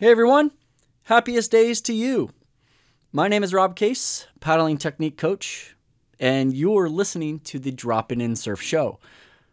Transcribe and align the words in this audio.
Hey 0.00 0.12
everyone, 0.12 0.52
happiest 1.06 1.50
days 1.50 1.80
to 1.80 1.92
you. 1.92 2.30
My 3.10 3.26
name 3.26 3.42
is 3.42 3.52
Rob 3.52 3.74
Case, 3.74 4.28
paddling 4.38 4.78
technique 4.78 5.16
coach, 5.16 5.74
and 6.20 6.54
you're 6.54 6.88
listening 6.88 7.40
to 7.40 7.58
the 7.58 7.72
Drop 7.72 8.12
In 8.12 8.36
Surf 8.36 8.62
Show, 8.62 9.00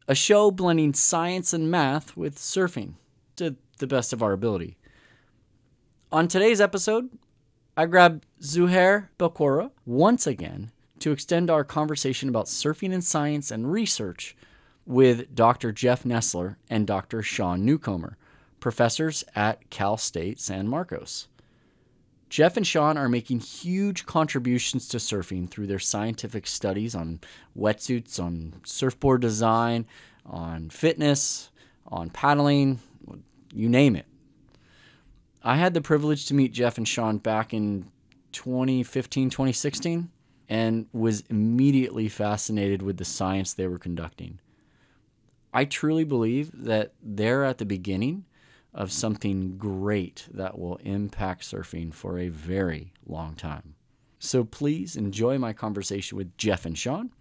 a 0.07 0.13
show 0.13 0.51
blending 0.51 0.93
science 0.93 1.51
and 1.51 1.71
math 1.71 2.15
with 2.15 2.37
surfing 2.37 2.93
to 3.37 3.55
the 3.79 3.87
best 3.87 4.13
of 4.13 4.21
our 4.21 4.33
ability. 4.33 4.77
On 6.11 6.27
today's 6.27 6.61
episode, 6.61 7.09
I 7.75 7.87
grabbed 7.87 8.27
Zuhair 8.39 9.07
Belkora 9.17 9.71
once 9.83 10.27
again 10.27 10.71
to 10.99 11.11
extend 11.11 11.49
our 11.49 11.63
conversation 11.63 12.29
about 12.29 12.45
surfing 12.45 12.93
and 12.93 13.03
science 13.03 13.49
and 13.49 13.71
research 13.71 14.37
with 14.85 15.33
Dr. 15.33 15.71
Jeff 15.71 16.03
Nessler 16.03 16.57
and 16.69 16.85
Dr. 16.85 17.23
Sean 17.23 17.65
Newcomer 17.65 18.15
professors 18.65 19.23
at 19.35 19.69
Cal 19.69 19.95
State 19.95 20.39
San 20.39 20.67
Marcos. 20.67 21.27
Jeff 22.29 22.57
and 22.57 22.65
Sean 22.65 22.97
are 22.97 23.07
making 23.07 23.39
huge 23.39 24.07
contributions 24.07 24.87
to 24.87 24.97
surfing 24.97 25.47
through 25.47 25.67
their 25.67 25.77
scientific 25.77 26.47
studies 26.47 26.95
on 26.95 27.19
wetsuits, 27.55 28.19
on 28.19 28.55
surfboard 28.65 29.21
design, 29.21 29.85
on 30.25 30.71
fitness, 30.71 31.51
on 31.85 32.09
paddling, 32.09 32.79
you 33.53 33.69
name 33.69 33.95
it. 33.95 34.07
I 35.43 35.57
had 35.57 35.75
the 35.75 35.81
privilege 35.81 36.25
to 36.25 36.33
meet 36.33 36.51
Jeff 36.51 36.79
and 36.79 36.87
Sean 36.87 37.19
back 37.19 37.53
in 37.53 37.91
2015, 38.31 39.29
2016, 39.29 40.09
and 40.49 40.87
was 40.91 41.21
immediately 41.29 42.09
fascinated 42.09 42.81
with 42.81 42.97
the 42.97 43.05
science 43.05 43.53
they 43.53 43.67
were 43.67 43.77
conducting. 43.77 44.39
I 45.53 45.65
truly 45.65 46.03
believe 46.03 46.49
that 46.65 46.93
they're 47.03 47.43
at 47.43 47.59
the 47.59 47.65
beginning 47.65 48.25
of 48.75 48.91
something 48.91 49.57
great 49.57 50.27
that 50.33 50.59
will 50.59 50.75
impact 50.83 51.41
surfing 51.43 51.93
for 51.93 52.19
a 52.19 52.27
very 52.27 52.91
long 53.07 53.33
time. 53.33 53.73
So 54.19 54.43
please 54.43 54.97
enjoy 54.97 55.37
my 55.37 55.53
conversation 55.53 56.17
with 56.17 56.37
Jeff 56.37 56.65
and 56.65 56.77
Sean, 56.77 57.11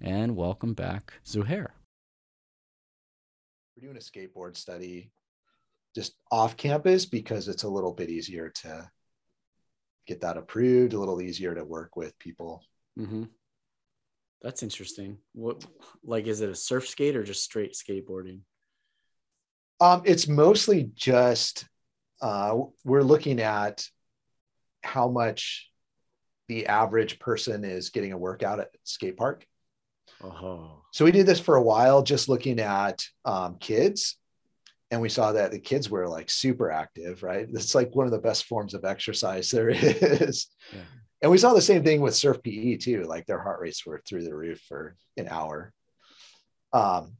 and 0.00 0.36
welcome 0.36 0.72
back, 0.72 1.14
Zuhair. 1.26 1.68
We're 3.76 3.88
doing 3.88 3.96
a 3.96 4.00
skateboard 4.00 4.56
study 4.56 5.10
just 5.96 6.14
off 6.30 6.56
campus 6.56 7.06
because 7.06 7.48
it's 7.48 7.64
a 7.64 7.68
little 7.68 7.92
bit 7.92 8.08
easier 8.08 8.50
to 8.62 8.88
get 10.06 10.20
that 10.20 10.36
approved, 10.36 10.92
a 10.92 10.98
little 10.98 11.20
easier 11.20 11.54
to 11.54 11.64
work 11.64 11.96
with 11.96 12.16
people. 12.20 12.62
Mm-hmm. 12.98 13.24
That's 14.42 14.62
interesting. 14.62 15.18
What, 15.32 15.64
like, 16.04 16.26
is 16.26 16.40
it 16.40 16.50
a 16.50 16.54
surf 16.54 16.88
skate 16.88 17.16
or 17.16 17.24
just 17.24 17.42
straight 17.42 17.74
skateboarding? 17.74 18.40
Um, 19.80 20.02
it's 20.04 20.28
mostly 20.28 20.90
just 20.94 21.66
uh, 22.20 22.56
we're 22.84 23.02
looking 23.02 23.40
at 23.40 23.86
how 24.82 25.08
much 25.08 25.70
the 26.48 26.66
average 26.66 27.18
person 27.18 27.64
is 27.64 27.90
getting 27.90 28.12
a 28.12 28.18
workout 28.18 28.60
at 28.60 28.70
skate 28.84 29.16
park. 29.16 29.46
Oh. 30.22 30.82
So 30.92 31.04
we 31.04 31.12
did 31.12 31.26
this 31.26 31.40
for 31.40 31.56
a 31.56 31.62
while, 31.62 32.02
just 32.02 32.28
looking 32.28 32.60
at 32.60 33.04
um, 33.24 33.56
kids, 33.58 34.16
and 34.90 35.00
we 35.00 35.08
saw 35.08 35.32
that 35.32 35.52
the 35.52 35.60
kids 35.60 35.88
were 35.88 36.08
like 36.08 36.28
super 36.28 36.70
active. 36.70 37.22
Right, 37.22 37.46
it's 37.48 37.74
like 37.74 37.94
one 37.94 38.06
of 38.06 38.12
the 38.12 38.18
best 38.18 38.44
forms 38.44 38.74
of 38.74 38.84
exercise 38.84 39.50
there 39.50 39.70
is. 39.72 40.48
Yeah. 40.72 40.80
And 41.22 41.30
we 41.30 41.38
saw 41.38 41.52
the 41.52 41.60
same 41.60 41.84
thing 41.84 42.00
with 42.00 42.16
surf 42.16 42.42
PE 42.42 42.76
too. 42.76 43.04
Like 43.04 43.26
their 43.26 43.40
heart 43.40 43.60
rates 43.60 43.84
were 43.84 44.02
through 44.06 44.24
the 44.24 44.34
roof 44.34 44.60
for 44.68 44.96
an 45.16 45.28
hour. 45.28 45.72
Um, 46.72 47.16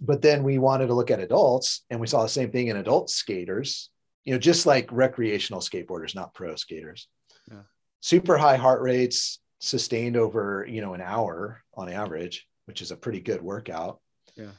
but 0.00 0.22
then 0.22 0.42
we 0.42 0.58
wanted 0.58 0.86
to 0.86 0.94
look 0.94 1.10
at 1.10 1.20
adults 1.20 1.84
and 1.90 2.00
we 2.00 2.06
saw 2.06 2.22
the 2.22 2.28
same 2.28 2.50
thing 2.50 2.68
in 2.68 2.76
adult 2.76 3.10
skaters 3.10 3.90
you 4.24 4.32
know 4.32 4.38
just 4.38 4.66
like 4.66 4.90
recreational 4.92 5.60
skateboarders 5.60 6.14
not 6.14 6.34
pro 6.34 6.54
skaters. 6.56 7.08
Yeah. 7.50 7.62
super 8.00 8.36
high 8.36 8.56
heart 8.56 8.82
rates 8.82 9.40
sustained 9.60 10.16
over 10.16 10.66
you 10.68 10.80
know 10.80 10.94
an 10.94 11.00
hour 11.00 11.62
on 11.74 11.88
average 11.88 12.46
which 12.66 12.82
is 12.82 12.92
a 12.92 12.96
pretty 12.96 13.20
good 13.20 13.42
workout. 13.42 14.00
Yeah. 14.36 14.52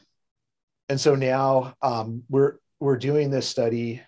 And 0.89 0.99
so 0.99 1.15
now 1.15 1.75
um, 1.81 2.23
we're 2.29 2.55
we're 2.81 2.97
doing 2.97 3.31
this 3.31 3.47
study 3.47 4.01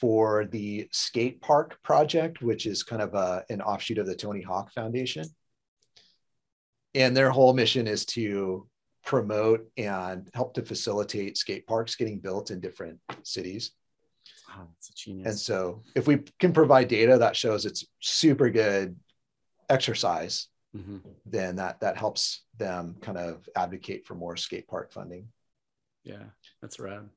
for 0.00 0.46
the 0.46 0.88
skate 0.90 1.40
park 1.40 1.78
project 1.84 2.42
which 2.42 2.66
is 2.66 2.82
kind 2.82 3.00
of 3.00 3.14
a, 3.14 3.44
an 3.48 3.62
offshoot 3.62 3.98
of 3.98 4.06
the 4.06 4.16
tony 4.16 4.42
hawk 4.42 4.72
foundation. 4.72 5.24
And 6.96 7.16
their 7.16 7.30
whole 7.30 7.54
mission 7.54 7.86
is 7.86 8.04
to 8.06 8.66
promote 9.04 9.68
and 9.76 10.28
help 10.34 10.54
to 10.54 10.62
facilitate 10.62 11.36
skate 11.36 11.66
parks 11.66 11.94
getting 11.94 12.18
built 12.18 12.50
in 12.50 12.60
different 12.60 12.98
cities. 13.22 13.72
Wow, 14.48 14.68
that's 14.72 14.90
a 14.90 14.94
genius. 14.94 15.26
And 15.26 15.38
so 15.38 15.82
if 15.94 16.06
we 16.06 16.20
can 16.38 16.52
provide 16.52 16.88
data 16.88 17.18
that 17.18 17.36
shows 17.36 17.66
it's 17.66 17.84
super 18.00 18.50
good 18.50 18.96
exercise, 19.68 20.48
mm-hmm. 20.74 20.98
then 21.26 21.56
that 21.56 21.80
that 21.80 21.96
helps 21.96 22.44
them 22.56 22.96
kind 23.00 23.18
of 23.18 23.48
advocate 23.56 24.06
for 24.06 24.14
more 24.14 24.36
skate 24.36 24.68
park 24.68 24.92
funding. 24.92 25.28
Yeah, 26.04 26.24
that's 26.62 26.78
rad. 26.78 27.08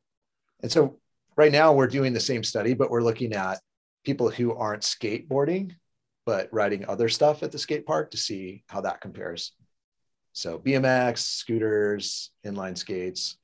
And 0.63 0.71
so 0.71 0.97
right 1.35 1.51
now 1.51 1.73
we're 1.73 1.87
doing 1.87 2.13
the 2.13 2.19
same 2.19 2.43
study, 2.43 2.73
but 2.73 2.89
we're 2.89 3.01
looking 3.01 3.33
at 3.33 3.59
people 4.03 4.29
who 4.29 4.55
aren't 4.55 4.83
skateboarding, 4.83 5.73
but 6.25 6.49
riding 6.51 6.87
other 6.87 7.09
stuff 7.09 7.43
at 7.43 7.51
the 7.51 7.59
skate 7.59 7.85
park 7.85 8.11
to 8.11 8.17
see 8.17 8.63
how 8.67 8.81
that 8.81 9.01
compares. 9.01 9.53
So 10.37 10.59
BMX, 10.59 11.17
scooters, 11.17 12.29
inline 12.45 12.77
skates. 12.77 13.39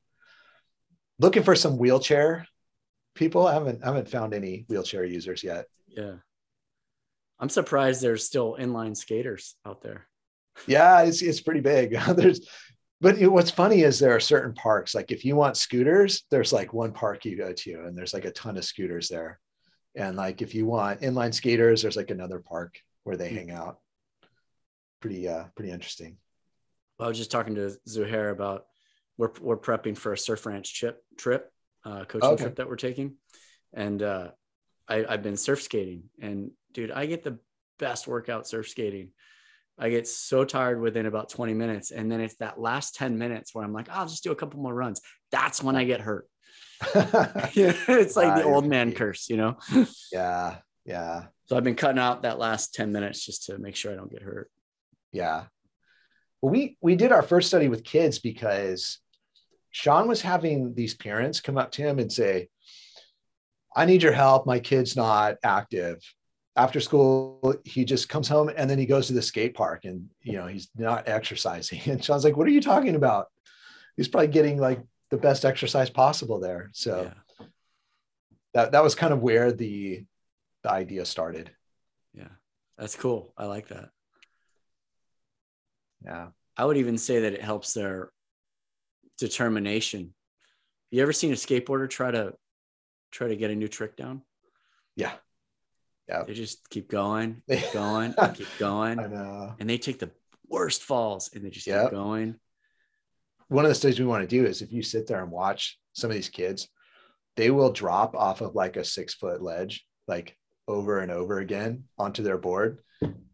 Looking 1.17 1.41
for 1.41 1.55
some 1.55 1.79
wheelchair 1.79 2.45
people. 3.15 3.47
I 3.47 3.55
haven't 3.55 3.83
I 3.83 3.87
haven't 3.87 4.09
found 4.09 4.35
any 4.35 4.65
wheelchair 4.67 5.03
users 5.03 5.43
yet. 5.43 5.65
Yeah. 5.87 6.17
I'm 7.39 7.49
surprised 7.49 8.03
there's 8.03 8.27
still 8.27 8.57
inline 8.59 8.95
skaters 8.95 9.55
out 9.65 9.81
there. 9.81 10.05
Yeah, 10.67 11.01
it's 11.01 11.23
it's 11.23 11.41
pretty 11.41 11.61
big. 11.61 11.97
there's 12.15 12.47
but 13.01 13.19
what's 13.21 13.49
funny 13.49 13.81
is 13.81 13.97
there 13.97 14.15
are 14.15 14.19
certain 14.19 14.53
parks 14.53 14.93
like 14.93 15.11
if 15.11 15.25
you 15.25 15.35
want 15.35 15.57
scooters, 15.57 16.25
there's 16.29 16.53
like 16.53 16.73
one 16.73 16.91
park 16.91 17.25
you 17.25 17.35
go 17.35 17.53
to 17.53 17.85
and 17.85 17.97
there's 17.97 18.13
like 18.13 18.25
a 18.25 18.31
ton 18.31 18.55
of 18.55 18.65
scooters 18.65 19.09
there. 19.09 19.39
And 19.95 20.15
like 20.15 20.43
if 20.43 20.53
you 20.53 20.67
want 20.67 21.01
inline 21.01 21.33
skaters, 21.33 21.81
there's 21.81 21.97
like 21.97 22.11
another 22.11 22.37
park 22.37 22.77
where 23.03 23.17
they 23.17 23.29
hmm. 23.29 23.35
hang 23.37 23.51
out. 23.51 23.79
Pretty 25.01 25.27
uh 25.27 25.45
pretty 25.55 25.71
interesting. 25.71 26.17
I 26.99 27.07
was 27.07 27.17
just 27.17 27.31
talking 27.31 27.55
to 27.55 27.75
Zuhair 27.87 28.31
about 28.31 28.65
we're 29.17 29.31
we're 29.41 29.57
prepping 29.57 29.97
for 29.97 30.13
a 30.13 30.17
surf 30.17 30.45
ranch 30.45 30.79
trip 30.79 31.03
trip, 31.17 31.51
uh, 31.85 32.05
coaching 32.05 32.29
okay. 32.29 32.43
trip 32.43 32.55
that 32.57 32.69
we're 32.69 32.75
taking, 32.75 33.15
and 33.73 34.01
uh, 34.01 34.29
I, 34.87 35.05
I've 35.07 35.23
been 35.23 35.37
surf 35.37 35.61
skating, 35.61 36.03
and 36.21 36.51
dude, 36.73 36.91
I 36.91 37.05
get 37.05 37.23
the 37.23 37.39
best 37.79 38.07
workout 38.07 38.47
surf 38.47 38.69
skating. 38.69 39.09
I 39.77 39.89
get 39.89 40.07
so 40.07 40.45
tired 40.45 40.79
within 40.79 41.05
about 41.05 41.29
20 41.29 41.53
minutes. 41.53 41.91
And 41.91 42.11
then 42.11 42.21
it's 42.21 42.35
that 42.35 42.59
last 42.59 42.95
10 42.95 43.17
minutes 43.17 43.55
where 43.55 43.65
I'm 43.65 43.73
like, 43.73 43.87
oh, 43.89 43.93
I'll 43.95 44.07
just 44.07 44.23
do 44.23 44.31
a 44.31 44.35
couple 44.35 44.59
more 44.59 44.73
runs. 44.73 45.01
That's 45.31 45.63
when 45.63 45.75
I 45.75 45.83
get 45.83 46.01
hurt. 46.01 46.27
it's 46.95 48.15
like 48.15 48.35
the 48.35 48.43
old 48.43 48.67
man 48.67 48.91
curse, 48.91 49.29
you 49.29 49.37
know? 49.37 49.57
yeah. 50.11 50.57
Yeah. 50.85 51.25
So 51.45 51.57
I've 51.57 51.63
been 51.63 51.75
cutting 51.75 51.99
out 51.99 52.23
that 52.23 52.39
last 52.39 52.73
10 52.75 52.91
minutes 52.91 53.25
just 53.25 53.45
to 53.45 53.57
make 53.57 53.75
sure 53.75 53.91
I 53.91 53.95
don't 53.95 54.11
get 54.11 54.21
hurt. 54.21 54.51
Yeah. 55.11 55.45
Well, 56.43 56.51
we 56.51 56.75
we 56.81 56.97
did 56.97 57.13
our 57.13 57.21
first 57.21 57.47
study 57.47 57.69
with 57.69 57.85
kids 57.85 58.19
because 58.19 58.99
Sean 59.71 60.09
was 60.09 60.19
having 60.19 60.75
these 60.75 60.93
parents 60.93 61.39
come 61.39 61.57
up 61.57 61.71
to 61.71 61.81
him 61.81 61.99
and 61.99 62.11
say, 62.11 62.49
I 63.73 63.85
need 63.85 64.03
your 64.03 64.11
help. 64.11 64.45
My 64.45 64.59
kid's 64.59 64.97
not 64.97 65.37
active. 65.41 66.03
After 66.57 66.81
school, 66.81 67.55
he 67.63 67.85
just 67.85 68.09
comes 68.09 68.27
home 68.27 68.51
and 68.57 68.69
then 68.69 68.77
he 68.77 68.85
goes 68.85 69.07
to 69.07 69.13
the 69.13 69.21
skate 69.21 69.53
park 69.53 69.85
and 69.85 70.09
you 70.21 70.33
know 70.33 70.45
he's 70.47 70.67
not 70.75 71.07
exercising. 71.07 71.79
And 71.85 72.03
Sean's 72.03 72.25
like, 72.25 72.35
What 72.35 72.45
are 72.47 72.51
you 72.51 72.61
talking 72.61 72.95
about? 72.95 73.27
He's 73.95 74.09
probably 74.09 74.27
getting 74.27 74.57
like 74.57 74.81
the 75.11 75.17
best 75.17 75.45
exercise 75.45 75.89
possible 75.89 76.41
there. 76.41 76.71
So 76.73 77.09
yeah. 77.39 77.45
that 78.53 78.73
that 78.73 78.83
was 78.83 78.95
kind 78.95 79.13
of 79.13 79.21
where 79.21 79.53
the 79.53 80.03
the 80.63 80.71
idea 80.71 81.05
started. 81.05 81.51
Yeah. 82.13 82.35
That's 82.77 82.97
cool. 82.97 83.33
I 83.37 83.45
like 83.45 83.69
that. 83.69 83.91
Yeah. 86.05 86.27
I 86.55 86.65
would 86.65 86.77
even 86.77 86.97
say 86.97 87.21
that 87.21 87.33
it 87.33 87.41
helps 87.41 87.73
their 87.73 88.11
determination. 89.17 90.13
You 90.91 91.01
ever 91.01 91.13
seen 91.13 91.31
a 91.31 91.35
skateboarder 91.35 91.89
try 91.89 92.11
to 92.11 92.33
try 93.11 93.27
to 93.27 93.35
get 93.35 93.51
a 93.51 93.55
new 93.55 93.67
trick 93.67 93.95
down? 93.95 94.21
Yeah. 94.95 95.13
Yeah. 96.07 96.23
They 96.23 96.33
just 96.33 96.69
keep 96.69 96.89
going, 96.89 97.41
keep 97.49 97.71
going, 97.73 98.13
keep 98.35 98.47
going. 98.59 98.99
I 98.99 99.07
know. 99.07 99.55
And 99.59 99.69
they 99.69 99.77
take 99.77 99.99
the 99.99 100.11
worst 100.47 100.83
falls 100.83 101.31
and 101.33 101.43
they 101.43 101.49
just 101.49 101.67
yep. 101.67 101.85
keep 101.85 101.91
going. 101.91 102.35
One 103.47 103.65
of 103.65 103.69
the 103.69 103.75
studies 103.75 103.99
we 103.99 104.05
want 104.05 104.27
to 104.27 104.35
do 104.35 104.45
is 104.45 104.61
if 104.61 104.71
you 104.71 104.83
sit 104.83 105.07
there 105.07 105.21
and 105.21 105.31
watch 105.31 105.79
some 105.93 106.09
of 106.09 106.15
these 106.15 106.29
kids, 106.29 106.67
they 107.35 107.49
will 107.49 107.71
drop 107.71 108.15
off 108.15 108.41
of 108.41 108.55
like 108.55 108.77
a 108.77 108.85
six 108.85 109.13
foot 109.13 109.41
ledge, 109.41 109.85
like 110.07 110.37
over 110.67 110.99
and 110.99 111.11
over 111.11 111.39
again 111.39 111.85
onto 111.97 112.23
their 112.23 112.37
board. 112.37 112.79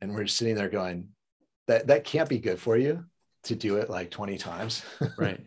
And 0.02 0.16
we're 0.16 0.28
sitting 0.28 0.56
there 0.56 0.70
going, 0.70 1.10
that 1.70 1.88
that 1.88 2.04
can't 2.04 2.30
be 2.30 2.40
good 2.40 2.60
for 2.60 2.78
you 2.78 3.06
to 3.44 3.56
do 3.56 3.78
it 3.78 3.90
like 3.90 4.12
20 4.12 4.38
times 4.38 4.84
right 5.18 5.40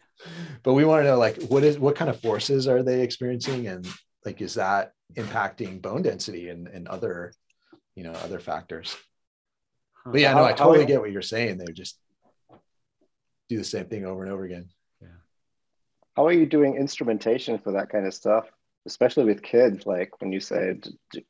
but 0.62 0.72
we 0.72 0.84
want 0.84 1.02
to 1.02 1.08
know 1.08 1.19
like 1.19 1.40
what 1.44 1.62
is 1.62 1.78
what 1.78 1.94
kind 1.94 2.08
of 2.10 2.20
forces 2.20 2.66
are 2.66 2.82
they 2.82 3.02
experiencing 3.02 3.66
and 3.69 3.86
like 4.24 4.40
is 4.40 4.54
that 4.54 4.92
impacting 5.16 5.80
bone 5.80 6.02
density 6.02 6.48
and, 6.48 6.69
and 6.69 6.88
other, 6.88 7.32
you 7.94 8.04
know, 8.04 8.12
other 8.12 8.38
factors. 8.38 8.96
But 10.04 10.20
yeah, 10.20 10.34
no, 10.34 10.44
I 10.44 10.52
totally 10.52 10.86
get 10.86 11.00
what 11.00 11.12
you're 11.12 11.22
saying. 11.22 11.58
They 11.58 11.72
just 11.72 11.98
do 13.48 13.58
the 13.58 13.64
same 13.64 13.86
thing 13.86 14.04
over 14.04 14.22
and 14.25 14.32
over 14.32 14.44
again. 14.44 14.68
Yeah. 15.00 15.08
How 16.16 16.26
are 16.26 16.32
you 16.32 16.46
doing 16.46 16.76
instrumentation 16.76 17.58
for 17.58 17.72
that 17.72 17.90
kind 17.90 18.06
of 18.06 18.14
stuff? 18.14 18.50
Especially 18.84 19.25
with 19.25 19.42
kids, 19.42 19.86
like 19.86 20.20
when 20.20 20.32
you 20.32 20.40
say 20.40 20.75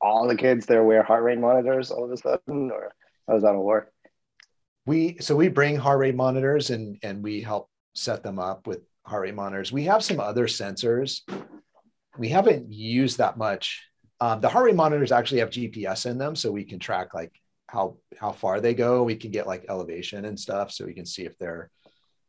all 0.01 0.27
the 0.27 0.37
kids 0.37 0.65
there 0.65 0.85
wear 0.85 1.03
heart 1.03 1.23
rate 1.23 1.39
monitors 1.39 1.91
all 1.91 2.05
of 2.05 2.11
a 2.11 2.17
sudden, 2.17 2.71
or 2.71 2.95
how 3.27 3.35
does 3.35 3.43
that 3.43 3.55
all 3.55 3.65
work? 3.65 3.93
We 4.85 5.19
so 5.21 5.37
we 5.37 5.49
bring 5.49 5.77
heart 5.77 5.99
rate 5.99 6.15
monitors 6.15 6.71
and 6.71 6.99
and 7.03 7.23
we 7.23 7.41
help 7.41 7.69
set 7.95 8.23
them 8.23 8.39
up 8.39 8.67
with 8.67 8.81
heart 9.05 9.23
rate 9.23 9.35
monitors. 9.35 9.73
We 9.73 9.85
have 9.85 10.03
some 10.03 10.21
other 10.21 10.47
sensors. 10.47 11.21
We 12.19 12.29
haven't 12.29 12.73
used 12.73 13.19
that 13.19 13.37
much. 13.37 13.87
Um, 14.21 14.41
the 14.41 14.49
heart 14.49 14.67
rate 14.67 14.77
monitors 14.77 15.13
actually 15.13 15.41
have 15.41 15.51
GPS 15.51 16.07
in 16.07 16.19
them, 16.19 16.37
so 16.37 16.51
we 16.51 16.65
can 16.65 16.79
track 16.79 17.15
like 17.15 17.33
how 17.69 17.97
how 18.19 18.33
far 18.33 18.61
they 18.61 18.75
go. 18.75 19.03
We 19.03 19.17
can 19.17 19.31
get 19.31 19.47
like 19.47 19.67
elevation 19.69 20.25
and 20.25 20.39
stuff, 20.39 20.71
so 20.73 20.85
we 20.85 20.95
can 20.95 21.07
see 21.07 21.25
if 21.25 21.37
they're 21.39 21.71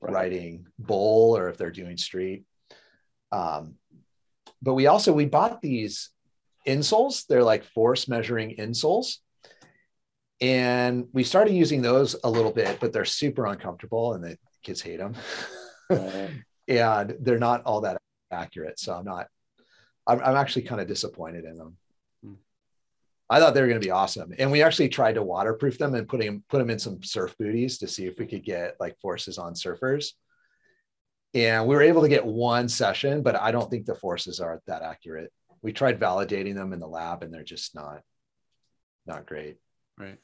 right. 0.01 0.13
riding 0.13 0.67
bowl 0.79 1.37
or 1.37 1.49
if 1.49 1.57
they're 1.57 1.71
doing 1.71 1.97
street. 1.97 2.45
Um, 3.31 3.75
but 4.61 4.73
we 4.75 4.87
also 4.87 5.11
we 5.11 5.25
bought 5.25 5.61
these 5.61 6.09
insoles. 6.67 7.25
They're 7.27 7.43
like 7.43 7.63
force 7.63 8.07
measuring 8.07 8.55
insoles, 8.57 9.17
and 10.43 11.07
we 11.13 11.23
started 11.23 11.53
using 11.53 11.81
those 11.81 12.17
a 12.21 12.29
little 12.29 12.51
bit, 12.51 12.81
but 12.81 12.91
they're 12.91 13.05
super 13.05 13.45
uncomfortable, 13.45 14.13
and 14.13 14.21
the 14.21 14.37
kids 14.61 14.81
hate 14.81 14.97
them. 14.97 15.15
and 16.67 17.15
they're 17.21 17.39
not 17.39 17.63
all 17.63 17.79
that 17.81 18.01
accurate. 18.29 18.77
So 18.77 18.93
I'm 18.93 19.05
not. 19.05 19.27
I'm, 20.05 20.19
I'm 20.19 20.35
actually 20.35 20.63
kind 20.63 20.81
of 20.81 20.87
disappointed 20.87 21.45
in 21.45 21.57
them. 21.57 21.77
Hmm. 22.21 22.33
I 23.29 23.39
thought 23.39 23.53
they 23.53 23.61
were 23.61 23.69
going 23.69 23.79
to 23.79 23.87
be 23.87 23.91
awesome. 23.91 24.33
And 24.37 24.51
we 24.51 24.61
actually 24.61 24.89
tried 24.89 25.13
to 25.13 25.23
waterproof 25.23 25.77
them 25.77 25.95
and 25.95 26.09
putting 26.09 26.43
put 26.49 26.57
them 26.57 26.69
in 26.69 26.77
some 26.77 27.01
surf 27.03 27.33
booties 27.39 27.77
to 27.77 27.87
see 27.87 28.05
if 28.05 28.19
we 28.19 28.27
could 28.27 28.43
get 28.43 28.75
like 28.81 28.99
forces 28.99 29.37
on 29.37 29.53
surfers. 29.53 30.07
And 31.33 31.67
we 31.67 31.73
were 31.73 31.81
able 31.81 32.01
to 32.01 32.09
get 32.09 32.25
one 32.25 32.67
session, 32.67 33.23
but 33.23 33.37
I 33.37 33.51
don't 33.51 33.71
think 33.71 33.85
the 33.85 33.95
forces 33.95 34.41
are 34.41 34.61
that 34.67 34.81
accurate. 34.81 35.31
We 35.61 35.71
tried 35.71 36.01
validating 36.01 36.55
them 36.55 36.73
in 36.73 36.79
the 36.79 36.87
lab 36.87 37.23
and 37.23 37.33
they're 37.33 37.45
just 37.45 37.75
not 37.75 38.01
not 39.05 39.25
great. 39.25 39.55
Right. 39.97 40.17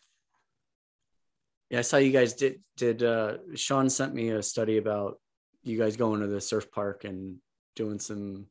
Yeah, 1.69 1.79
I 1.79 1.81
saw 1.81 1.97
you 1.97 2.11
guys 2.11 2.33
did 2.33 2.61
did 2.77 3.03
uh 3.03 3.37
Sean 3.55 3.89
sent 3.89 4.13
me 4.13 4.29
a 4.29 4.41
study 4.41 4.77
about 4.77 5.19
you 5.63 5.77
guys 5.77 5.97
going 5.97 6.21
to 6.21 6.27
the 6.27 6.41
surf 6.41 6.71
park 6.71 7.03
and 7.03 7.37
doing 7.75 7.99
some 7.99 8.47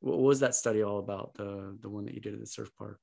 what 0.00 0.18
was 0.18 0.40
that 0.40 0.54
study 0.54 0.82
all 0.82 0.98
about? 0.98 1.34
The 1.34 1.76
the 1.80 1.88
one 1.88 2.04
that 2.04 2.14
you 2.14 2.20
did 2.20 2.34
at 2.34 2.40
the 2.40 2.46
surf 2.46 2.70
park? 2.78 3.00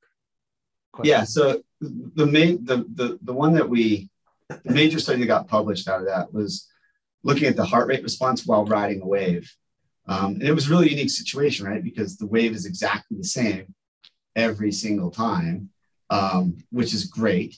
question? 0.95 1.11
Yeah. 1.11 1.23
So 1.25 1.61
the 1.81 2.25
main 2.25 2.63
the 2.65 2.77
the 2.95 3.19
the 3.21 3.33
one 3.33 3.53
that 3.53 3.69
we 3.69 4.09
the 4.49 4.73
major 4.73 4.99
study 4.99 5.19
that 5.19 5.27
got 5.27 5.47
published 5.47 5.87
out 5.87 5.99
of 5.99 6.07
that 6.07 6.33
was 6.33 6.67
looking 7.23 7.47
at 7.47 7.55
the 7.55 7.65
heart 7.65 7.87
rate 7.87 8.03
response 8.03 8.45
while 8.45 8.65
riding 8.65 9.01
a 9.01 9.07
wave. 9.07 9.51
Um, 10.07 10.33
and 10.35 10.43
it 10.43 10.53
was 10.53 10.67
a 10.67 10.69
really 10.69 10.89
unique 10.89 11.09
situation, 11.09 11.65
right? 11.65 11.83
Because 11.83 12.15
the 12.15 12.27
wave 12.27 12.53
is 12.53 12.67
exactly 12.67 13.17
the 13.17 13.23
same 13.23 13.73
every 14.35 14.71
single 14.71 15.09
time, 15.09 15.69
um, 16.11 16.57
which 16.69 16.93
is 16.93 17.05
great. 17.05 17.57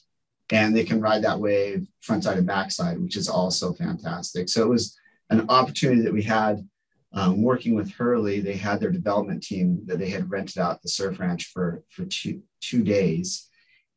And 0.51 0.75
they 0.75 0.83
can 0.83 1.01
ride 1.01 1.23
that 1.23 1.39
wave 1.39 1.85
front 2.01 2.23
side 2.23 2.37
and 2.37 2.47
back 2.47 2.71
side, 2.71 2.99
which 2.99 3.17
is 3.17 3.27
also 3.27 3.73
fantastic. 3.73 4.47
So 4.47 4.63
it 4.63 4.69
was 4.69 4.97
an 5.29 5.49
opportunity 5.49 6.01
that 6.01 6.13
we 6.13 6.23
had 6.23 6.65
um, 7.13 7.41
working 7.41 7.73
with 7.73 7.91
Hurley, 7.93 8.41
they 8.41 8.55
had 8.55 8.79
their 8.79 8.91
development 8.91 9.41
team 9.41 9.81
that 9.85 9.97
they 9.97 10.09
had 10.09 10.29
rented 10.29 10.59
out 10.59 10.81
the 10.81 10.89
surf 10.89 11.19
ranch 11.19 11.45
for, 11.45 11.83
for 11.89 12.05
two, 12.05 12.41
two 12.61 12.83
days. 12.83 13.49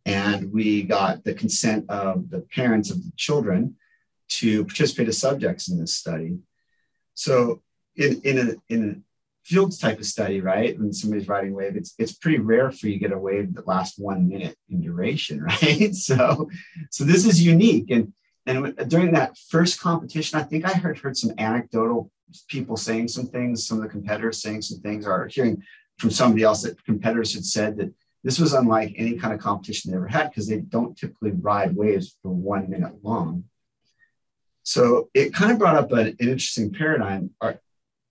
And 0.06 0.52
we 0.52 0.85
got 0.85 1.25
the 1.25 1.35
consent 1.35 1.85
of 1.91 2.31
the 2.31 2.41
parents 2.41 2.91
of 2.91 3.03
the 3.03 3.12
children 3.17 3.76
to 4.29 4.64
participate 4.64 5.08
as 5.08 5.19
subjects 5.19 5.69
in 5.69 5.79
this 5.79 5.93
study. 5.93 6.38
So 7.14 7.62
in, 7.96 8.20
in, 8.23 8.38
a, 8.38 8.73
in 8.73 8.91
a 8.91 8.94
fields 9.45 9.79
type 9.79 9.99
of 9.99 10.07
study, 10.07 10.41
right? 10.41 10.79
When 10.79 10.93
somebody's 10.93 11.29
riding 11.29 11.55
wave, 11.55 11.77
it's 11.77 11.95
it's 11.99 12.13
pretty 12.13 12.39
rare 12.39 12.71
for 12.71 12.87
you 12.87 12.95
to 12.95 12.99
get 12.99 13.13
a 13.13 13.19
wave 13.19 13.55
that 13.55 13.67
lasts 13.67 13.99
one 13.99 14.29
minute 14.29 14.57
in 14.69 14.81
duration, 14.81 15.43
right? 15.63 15.95
So 15.95 16.49
so 16.91 17.05
this 17.05 17.27
is 17.27 17.43
unique. 17.43 17.91
And 17.91 18.13
and 18.47 18.77
during 18.89 19.13
that 19.13 19.37
first 19.49 19.81
competition, 19.81 20.39
I 20.39 20.43
think 20.43 20.65
I 20.65 20.73
heard 20.73 20.99
heard 20.99 21.17
some 21.17 21.33
anecdotal 21.39 22.11
people 22.49 22.77
saying 22.77 23.09
some 23.09 23.27
things, 23.27 23.67
some 23.67 23.79
of 23.79 23.83
the 23.83 23.89
competitors 23.89 24.43
saying 24.43 24.63
some 24.63 24.81
things, 24.81 25.07
or 25.07 25.27
hearing 25.27 25.63
from 25.99 26.11
somebody 26.11 26.43
else 26.43 26.63
that 26.63 26.83
competitors 26.85 27.35
had 27.35 27.45
said 27.45 27.77
that 27.77 27.93
this 28.23 28.39
was 28.39 28.53
unlike 28.53 28.95
any 28.97 29.17
kind 29.17 29.33
of 29.33 29.41
competition 29.41 29.91
they 29.91 29.97
ever 29.97 30.07
had 30.07 30.31
because 30.31 30.47
they 30.47 30.59
don't 30.59 30.97
typically 30.97 31.31
ride 31.31 31.75
waves 31.75 32.17
for 32.23 32.31
one 32.31 32.69
minute 32.69 32.95
long. 33.03 33.45
So 34.63 35.09
it 35.15 35.35
kind 35.35 35.53
of 35.53 35.59
brought 35.59 35.77
up 35.77 35.93
an, 35.93 36.09
an 36.09 36.17
interesting 36.21 36.73
paradigm. 36.73 37.31
Are, 37.41 37.61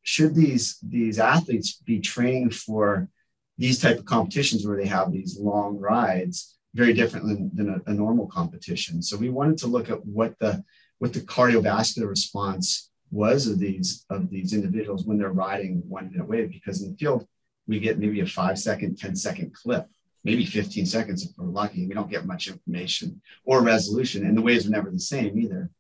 should 0.03 0.35
these 0.35 0.77
these 0.81 1.19
athletes 1.19 1.81
be 1.85 1.99
training 1.99 2.51
for 2.51 3.09
these 3.57 3.79
type 3.79 3.99
of 3.99 4.05
competitions 4.05 4.65
where 4.65 4.77
they 4.77 4.87
have 4.87 5.11
these 5.11 5.37
long 5.39 5.77
rides 5.77 6.57
very 6.73 6.93
different 6.93 7.27
than, 7.27 7.51
than 7.53 7.69
a, 7.69 7.91
a 7.91 7.93
normal 7.93 8.27
competition? 8.27 9.01
So 9.01 9.17
we 9.17 9.29
wanted 9.29 9.57
to 9.59 9.67
look 9.67 9.89
at 9.89 10.05
what 10.05 10.37
the 10.39 10.63
what 10.99 11.13
the 11.13 11.21
cardiovascular 11.21 12.07
response 12.07 12.89
was 13.11 13.47
of 13.47 13.59
these 13.59 14.05
of 14.09 14.29
these 14.29 14.53
individuals 14.53 15.05
when 15.05 15.17
they're 15.17 15.31
riding 15.31 15.81
one 15.87 16.11
minute 16.11 16.27
wave 16.27 16.51
because 16.51 16.83
in 16.83 16.91
the 16.91 16.97
field 16.97 17.25
we 17.67 17.79
get 17.79 17.97
maybe 17.97 18.19
a 18.19 18.25
five 18.25 18.59
second 18.59 18.97
10 18.97 19.15
second 19.15 19.53
clip 19.53 19.87
maybe 20.23 20.45
15 20.45 20.85
seconds 20.85 21.25
if 21.25 21.31
we're 21.37 21.47
lucky 21.47 21.87
we 21.87 21.95
don't 21.95 22.11
get 22.11 22.27
much 22.27 22.47
information 22.47 23.19
or 23.45 23.63
resolution 23.63 24.25
and 24.25 24.37
the 24.37 24.41
waves 24.41 24.67
are 24.67 24.71
never 24.71 24.91
the 24.91 24.99
same 24.99 25.39
either 25.39 25.71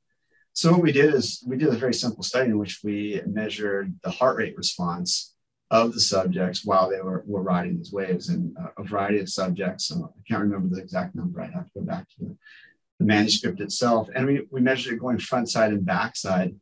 so 0.53 0.71
what 0.71 0.81
we 0.81 0.91
did 0.91 1.13
is 1.13 1.43
we 1.47 1.57
did 1.57 1.69
a 1.69 1.77
very 1.77 1.93
simple 1.93 2.23
study 2.23 2.49
in 2.49 2.57
which 2.57 2.79
we 2.83 3.21
measured 3.25 3.93
the 4.03 4.11
heart 4.11 4.37
rate 4.37 4.57
response 4.57 5.35
of 5.71 5.93
the 5.93 5.99
subjects 5.99 6.65
while 6.65 6.89
they 6.89 6.99
were, 6.99 7.23
were 7.27 7.43
riding 7.43 7.77
these 7.77 7.91
waves. 7.91 8.29
And 8.29 8.57
a 8.77 8.83
variety 8.83 9.19
of 9.19 9.29
subjects 9.29 9.85
so 9.87 10.11
i 10.17 10.21
can't 10.27 10.41
remember 10.41 10.75
the 10.75 10.81
exact 10.81 11.15
number 11.15 11.41
i'd 11.41 11.53
have 11.53 11.65
to 11.65 11.79
go 11.79 11.81
back 11.81 12.09
to 12.09 12.25
the, 12.25 12.37
the 12.99 13.05
manuscript 13.05 13.61
itself. 13.61 14.09
And 14.13 14.25
we, 14.25 14.47
we 14.51 14.61
measured 14.61 14.93
it 14.93 14.99
going 14.99 15.17
front 15.19 15.49
side 15.49 15.71
and 15.71 15.85
back 15.85 16.15
side. 16.15 16.55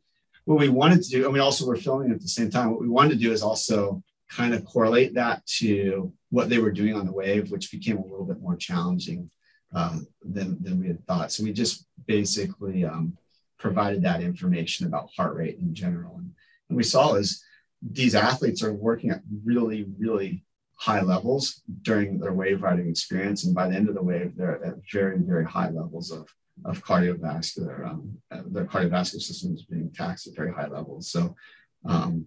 What 0.44 0.58
we 0.58 0.68
wanted 0.68 1.02
to 1.02 1.10
do, 1.10 1.24
and 1.24 1.32
we 1.32 1.40
also 1.40 1.66
were 1.66 1.76
filming 1.76 2.12
at 2.12 2.20
the 2.20 2.28
same 2.28 2.50
time, 2.50 2.70
what 2.70 2.80
we 2.80 2.88
wanted 2.88 3.10
to 3.10 3.24
do 3.24 3.32
is 3.32 3.42
also 3.42 4.02
kind 4.30 4.54
of 4.54 4.64
correlate 4.64 5.14
that 5.14 5.44
to 5.46 6.12
what 6.30 6.48
they 6.48 6.58
were 6.58 6.70
doing 6.70 6.94
on 6.94 7.06
the 7.06 7.12
wave, 7.12 7.50
which 7.50 7.72
became 7.72 7.98
a 7.98 8.06
little 8.06 8.24
bit 8.24 8.40
more 8.40 8.56
challenging 8.56 9.30
um, 9.74 10.06
than, 10.22 10.62
than 10.62 10.78
we 10.78 10.86
had 10.86 11.04
thought. 11.06 11.32
So 11.32 11.42
we 11.42 11.52
just 11.52 11.86
basically 12.06 12.84
um, 12.84 13.16
provided 13.58 14.02
that 14.02 14.22
information 14.22 14.86
about 14.86 15.10
heart 15.16 15.36
rate 15.36 15.58
in 15.58 15.74
general. 15.74 16.16
And, 16.16 16.32
and 16.68 16.76
we 16.76 16.84
saw 16.84 17.14
is 17.14 17.44
these 17.82 18.14
athletes 18.14 18.62
are 18.62 18.72
working 18.72 19.10
at 19.10 19.22
really, 19.44 19.86
really 19.98 20.44
high 20.74 21.00
levels 21.02 21.62
during 21.82 22.18
their 22.18 22.32
wave 22.32 22.62
riding 22.62 22.88
experience. 22.88 23.44
And 23.44 23.54
by 23.54 23.68
the 23.68 23.74
end 23.74 23.88
of 23.88 23.94
the 23.94 24.02
wave, 24.02 24.36
they're 24.36 24.64
at 24.64 24.76
very, 24.92 25.18
very 25.18 25.44
high 25.44 25.70
levels 25.70 26.10
of 26.10 26.28
of 26.64 26.82
cardiovascular, 26.84 27.86
um, 27.86 28.18
uh, 28.30 28.42
their 28.46 28.64
cardiovascular 28.64 29.20
system 29.20 29.54
is 29.54 29.62
being 29.62 29.90
taxed 29.92 30.26
at 30.26 30.34
very 30.34 30.52
high 30.52 30.66
levels. 30.66 31.10
So 31.10 31.36
um, 31.84 32.26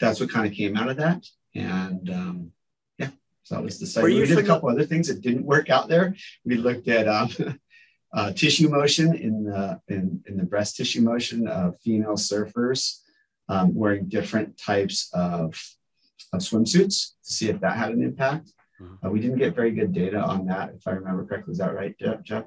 that's 0.00 0.20
what 0.20 0.30
kind 0.30 0.46
of 0.46 0.52
came 0.52 0.76
out 0.76 0.90
of 0.90 0.96
that. 0.98 1.26
And 1.54 2.10
um, 2.10 2.52
yeah, 2.98 3.10
so 3.44 3.56
that 3.56 3.64
was 3.64 3.78
the 3.78 3.86
study. 3.86 4.20
We 4.20 4.26
did 4.26 4.38
a 4.38 4.42
couple 4.42 4.68
other 4.68 4.84
things 4.84 5.08
that 5.08 5.22
didn't 5.22 5.44
work 5.44 5.70
out 5.70 5.88
there. 5.88 6.14
We 6.44 6.56
looked 6.56 6.88
at 6.88 7.08
um, 7.08 7.28
uh, 8.12 8.32
tissue 8.32 8.68
motion 8.68 9.14
in 9.14 9.44
the, 9.44 9.80
in, 9.88 10.22
in 10.26 10.36
the 10.36 10.44
breast 10.44 10.76
tissue 10.76 11.00
motion 11.00 11.46
of 11.48 11.78
female 11.80 12.14
surfers 12.14 13.00
um, 13.48 13.74
wearing 13.74 14.08
different 14.08 14.56
types 14.58 15.10
of, 15.14 15.60
of 16.32 16.40
swimsuits 16.40 17.12
to 17.24 17.32
see 17.32 17.48
if 17.48 17.60
that 17.60 17.76
had 17.76 17.90
an 17.90 18.02
impact. 18.02 18.52
Mm-hmm. 18.80 19.06
Uh, 19.06 19.10
we 19.10 19.20
didn't 19.20 19.38
get 19.38 19.54
very 19.54 19.72
good 19.72 19.92
data 19.92 20.20
on 20.20 20.46
that, 20.46 20.74
if 20.76 20.86
I 20.86 20.92
remember 20.92 21.24
correctly. 21.24 21.52
Is 21.52 21.58
that 21.58 21.74
right, 21.74 21.94
Jeff? 21.98 22.44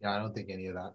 Yeah, 0.00 0.16
I 0.16 0.18
don't 0.18 0.34
think 0.34 0.48
any 0.50 0.66
of 0.66 0.74
that. 0.74 0.94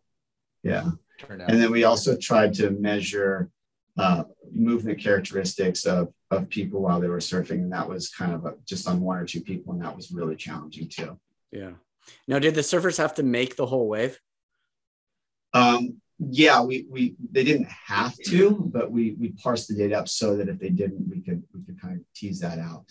Yeah. 0.64 0.90
Turned 1.20 1.42
out. 1.42 1.52
And 1.52 1.62
then 1.62 1.72
we 1.72 1.84
also 1.84 2.18
tried 2.18 2.54
to 2.56 2.72
measure 2.72 3.50
uh, 3.98 4.24
movement 4.52 5.00
characteristics 5.00 5.86
of, 5.86 6.14
of 6.30 6.50
people 6.50 6.82
while 6.82 7.00
they 7.00 7.08
were 7.08 7.18
surfing. 7.18 7.62
And 7.62 7.72
that 7.72 7.88
was 7.88 8.10
kind 8.10 8.34
of 8.34 8.46
a, 8.46 8.56
just 8.66 8.88
on 8.88 9.02
one 9.02 9.18
or 9.18 9.26
two 9.26 9.42
people. 9.42 9.74
And 9.74 9.82
that 9.82 9.96
was 9.96 10.12
really 10.12 10.36
challenging 10.36 10.90
too. 10.90 11.20
Yeah. 11.52 11.72
Now, 12.28 12.40
did 12.40 12.56
the 12.56 12.62
surfers 12.62 12.98
have 12.98 13.16
to 13.16 13.24
make 13.24 13.56
the 13.56 13.66
whole 13.66 13.88
wave? 13.88 14.20
Um, 15.54 16.02
yeah, 16.20 16.62
we, 16.62 16.86
we, 16.90 17.16
they 17.32 17.44
didn't 17.44 17.70
have 17.88 18.16
to, 18.28 18.70
but 18.74 18.92
we, 18.92 19.16
we 19.20 19.30
parsed 19.44 19.68
the 19.68 19.76
data 19.76 20.00
up 20.00 20.08
so 20.08 20.36
that 20.38 20.50
if 20.50 20.60
they 20.60 20.70
didn't, 20.70 21.08
we 21.10 21.22
could, 21.22 21.44
we 21.54 21.62
could 21.64 21.80
kind 21.82 21.96
of 21.96 22.02
tease 22.16 22.40
that 22.40 22.60
out. 22.60 22.86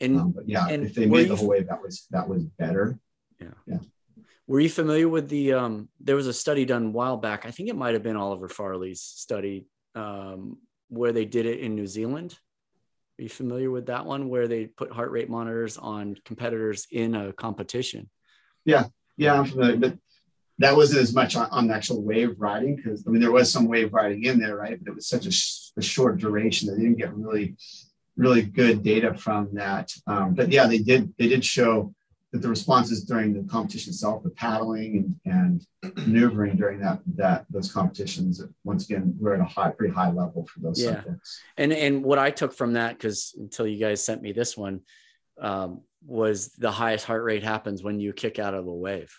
And, 0.00 0.20
um, 0.20 0.32
but 0.32 0.48
yeah, 0.48 0.66
and 0.68 0.84
if 0.84 0.94
they 0.94 1.06
made 1.06 1.28
the 1.28 1.36
whole 1.36 1.48
wave, 1.48 1.68
that 1.68 1.82
was, 1.82 2.06
that 2.10 2.28
was 2.28 2.44
better. 2.44 2.98
Yeah. 3.40 3.48
Yeah. 3.66 3.78
Were 4.48 4.60
you 4.60 4.70
familiar 4.70 5.08
with 5.08 5.28
the? 5.28 5.54
Um, 5.54 5.88
there 6.00 6.14
was 6.14 6.28
a 6.28 6.32
study 6.32 6.64
done 6.64 6.86
a 6.86 6.90
while 6.90 7.16
back. 7.16 7.44
I 7.46 7.50
think 7.50 7.68
it 7.68 7.74
might 7.74 7.94
have 7.94 8.04
been 8.04 8.16
Oliver 8.16 8.48
Farley's 8.48 9.00
study 9.00 9.66
um, 9.96 10.58
where 10.88 11.12
they 11.12 11.24
did 11.24 11.46
it 11.46 11.58
in 11.58 11.74
New 11.74 11.88
Zealand. 11.88 12.38
Are 13.18 13.22
you 13.22 13.28
familiar 13.28 13.72
with 13.72 13.86
that 13.86 14.06
one 14.06 14.28
where 14.28 14.46
they 14.46 14.66
put 14.66 14.92
heart 14.92 15.10
rate 15.10 15.28
monitors 15.28 15.78
on 15.78 16.16
competitors 16.24 16.86
in 16.92 17.16
a 17.16 17.32
competition? 17.32 18.08
Yeah, 18.66 18.84
yeah, 19.16 19.38
I'm 19.38 19.46
familiar, 19.46 19.76
but 19.76 19.98
that 20.58 20.76
wasn't 20.76 21.00
as 21.00 21.14
much 21.14 21.36
on, 21.36 21.48
on 21.50 21.70
actual 21.70 22.02
wave 22.02 22.34
riding 22.38 22.76
because 22.76 23.04
I 23.06 23.10
mean 23.10 23.20
there 23.20 23.32
was 23.32 23.50
some 23.50 23.66
wave 23.66 23.92
riding 23.94 24.24
in 24.24 24.38
there, 24.38 24.56
right? 24.56 24.78
But 24.78 24.90
it 24.90 24.94
was 24.94 25.08
such 25.08 25.26
a, 25.26 25.30
sh- 25.30 25.70
a 25.76 25.82
short 25.82 26.18
duration 26.18 26.68
that 26.68 26.76
they 26.76 26.82
didn't 26.82 26.98
get 26.98 27.14
really, 27.14 27.56
really 28.16 28.42
good 28.42 28.82
data 28.82 29.14
from 29.14 29.48
that. 29.54 29.92
Um, 30.06 30.34
but 30.34 30.50
yeah, 30.50 30.66
they 30.66 30.78
did 30.78 31.14
they 31.18 31.28
did 31.28 31.44
show 31.44 31.94
that 32.32 32.42
the 32.42 32.48
responses 32.48 33.04
during 33.04 33.32
the 33.32 33.48
competition 33.48 33.90
itself, 33.90 34.22
the 34.22 34.30
paddling 34.30 35.16
and, 35.24 35.66
and 35.84 35.96
maneuvering 36.06 36.56
during 36.56 36.80
that 36.80 37.00
that 37.14 37.46
those 37.50 37.72
competitions, 37.72 38.42
once 38.64 38.84
again, 38.84 39.14
we're 39.18 39.34
at 39.34 39.40
a 39.40 39.44
high, 39.44 39.70
pretty 39.70 39.94
high 39.94 40.10
level 40.10 40.46
for 40.52 40.60
those 40.60 40.82
yeah. 40.82 40.96
subjects. 40.96 41.40
And 41.56 41.72
and 41.72 42.04
what 42.04 42.18
I 42.18 42.30
took 42.30 42.52
from 42.52 42.74
that, 42.74 42.98
because 42.98 43.34
until 43.38 43.66
you 43.66 43.78
guys 43.78 44.04
sent 44.04 44.22
me 44.22 44.32
this 44.32 44.56
one, 44.56 44.80
um, 45.40 45.82
was 46.06 46.48
the 46.50 46.70
highest 46.70 47.04
heart 47.04 47.24
rate 47.24 47.42
happens 47.42 47.82
when 47.82 47.98
you 48.00 48.12
kick 48.12 48.38
out 48.38 48.54
of 48.54 48.64
the 48.64 48.72
wave 48.72 49.12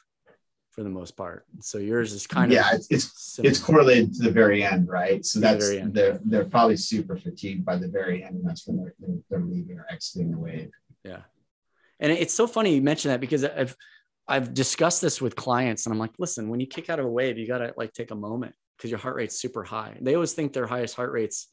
for 0.72 0.84
the 0.84 0.89
most 0.89 1.17
part. 1.17 1.46
So 1.62 1.79
yours 1.79 2.13
is 2.13 2.27
kind 2.27 2.51
yeah, 2.51 2.60
of 2.60 2.65
yeah, 2.65 2.75
it's 2.75 2.88
it's, 2.91 3.39
it's 3.44 3.60
correlated 3.60 4.13
to 4.13 4.24
the 4.24 4.32
very 4.32 4.63
end, 4.63 4.88
right? 4.88 5.25
So 5.25 5.39
that's 5.39 5.70
the 5.70 5.89
they're 5.91 6.20
they're 6.24 6.46
probably 6.46 6.77
super 6.77 7.17
fatigued 7.17 7.65
by 7.65 7.77
the 7.77 7.88
very 7.88 8.24
end, 8.24 8.36
and 8.36 8.48
that's 8.48 8.67
when 8.67 8.77
they're 8.77 8.94
they're, 9.29 9.39
leaving 9.39 9.79
or 9.79 9.88
exiting 9.89 10.32
the 10.32 10.38
wave. 10.38 10.70
Yeah, 11.03 11.22
and 12.00 12.12
it's 12.12 12.34
so 12.34 12.48
funny 12.48 12.75
you 12.75 12.82
mention 12.82 13.10
that 13.12 13.20
because 13.20 13.44
I've 13.44 13.75
I've 14.27 14.53
discussed 14.53 15.01
this 15.01 15.20
with 15.20 15.36
clients, 15.36 15.86
and 15.86 15.94
I'm 15.94 16.00
like, 16.00 16.13
listen, 16.20 16.48
when 16.48 16.60
you 16.60 16.67
kick 16.67 16.89
out 16.89 17.00
of 17.00 17.06
a 17.06 17.10
wave, 17.10 17.38
you 17.38 17.48
gotta 17.48 17.74
like 17.75 17.91
take 17.94 18.12
a 18.12 18.15
moment 18.15 18.53
because 18.77 18.91
your 18.91 19.00
heart 19.00 19.15
rate's 19.15 19.39
super 19.39 19.63
high. 19.63 19.98
They 20.00 20.13
always 20.13 20.34
think 20.34 20.53
their 20.53 20.67
highest 20.67 20.96
heart 20.96 21.12
rates 21.12 21.48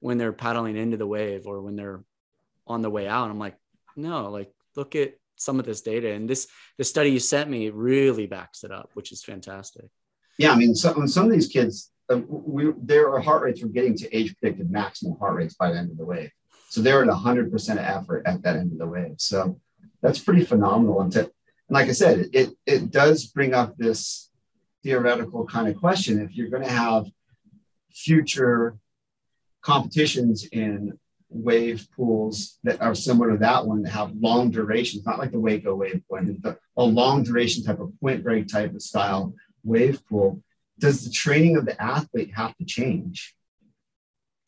when 0.00 0.18
they're 0.18 0.32
paddling 0.32 0.76
into 0.76 0.96
the 0.96 1.06
wave 1.06 1.46
or 1.46 1.62
when 1.62 1.76
they're 1.76 2.02
on 2.66 2.82
the 2.82 2.90
way 2.90 3.06
out. 3.06 3.30
I'm 3.30 3.38
like, 3.38 3.56
no, 3.96 4.30
like 4.30 4.52
look 4.76 4.94
at 4.94 5.14
some 5.36 5.58
of 5.58 5.66
this 5.66 5.80
data 5.80 6.12
and 6.12 6.28
this 6.28 6.46
the 6.78 6.84
study 6.84 7.10
you 7.10 7.18
sent 7.18 7.50
me 7.50 7.68
really 7.70 8.26
backs 8.26 8.64
it 8.64 8.70
up 8.70 8.90
which 8.94 9.12
is 9.12 9.22
fantastic. 9.24 9.86
Yeah 10.38 10.52
i 10.52 10.56
mean 10.56 10.74
some, 10.74 11.06
some 11.08 11.26
of 11.26 11.32
these 11.32 11.48
kids 11.48 11.90
uh, 12.10 12.20
we 12.28 12.72
their 12.82 13.18
heart 13.20 13.42
rates 13.42 13.62
were 13.62 13.68
getting 13.68 13.96
to 13.96 14.16
age 14.16 14.36
predicted 14.36 14.70
maximum 14.70 15.18
heart 15.18 15.36
rates 15.36 15.54
by 15.54 15.70
the 15.70 15.78
end 15.78 15.90
of 15.90 15.96
the 15.96 16.04
wave. 16.04 16.30
So 16.68 16.82
they're 16.82 17.02
at 17.02 17.08
100% 17.08 17.76
effort 17.76 18.24
at 18.26 18.42
that 18.42 18.56
end 18.56 18.72
of 18.72 18.78
the 18.78 18.86
wave. 18.86 19.14
So 19.18 19.60
that's 20.02 20.18
pretty 20.18 20.44
phenomenal. 20.44 21.00
And, 21.00 21.12
to, 21.12 21.20
and 21.20 21.30
like 21.70 21.88
i 21.88 21.92
said 21.92 22.26
it 22.32 22.50
it 22.66 22.90
does 22.90 23.26
bring 23.26 23.54
up 23.54 23.76
this 23.76 24.30
theoretical 24.82 25.46
kind 25.46 25.68
of 25.68 25.76
question. 25.76 26.20
If 26.20 26.36
you're 26.36 26.50
going 26.50 26.64
to 26.64 26.68
have 26.68 27.06
future 27.90 28.76
competitions 29.62 30.44
in 30.44 30.98
wave 31.34 31.88
pools 31.94 32.58
that 32.62 32.80
are 32.80 32.94
similar 32.94 33.32
to 33.32 33.38
that 33.38 33.66
one 33.66 33.82
that 33.82 33.90
have 33.90 34.12
long 34.14 34.50
durations, 34.50 35.04
not 35.04 35.18
like 35.18 35.32
the 35.32 35.40
Waco 35.40 35.74
wave 35.74 36.02
point, 36.08 36.40
but 36.40 36.58
a 36.76 36.84
long 36.84 37.22
duration 37.22 37.64
type 37.64 37.80
of 37.80 37.92
point 38.00 38.22
break 38.22 38.46
type 38.46 38.74
of 38.74 38.80
style 38.80 39.34
wave 39.64 40.00
pool. 40.06 40.40
Does 40.78 41.04
the 41.04 41.10
training 41.10 41.56
of 41.56 41.66
the 41.66 41.80
athlete 41.80 42.32
have 42.34 42.56
to 42.56 42.64
change 42.64 43.34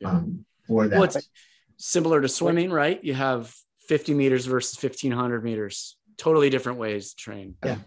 um, 0.04 0.44
for 0.66 0.86
that? 0.88 0.96
Well, 0.98 1.04
it's 1.04 1.28
similar 1.76 2.20
to 2.20 2.28
swimming, 2.28 2.70
right? 2.70 3.02
You 3.02 3.14
have 3.14 3.54
50 3.88 4.14
meters 4.14 4.46
versus 4.46 4.80
1500 4.82 5.44
meters, 5.44 5.96
totally 6.16 6.50
different 6.50 6.78
ways 6.78 7.10
to 7.10 7.16
train. 7.16 7.56
Yeah, 7.64 7.78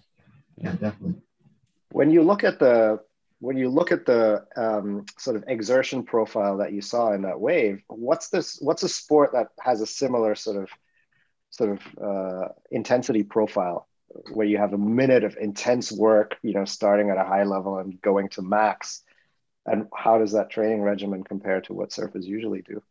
yeah, 0.57 0.71
definitely. 0.71 1.21
When 1.91 2.11
you 2.11 2.23
look 2.23 2.43
at 2.43 2.59
the 2.59 2.99
when 3.39 3.57
you 3.57 3.69
look 3.69 3.91
at 3.91 4.05
the 4.05 4.45
um, 4.55 5.05
sort 5.17 5.37
of 5.37 5.45
exertion 5.47 6.03
profile 6.03 6.57
that 6.57 6.73
you 6.73 6.81
saw 6.81 7.13
in 7.13 7.21
that 7.21 7.39
wave, 7.39 7.81
what's 7.87 8.29
this? 8.29 8.57
What's 8.61 8.83
a 8.83 8.89
sport 8.89 9.31
that 9.33 9.47
has 9.59 9.81
a 9.81 9.87
similar 9.87 10.35
sort 10.35 10.57
of 10.57 10.69
sort 11.49 11.71
of 11.71 12.03
uh, 12.03 12.47
intensity 12.69 13.23
profile 13.23 13.87
where 14.33 14.45
you 14.45 14.57
have 14.57 14.73
a 14.73 14.77
minute 14.77 15.23
of 15.23 15.37
intense 15.39 15.91
work, 15.91 16.35
you 16.43 16.53
know, 16.53 16.65
starting 16.65 17.09
at 17.09 17.17
a 17.17 17.23
high 17.23 17.43
level 17.43 17.77
and 17.77 18.01
going 18.01 18.29
to 18.29 18.41
max? 18.41 19.03
And 19.65 19.87
how 19.95 20.17
does 20.17 20.33
that 20.33 20.49
training 20.49 20.81
regimen 20.81 21.23
compare 21.23 21.61
to 21.61 21.73
what 21.73 21.91
surfers 21.91 22.25
usually 22.25 22.61
do? 22.61 22.81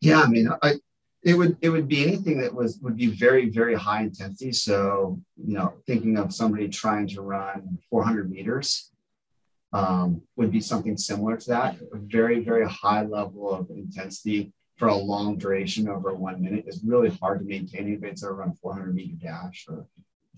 Yeah, 0.00 0.22
I 0.22 0.28
mean, 0.28 0.48
I, 0.62 0.74
it 1.22 1.34
would 1.34 1.58
it 1.60 1.68
would 1.68 1.88
be 1.88 2.04
anything 2.06 2.38
that 2.40 2.54
was 2.54 2.78
would 2.78 2.96
be 2.96 3.08
very 3.08 3.50
very 3.50 3.74
high 3.74 4.02
intensity. 4.02 4.52
So 4.52 5.20
you 5.36 5.54
know, 5.54 5.74
thinking 5.86 6.16
of 6.16 6.32
somebody 6.32 6.68
trying 6.68 7.06
to 7.08 7.20
run 7.20 7.78
400 7.90 8.30
meters 8.30 8.92
um, 9.72 10.22
would 10.36 10.50
be 10.50 10.60
something 10.60 10.96
similar 10.96 11.36
to 11.36 11.48
that. 11.50 11.76
A 11.92 11.98
very, 11.98 12.40
very 12.40 12.66
high 12.66 13.02
level 13.02 13.52
of 13.52 13.70
intensity 13.70 14.52
for 14.76 14.88
a 14.88 14.94
long 14.94 15.36
duration 15.36 15.88
over 15.88 16.14
one 16.14 16.40
minute 16.40 16.64
is 16.66 16.82
really 16.84 17.10
hard 17.10 17.40
to 17.40 17.44
maintain. 17.44 17.82
Anybody 17.82 18.10
that's 18.10 18.24
ever 18.24 18.34
run 18.34 18.54
400 18.54 18.94
meter 18.94 19.16
dash 19.20 19.66
or 19.68 19.86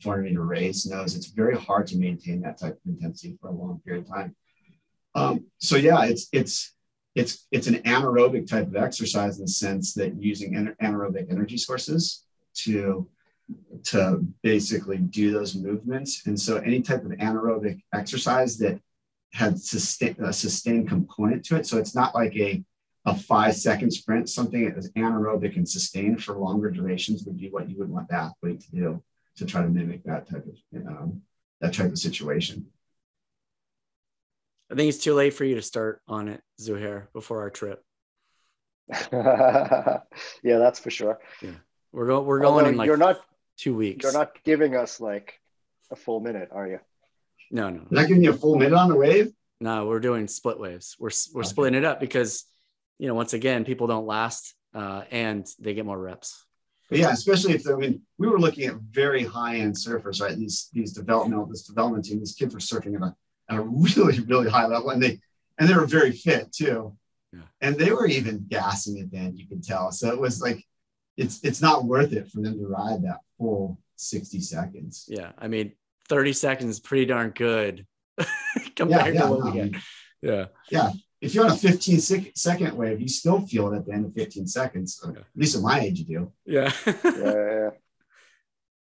400 0.02 0.22
meter 0.22 0.42
race 0.42 0.86
knows 0.86 1.14
it's 1.14 1.26
very 1.26 1.56
hard 1.56 1.86
to 1.88 1.98
maintain 1.98 2.40
that 2.40 2.58
type 2.58 2.72
of 2.72 2.80
intensity 2.86 3.36
for 3.40 3.48
a 3.48 3.52
long 3.52 3.80
period 3.84 4.04
of 4.04 4.10
time. 4.10 4.34
Um, 5.14 5.46
so 5.58 5.76
yeah, 5.76 6.04
it's 6.04 6.28
it's 6.32 6.72
it's 7.14 7.46
it's 7.50 7.66
an 7.66 7.82
anaerobic 7.82 8.48
type 8.48 8.66
of 8.66 8.76
exercise 8.76 9.38
in 9.38 9.44
the 9.44 9.48
sense 9.48 9.94
that 9.94 10.20
using 10.22 10.74
anaerobic 10.80 11.30
energy 11.30 11.56
sources 11.56 12.24
to 12.54 13.08
to 13.82 14.24
basically 14.42 14.98
do 14.98 15.32
those 15.32 15.54
movements. 15.54 16.26
And 16.26 16.38
so 16.38 16.56
any 16.58 16.82
type 16.82 17.04
of 17.04 17.10
anaerobic 17.12 17.80
exercise 17.92 18.56
that 18.58 18.80
had 19.32 19.58
sustain, 19.58 20.16
a 20.20 20.32
sustained 20.32 20.88
component 20.88 21.44
to 21.46 21.56
it. 21.56 21.66
So 21.66 21.78
it's 21.78 21.94
not 21.94 22.14
like 22.14 22.36
a, 22.36 22.62
a 23.06 23.14
five 23.14 23.56
second 23.56 23.92
sprint, 23.92 24.28
something 24.28 24.64
that 24.64 24.76
is 24.76 24.90
anaerobic 24.92 25.56
and 25.56 25.68
sustained 25.68 26.22
for 26.22 26.36
longer 26.36 26.70
durations 26.70 27.24
would 27.24 27.38
be 27.38 27.48
what 27.48 27.68
you 27.68 27.78
would 27.78 27.88
want 27.88 28.08
the 28.08 28.14
athlete 28.14 28.60
to 28.60 28.70
do 28.70 29.02
to 29.36 29.46
try 29.46 29.62
to 29.62 29.68
mimic 29.68 30.04
that 30.04 30.28
type 30.28 30.46
of, 30.46 30.56
you 30.70 30.80
know, 30.80 31.20
that 31.60 31.72
type 31.72 31.90
of 31.90 31.98
situation. 31.98 32.66
I 34.70 34.76
think 34.76 34.88
it's 34.88 35.02
too 35.02 35.14
late 35.14 35.34
for 35.34 35.44
you 35.44 35.56
to 35.56 35.62
start 35.62 36.00
on 36.06 36.28
it, 36.28 36.42
Zuhair, 36.60 37.06
before 37.12 37.40
our 37.40 37.50
trip. 37.50 37.82
yeah, 39.12 40.00
that's 40.42 40.78
for 40.78 40.90
sure. 40.90 41.18
Yeah, 41.42 41.50
we're 41.92 42.06
going. 42.06 42.26
We're 42.26 42.40
going 42.40 42.54
Although 42.54 42.68
in 42.70 42.76
like 42.76 42.86
you're 42.86 42.96
not 42.96 43.20
two 43.56 43.74
weeks. 43.74 44.02
You're 44.02 44.12
not 44.12 44.42
giving 44.44 44.76
us 44.76 45.00
like 45.00 45.40
a 45.90 45.96
full 45.96 46.20
minute, 46.20 46.48
are 46.52 46.66
you? 46.66 46.80
No, 47.50 47.70
no. 47.70 47.82
Not 47.90 48.08
giving 48.08 48.22
you 48.22 48.30
a 48.30 48.34
full 48.34 48.56
minute 48.56 48.76
on 48.76 48.88
the 48.88 48.96
wave? 48.96 49.32
No, 49.60 49.86
we're 49.86 50.00
doing 50.00 50.28
split 50.28 50.58
waves. 50.58 50.96
We're, 50.98 51.10
we're 51.34 51.40
okay. 51.40 51.48
splitting 51.48 51.78
it 51.78 51.84
up 51.84 52.00
because, 52.00 52.44
you 52.98 53.08
know, 53.08 53.14
once 53.14 53.32
again, 53.32 53.64
people 53.64 53.86
don't 53.86 54.06
last 54.06 54.54
uh, 54.74 55.02
and 55.10 55.46
they 55.58 55.74
get 55.74 55.84
more 55.84 55.98
reps. 55.98 56.44
But 56.88 56.98
yeah, 56.98 57.12
especially 57.12 57.54
if 57.54 57.68
I 57.68 57.74
mean, 57.74 58.02
we 58.18 58.28
were 58.28 58.40
looking 58.40 58.66
at 58.66 58.74
very 58.74 59.24
high 59.24 59.58
end 59.58 59.74
surfers, 59.74 60.20
right? 60.20 60.36
These 60.36 60.68
these 60.72 60.92
developmental 60.92 61.46
this 61.46 61.62
development 61.62 62.04
team, 62.04 62.18
these 62.18 62.34
kids 62.34 62.52
were 62.52 62.60
surfing 62.60 62.96
at 62.96 63.02
a, 63.02 63.14
at 63.48 63.58
a 63.58 63.62
really 63.96 64.18
really 64.20 64.50
high 64.50 64.66
level, 64.66 64.90
and 64.90 65.00
they 65.00 65.20
and 65.58 65.68
they 65.68 65.74
were 65.74 65.86
very 65.86 66.10
fit 66.10 66.52
too, 66.52 66.96
yeah. 67.32 67.42
and 67.60 67.76
they 67.76 67.92
were 67.92 68.08
even 68.08 68.44
gassing 68.48 68.98
at 69.00 69.10
the 69.10 69.18
end. 69.18 69.38
You 69.38 69.46
can 69.46 69.62
tell. 69.62 69.92
So 69.92 70.08
it 70.08 70.18
was 70.18 70.42
like, 70.42 70.64
it's 71.16 71.38
it's 71.44 71.62
not 71.62 71.84
worth 71.84 72.12
it 72.12 72.28
for 72.28 72.40
them 72.40 72.58
to 72.58 72.66
ride 72.66 73.02
that 73.04 73.20
full 73.38 73.78
sixty 73.94 74.40
seconds. 74.40 75.04
Yeah, 75.06 75.30
I 75.38 75.46
mean, 75.46 75.72
30 76.10 76.32
seconds 76.34 76.70
is 76.70 76.80
pretty 76.80 77.06
darn 77.06 77.30
good 77.30 77.86
compared 78.76 79.14
yeah, 79.14 79.20
yeah, 79.20 79.26
to 79.26 79.30
what 79.30 79.38
no, 79.38 79.44
we 79.46 79.52
get. 79.52 79.82
Yeah. 80.20 80.46
Yeah. 80.70 80.90
If 81.20 81.34
you're 81.34 81.44
on 81.44 81.52
a 81.52 81.56
15 81.56 82.00
second 82.34 82.76
wave, 82.76 83.00
you 83.00 83.08
still 83.08 83.40
feel 83.46 83.72
it 83.72 83.76
at 83.76 83.86
the 83.86 83.92
end 83.92 84.06
of 84.06 84.14
15 84.14 84.46
seconds. 84.46 85.00
Yeah. 85.04 85.20
At 85.20 85.26
least 85.36 85.56
at 85.56 85.62
my 85.62 85.80
age, 85.80 86.00
you 86.00 86.04
do. 86.04 86.32
Yeah. 86.44 86.72
yeah. 87.04 87.70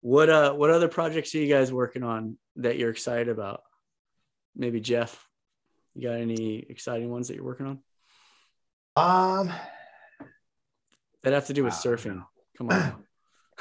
What 0.06 0.30
uh 0.30 0.52
what 0.52 0.70
other 0.70 0.90
projects 0.90 1.34
are 1.34 1.38
you 1.38 1.48
guys 1.48 1.72
working 1.72 2.04
on 2.04 2.38
that 2.58 2.78
you're 2.78 2.90
excited 2.90 3.30
about? 3.30 3.64
Maybe 4.54 4.82
Jeff, 4.82 5.30
you 5.96 6.10
got 6.10 6.20
any 6.20 6.58
exciting 6.58 7.10
ones 7.10 7.30
that 7.30 7.36
you're 7.36 7.46
working 7.46 7.68
on? 7.68 7.80
Um 8.98 9.54
that 11.22 11.32
have 11.32 11.48
to 11.48 11.54
do 11.54 11.64
with 11.64 11.74
surfing. 11.74 12.22
Come 12.58 12.70
on 12.70 12.96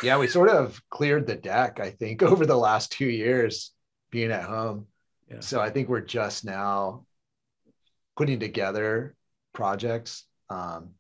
yeah, 0.03 0.19
we 0.19 0.27
sort 0.27 0.49
of 0.49 0.81
cleared 0.91 1.27
the 1.27 1.35
deck, 1.35 1.81
I 1.81 1.91
think, 1.91 2.23
over 2.23 2.47
the 2.47 2.57
last 2.57 2.93
two 2.93 3.09
years 3.09 3.73
being 4.11 4.31
at 4.31 4.45
home. 4.45 4.87
Yeah. 5.31 5.41
So 5.41 5.61
I 5.61 5.71
think 5.71 5.89
we're 5.89 6.01
just 6.01 6.45
now 6.45 7.07
putting 8.17 8.41
together 8.41 9.15
projects. 9.53 10.25
Um, 10.51 10.91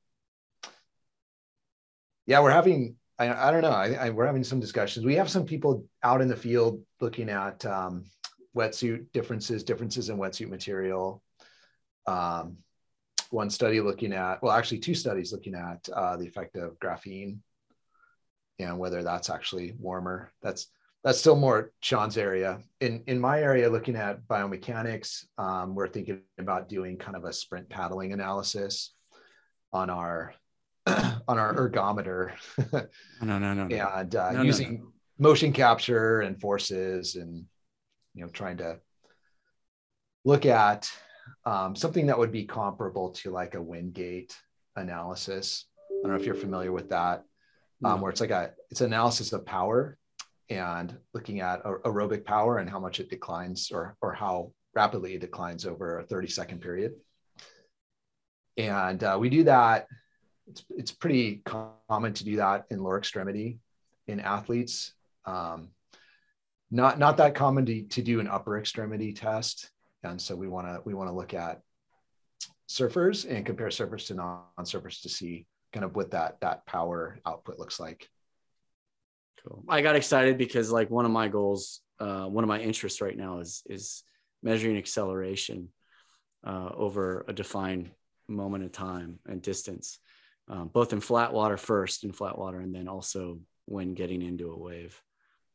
yeah, 2.26 2.40
we're 2.40 2.50
having, 2.50 2.96
I, 3.18 3.48
I 3.48 3.50
don't 3.50 3.62
know, 3.62 3.70
I, 3.70 3.92
I, 3.94 4.10
we're 4.10 4.26
having 4.26 4.44
some 4.44 4.60
discussions. 4.60 5.04
We 5.04 5.16
have 5.16 5.30
some 5.30 5.44
people 5.44 5.84
out 6.02 6.20
in 6.20 6.28
the 6.28 6.36
field 6.36 6.82
looking 7.00 7.28
at 7.28 7.64
um, 7.66 8.04
wetsuit 8.56 9.06
differences, 9.12 9.64
differences 9.64 10.08
in 10.08 10.16
wetsuit 10.16 10.48
material. 10.48 11.22
Um, 12.06 12.58
one 13.30 13.50
study 13.50 13.80
looking 13.80 14.12
at, 14.12 14.42
well, 14.42 14.52
actually, 14.52 14.78
two 14.78 14.94
studies 14.94 15.32
looking 15.32 15.54
at 15.54 15.88
uh, 15.94 16.16
the 16.16 16.26
effect 16.26 16.56
of 16.56 16.78
graphene 16.78 17.38
and 18.62 18.78
whether 18.78 19.02
that's 19.02 19.30
actually 19.30 19.74
warmer. 19.78 20.32
That's 20.42 20.68
that's 21.04 21.18
still 21.18 21.36
more 21.36 21.72
Sean's 21.80 22.16
area. 22.16 22.60
In 22.80 23.02
in 23.06 23.20
my 23.20 23.40
area, 23.40 23.68
looking 23.68 23.96
at 23.96 24.26
biomechanics, 24.28 25.24
um, 25.38 25.74
we're 25.74 25.88
thinking 25.88 26.20
about 26.38 26.68
doing 26.68 26.96
kind 26.96 27.16
of 27.16 27.24
a 27.24 27.32
sprint 27.32 27.68
paddling 27.68 28.12
analysis 28.12 28.94
on 29.72 29.90
our 29.90 30.34
on 30.86 31.38
our 31.38 31.54
ergometer. 31.54 32.32
no, 32.72 33.38
no, 33.38 33.38
no, 33.38 33.54
no. 33.54 33.76
and 33.76 34.14
uh, 34.14 34.30
No, 34.32 34.38
no, 34.38 34.42
using 34.42 34.74
no. 34.74 34.92
motion 35.18 35.52
capture 35.52 36.20
and 36.20 36.40
forces, 36.40 37.16
and 37.16 37.44
you 38.14 38.24
know, 38.24 38.28
trying 38.28 38.58
to 38.58 38.78
look 40.24 40.46
at 40.46 40.90
um, 41.44 41.74
something 41.74 42.06
that 42.06 42.18
would 42.18 42.32
be 42.32 42.44
comparable 42.44 43.10
to 43.10 43.30
like 43.30 43.54
a 43.54 43.62
Wingate 43.62 44.36
analysis. 44.76 45.66
I 45.90 46.02
don't 46.02 46.12
know 46.12 46.20
if 46.20 46.26
you're 46.26 46.34
familiar 46.34 46.72
with 46.72 46.90
that, 46.90 47.24
um, 47.84 48.00
where 48.00 48.10
it's 48.10 48.20
like 48.20 48.30
a 48.30 48.52
it's 48.70 48.80
analysis 48.80 49.32
of 49.32 49.44
power 49.44 49.96
and 50.48 50.96
looking 51.14 51.40
at 51.40 51.62
aerobic 51.64 52.24
power 52.24 52.58
and 52.58 52.68
how 52.68 52.78
much 52.78 53.00
it 53.00 53.10
declines 53.10 53.70
or 53.70 53.96
or 54.00 54.12
how 54.12 54.52
rapidly 54.74 55.14
it 55.14 55.20
declines 55.20 55.66
over 55.66 55.98
a 55.98 56.04
30 56.04 56.28
second 56.28 56.60
period. 56.60 56.94
And 58.56 59.02
uh, 59.02 59.16
we 59.20 59.28
do 59.28 59.44
that. 59.44 59.86
It's 60.46 60.64
it's 60.70 60.92
pretty 60.92 61.42
common 61.44 62.12
to 62.14 62.24
do 62.24 62.36
that 62.36 62.66
in 62.70 62.82
lower 62.82 62.98
extremity 62.98 63.60
in 64.06 64.20
athletes. 64.20 64.92
Um, 65.24 65.70
not 66.70 66.98
not 66.98 67.16
that 67.18 67.34
common 67.34 67.66
to, 67.66 67.82
to 67.82 68.02
do 68.02 68.20
an 68.20 68.28
upper 68.28 68.58
extremity 68.58 69.12
test. 69.12 69.70
And 70.02 70.20
so 70.20 70.34
we 70.34 70.48
want 70.48 70.66
to 70.66 70.80
we 70.84 70.94
want 70.94 71.08
to 71.08 71.14
look 71.14 71.34
at 71.34 71.60
surfers 72.68 73.30
and 73.30 73.46
compare 73.46 73.68
surfers 73.68 74.06
to 74.06 74.14
non-surfers 74.14 75.02
to 75.02 75.08
see 75.08 75.46
kind 75.72 75.84
of 75.84 75.96
what 75.96 76.10
that 76.10 76.40
that 76.40 76.66
power 76.66 77.18
output 77.24 77.58
looks 77.58 77.80
like. 77.80 78.08
Cool. 79.42 79.64
I 79.68 79.82
got 79.82 79.96
excited 79.96 80.38
because 80.38 80.70
like 80.70 80.90
one 80.90 81.04
of 81.04 81.10
my 81.10 81.28
goals, 81.28 81.80
uh, 81.98 82.26
one 82.26 82.44
of 82.44 82.48
my 82.48 82.60
interests 82.60 83.00
right 83.00 83.16
now 83.16 83.38
is 83.40 83.62
is 83.66 84.04
measuring 84.42 84.76
acceleration 84.76 85.68
uh, 86.44 86.70
over 86.74 87.24
a 87.28 87.32
defined 87.32 87.90
moment 88.28 88.64
of 88.64 88.72
time 88.72 89.18
and 89.26 89.42
distance, 89.42 89.98
um, 90.48 90.68
both 90.68 90.92
in 90.92 91.00
flat 91.00 91.32
water 91.32 91.56
first 91.56 92.04
in 92.04 92.12
flat 92.12 92.38
water, 92.38 92.60
and 92.60 92.74
then 92.74 92.88
also 92.88 93.40
when 93.66 93.94
getting 93.94 94.22
into 94.22 94.50
a 94.50 94.58
wave, 94.58 95.00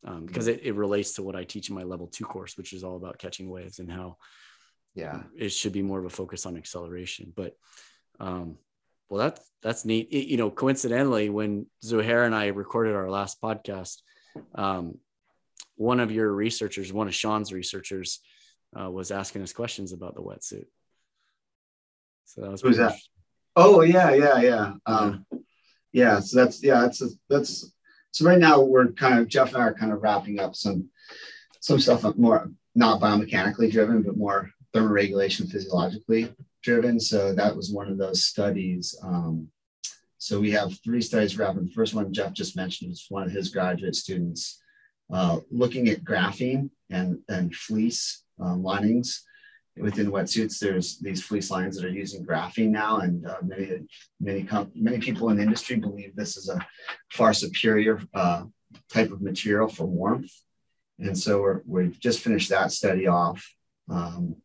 um, 0.05 0.25
because 0.25 0.47
it, 0.47 0.61
it 0.63 0.75
relates 0.75 1.13
to 1.13 1.23
what 1.23 1.35
I 1.35 1.43
teach 1.43 1.69
in 1.69 1.75
my 1.75 1.83
level 1.83 2.07
two 2.07 2.25
course, 2.25 2.57
which 2.57 2.73
is 2.73 2.83
all 2.83 2.95
about 2.95 3.19
catching 3.19 3.49
waves 3.49 3.79
and 3.79 3.91
how 3.91 4.17
Yeah. 4.95 5.23
it 5.35 5.49
should 5.49 5.73
be 5.73 5.81
more 5.81 5.99
of 5.99 6.05
a 6.05 6.09
focus 6.09 6.45
on 6.45 6.57
acceleration. 6.57 7.33
But 7.35 7.55
um, 8.19 8.57
well, 9.09 9.29
that's 9.29 9.49
that's 9.61 9.85
neat. 9.85 10.09
It- 10.11 10.27
you 10.27 10.37
know, 10.37 10.49
coincidentally, 10.49 11.29
when 11.29 11.67
Zuhair 11.83 12.25
and 12.25 12.35
I 12.35 12.47
recorded 12.47 12.95
our 12.95 13.09
last 13.09 13.41
podcast, 13.41 14.01
um, 14.55 14.97
one 15.75 15.99
of 15.99 16.11
your 16.11 16.31
researchers, 16.31 16.91
one 16.91 17.07
of 17.07 17.15
Sean's 17.15 17.53
researchers, 17.53 18.19
uh, 18.79 18.89
was 18.89 19.11
asking 19.11 19.43
us 19.43 19.53
questions 19.53 19.93
about 19.93 20.15
the 20.15 20.21
wetsuit. 20.21 20.65
So 22.25 22.41
that 22.41 22.51
was 22.51 22.61
Who's 22.61 22.77
that? 22.77 22.95
Oh 23.55 23.81
yeah, 23.81 24.13
yeah, 24.13 24.39
yeah. 24.39 24.73
Um, 24.85 25.25
yeah. 25.91 26.19
So 26.19 26.37
that's 26.37 26.61
yeah, 26.63 26.81
that's 26.81 27.01
that's 27.29 27.71
so 28.11 28.25
right 28.25 28.37
now 28.37 28.61
we're 28.61 28.91
kind 28.91 29.19
of 29.19 29.27
Jeff 29.27 29.53
and 29.53 29.63
I 29.63 29.67
are 29.67 29.73
kind 29.73 29.91
of 29.91 30.01
wrapping 30.01 30.39
up 30.39 30.55
some 30.55 30.89
some 31.61 31.79
stuff 31.79 32.03
more 32.17 32.51
not 32.75 33.01
biomechanically 33.01 33.71
driven, 33.71 34.03
but 34.03 34.17
more 34.17 34.51
thermoregulation 34.75 35.49
physiologically 35.49 36.33
driven. 36.67 36.99
So 36.99 37.33
that 37.33 37.55
was 37.55 37.71
one 37.71 37.89
of 37.89 37.97
those 37.97 38.19
studies. 38.23 38.83
Um, 39.03 39.47
so 40.17 40.39
we 40.39 40.51
have 40.51 40.79
three 40.83 41.01
studies 41.01 41.37
wrapping. 41.37 41.65
The 41.65 41.79
first 41.79 41.93
one 41.93 42.13
Jeff 42.13 42.33
just 42.33 42.57
mentioned 42.57 42.89
was 42.89 43.05
one 43.09 43.23
of 43.23 43.31
his 43.31 43.49
graduate 43.49 43.95
students 43.95 44.41
uh, 45.13 45.39
looking 45.61 45.85
at 45.89 46.03
graphene 46.03 46.69
and 46.89 47.09
and 47.29 47.55
fleece 47.55 48.23
um, 48.43 48.63
linings 48.63 49.09
within 49.79 50.11
wetsuits, 50.11 50.59
there's 50.59 50.99
these 50.99 51.23
fleece 51.23 51.49
lines 51.51 51.75
that 51.75 51.85
are 51.85 51.89
using 52.03 52.25
graphene 52.25 52.69
now, 52.69 52.97
and 52.99 53.25
uh, 53.25 53.37
many 53.43 53.87
many 54.19 54.47
many 54.75 54.99
people 54.99 55.29
in 55.29 55.37
the 55.37 55.43
industry 55.43 55.75
believe 55.75 56.15
this 56.15 56.37
is 56.37 56.49
a 56.49 56.59
far 57.11 57.33
superior 57.33 58.01
uh, 58.13 58.43
type 58.91 59.11
of 59.11 59.21
material 59.21 59.67
for 59.67 59.85
warmth. 59.85 60.31
And 60.99 61.17
so 61.17 61.41
we're, 61.41 61.61
we've 61.65 61.99
just 61.99 62.21
finished 62.21 62.49
that 62.49 62.71
study 62.71 63.05
off, 63.07 63.39
um, 63.87 64.35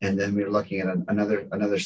and 0.00 0.18
then 0.18 0.34
we're 0.34 0.50
looking 0.50 0.80
at 0.80 0.88
an, 0.88 1.04
another 1.08 1.46
another 1.52 1.78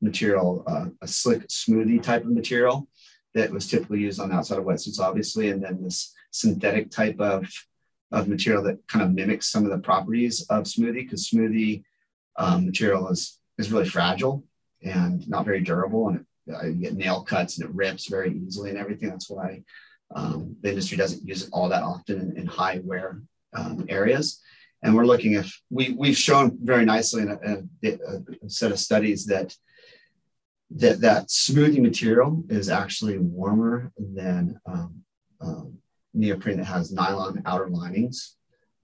material, 0.00 0.64
uh, 0.66 0.86
a 1.00 1.06
slick 1.06 1.46
smoothie 1.48 2.02
type 2.02 2.24
of 2.24 2.30
material 2.30 2.88
that 3.34 3.50
was 3.50 3.68
typically 3.68 4.00
used 4.00 4.20
on 4.20 4.28
the 4.28 4.34
outside 4.34 4.58
of 4.58 4.64
wetsuits, 4.64 5.00
obviously, 5.00 5.48
and 5.50 5.62
then 5.62 5.82
this 5.82 6.14
synthetic 6.30 6.90
type 6.90 7.20
of 7.20 7.46
of 8.10 8.28
material 8.28 8.62
that 8.62 8.78
kind 8.88 9.04
of 9.04 9.12
mimics 9.12 9.48
some 9.50 9.64
of 9.64 9.70
the 9.70 9.78
properties 9.78 10.44
of 10.50 10.64
smoothie, 10.64 11.04
because 11.04 11.30
smoothie 11.30 11.82
um, 12.36 12.66
material 12.66 13.08
is 13.08 13.38
is 13.58 13.72
really 13.72 13.88
fragile 13.88 14.44
and 14.82 15.28
not 15.28 15.44
very 15.44 15.60
durable, 15.60 16.08
and 16.08 16.18
it, 16.18 16.26
uh, 16.54 16.66
you 16.66 16.74
get 16.74 16.94
nail 16.94 17.22
cuts 17.22 17.58
and 17.58 17.68
it 17.68 17.74
rips 17.74 18.08
very 18.08 18.36
easily 18.36 18.70
and 18.70 18.78
everything. 18.78 19.08
That's 19.08 19.30
why 19.30 19.62
um, 20.14 20.56
the 20.60 20.70
industry 20.70 20.96
doesn't 20.96 21.26
use 21.26 21.44
it 21.44 21.50
all 21.52 21.68
that 21.68 21.82
often 21.82 22.20
in, 22.20 22.36
in 22.36 22.46
high 22.46 22.80
wear 22.84 23.22
um, 23.54 23.86
areas. 23.88 24.40
And 24.82 24.94
we're 24.94 25.06
looking 25.06 25.34
if 25.34 25.60
we 25.70 25.94
we've 25.98 26.16
shown 26.16 26.58
very 26.62 26.84
nicely 26.84 27.22
in 27.22 27.30
a, 27.30 27.88
a, 27.88 28.46
a 28.46 28.50
set 28.50 28.72
of 28.72 28.78
studies 28.78 29.26
that 29.26 29.54
that 30.76 31.00
that 31.00 31.28
smoothie 31.28 31.80
material 31.80 32.44
is 32.48 32.68
actually 32.68 33.18
warmer 33.18 33.92
than 33.98 34.58
um, 34.66 35.02
um, 35.40 35.78
neoprene 36.14 36.58
that 36.58 36.64
has 36.64 36.92
nylon 36.92 37.42
outer 37.46 37.68
linings. 37.68 38.36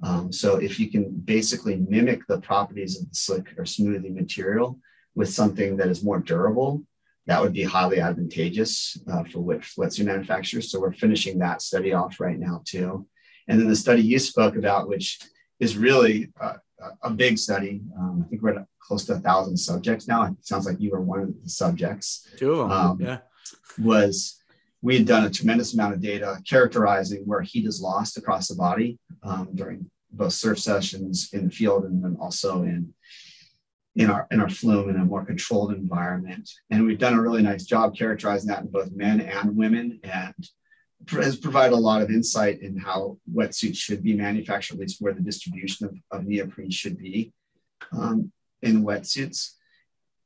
Um, 0.02 0.32
so 0.32 0.56
if 0.56 0.78
you 0.78 0.90
can 0.90 1.10
basically 1.10 1.76
mimic 1.76 2.26
the 2.26 2.40
properties 2.40 3.00
of 3.00 3.08
the 3.08 3.14
slick 3.14 3.46
or 3.58 3.64
smoothie 3.64 4.14
material 4.14 4.78
with 5.14 5.28
something 5.28 5.76
that 5.78 5.88
is 5.88 6.04
more 6.04 6.20
durable, 6.20 6.84
that 7.26 7.42
would 7.42 7.52
be 7.52 7.64
highly 7.64 8.00
advantageous 8.00 8.96
uh, 9.10 9.24
for 9.24 9.40
wet, 9.40 9.62
wetsuit 9.76 10.04
manufacturers. 10.04 10.70
So 10.70 10.80
we're 10.80 10.92
finishing 10.92 11.38
that 11.38 11.62
study 11.62 11.92
off 11.92 12.20
right 12.20 12.38
now 12.38 12.62
too. 12.64 13.06
And 13.48 13.58
then 13.58 13.68
the 13.68 13.76
study 13.76 14.02
you 14.02 14.18
spoke 14.18 14.56
about, 14.56 14.88
which 14.88 15.18
is 15.60 15.76
really 15.76 16.32
uh, 16.40 16.54
a 17.02 17.10
big 17.10 17.38
study. 17.38 17.82
Um, 17.98 18.24
I 18.24 18.28
think 18.28 18.42
we're 18.42 18.58
at 18.58 18.66
close 18.80 19.04
to 19.06 19.14
a 19.14 19.18
thousand 19.18 19.56
subjects 19.56 20.08
now. 20.08 20.24
It 20.24 20.34
sounds 20.40 20.66
like 20.66 20.80
you 20.80 20.90
were 20.90 21.00
one 21.00 21.20
of 21.20 21.28
the 21.42 21.50
subjects 21.50 22.26
Two 22.36 22.52
of 22.52 22.68
them. 22.70 22.70
Um, 22.70 23.00
yeah. 23.00 23.18
was 23.78 24.42
we 24.80 24.96
had 24.96 25.06
done 25.06 25.24
a 25.24 25.30
tremendous 25.30 25.74
amount 25.74 25.94
of 25.94 26.00
data 26.00 26.38
characterizing 26.48 27.22
where 27.26 27.42
heat 27.42 27.66
is 27.66 27.80
lost 27.80 28.16
across 28.16 28.48
the 28.48 28.54
body 28.54 28.98
um, 29.22 29.48
during 29.54 29.90
both 30.12 30.32
surf 30.32 30.58
sessions 30.58 31.30
in 31.32 31.44
the 31.44 31.50
field 31.50 31.84
and 31.84 32.02
then 32.02 32.16
also 32.20 32.62
in 32.62 32.94
in 33.96 34.08
our 34.10 34.26
in 34.30 34.40
our 34.40 34.48
flume 34.48 34.88
in 34.88 34.96
a 34.96 35.04
more 35.04 35.24
controlled 35.24 35.72
environment. 35.72 36.48
And 36.70 36.86
we've 36.86 36.98
done 36.98 37.14
a 37.14 37.20
really 37.20 37.42
nice 37.42 37.64
job 37.64 37.96
characterizing 37.96 38.48
that 38.48 38.62
in 38.62 38.68
both 38.68 38.92
men 38.92 39.20
and 39.20 39.56
women 39.56 40.00
and 40.04 40.34
has 41.10 41.36
provided 41.36 41.74
a 41.74 41.76
lot 41.76 42.02
of 42.02 42.10
insight 42.10 42.60
in 42.60 42.76
how 42.76 43.18
wetsuits 43.32 43.76
should 43.76 44.02
be 44.02 44.14
manufactured, 44.14 44.74
at 44.74 44.80
least 44.80 45.00
where 45.00 45.14
the 45.14 45.20
distribution 45.20 45.86
of, 45.86 45.96
of 46.10 46.26
neoprene 46.26 46.70
should 46.70 46.98
be 46.98 47.32
um, 47.92 48.32
in 48.62 48.84
wetsuits. 48.84 49.52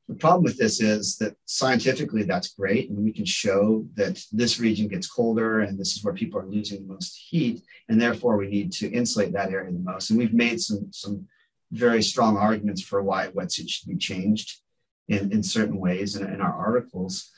The 0.08 0.14
problem 0.14 0.42
with 0.42 0.58
this 0.58 0.80
is 0.80 1.16
that 1.18 1.36
scientifically 1.46 2.24
that's 2.24 2.54
great, 2.54 2.90
and 2.90 3.04
we 3.04 3.12
can 3.12 3.24
show 3.24 3.86
that 3.94 4.22
this 4.32 4.58
region 4.58 4.88
gets 4.88 5.06
colder 5.06 5.60
and 5.60 5.78
this 5.78 5.96
is 5.96 6.04
where 6.04 6.14
people 6.14 6.40
are 6.40 6.46
losing 6.46 6.82
the 6.82 6.92
most 6.92 7.16
heat, 7.28 7.62
and 7.88 8.00
therefore 8.00 8.36
we 8.36 8.48
need 8.48 8.72
to 8.72 8.90
insulate 8.90 9.32
that 9.32 9.50
area 9.50 9.72
the 9.72 9.78
most. 9.78 10.10
And 10.10 10.18
we've 10.18 10.34
made 10.34 10.60
some 10.60 10.88
some 10.92 11.28
very 11.70 12.02
strong 12.02 12.36
arguments 12.36 12.82
for 12.82 13.02
why 13.02 13.28
wetsuits 13.28 13.70
should 13.70 13.88
be 13.88 13.96
changed 13.96 14.60
in, 15.08 15.32
in 15.32 15.42
certain 15.42 15.78
ways 15.78 16.16
in, 16.16 16.26
in 16.32 16.40
our 16.40 16.54
articles. 16.54 17.30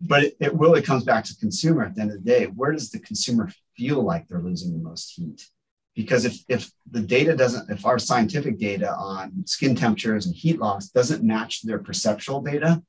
But 0.00 0.24
it, 0.24 0.36
it 0.40 0.54
really 0.54 0.82
comes 0.82 1.04
back 1.04 1.24
to 1.24 1.36
consumer 1.36 1.84
at 1.84 1.94
the 1.94 2.02
end 2.02 2.10
of 2.10 2.22
the 2.22 2.30
day. 2.30 2.44
Where 2.46 2.72
does 2.72 2.90
the 2.90 2.98
consumer 2.98 3.50
feel 3.76 4.02
like 4.02 4.28
they're 4.28 4.42
losing 4.42 4.72
the 4.72 4.78
most 4.78 5.12
heat? 5.14 5.48
because 5.96 6.26
if, 6.26 6.38
if 6.48 6.70
the 6.90 7.00
data 7.00 7.34
doesn't 7.34 7.68
if 7.70 7.84
our 7.84 7.98
scientific 7.98 8.58
data 8.58 8.94
on 8.94 9.44
skin 9.46 9.74
temperatures 9.74 10.26
and 10.26 10.36
heat 10.36 10.58
loss 10.58 10.88
doesn't 10.90 11.24
match 11.24 11.62
their 11.62 11.78
perceptual 11.78 12.40
data 12.42 12.82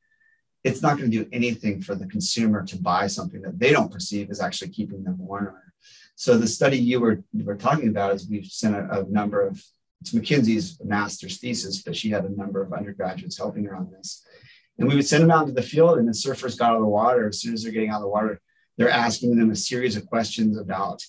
it's 0.63 0.81
not 0.81 0.97
going 0.97 1.09
to 1.09 1.23
do 1.23 1.29
anything 1.31 1.81
for 1.81 1.95
the 1.95 2.05
consumer 2.07 2.63
to 2.65 2.79
buy 2.79 3.07
something 3.07 3.41
that 3.41 3.57
they 3.57 3.71
don't 3.71 3.91
perceive 3.91 4.29
as 4.29 4.41
actually 4.41 4.69
keeping 4.69 5.03
them 5.03 5.17
warmer 5.17 5.73
so 6.15 6.37
the 6.37 6.47
study 6.47 6.77
you 6.77 6.99
were, 6.99 7.23
you 7.31 7.45
were 7.45 7.55
talking 7.55 7.89
about 7.89 8.13
is 8.13 8.27
we've 8.27 8.45
sent 8.45 8.75
a, 8.75 8.99
a 8.99 9.03
number 9.05 9.41
of 9.47 9.63
it's 10.01 10.13
mckinsey's 10.13 10.79
master's 10.83 11.39
thesis 11.39 11.81
but 11.81 11.95
she 11.95 12.09
had 12.09 12.25
a 12.25 12.37
number 12.37 12.61
of 12.61 12.73
undergraduates 12.73 13.37
helping 13.37 13.63
her 13.63 13.75
on 13.75 13.89
this 13.91 14.25
and 14.79 14.87
we 14.87 14.95
would 14.95 15.07
send 15.07 15.23
them 15.23 15.31
out 15.31 15.47
into 15.47 15.53
the 15.53 15.67
field 15.67 15.97
and 15.97 16.07
the 16.07 16.11
surfers 16.11 16.57
got 16.57 16.71
out 16.71 16.75
of 16.75 16.81
the 16.81 16.87
water 16.87 17.27
as 17.27 17.41
soon 17.41 17.53
as 17.53 17.63
they're 17.63 17.71
getting 17.71 17.89
out 17.89 17.97
of 17.97 18.03
the 18.03 18.07
water 18.07 18.39
they're 18.77 18.89
asking 18.89 19.35
them 19.35 19.51
a 19.51 19.55
series 19.55 19.95
of 19.95 20.05
questions 20.05 20.57
about 20.57 21.03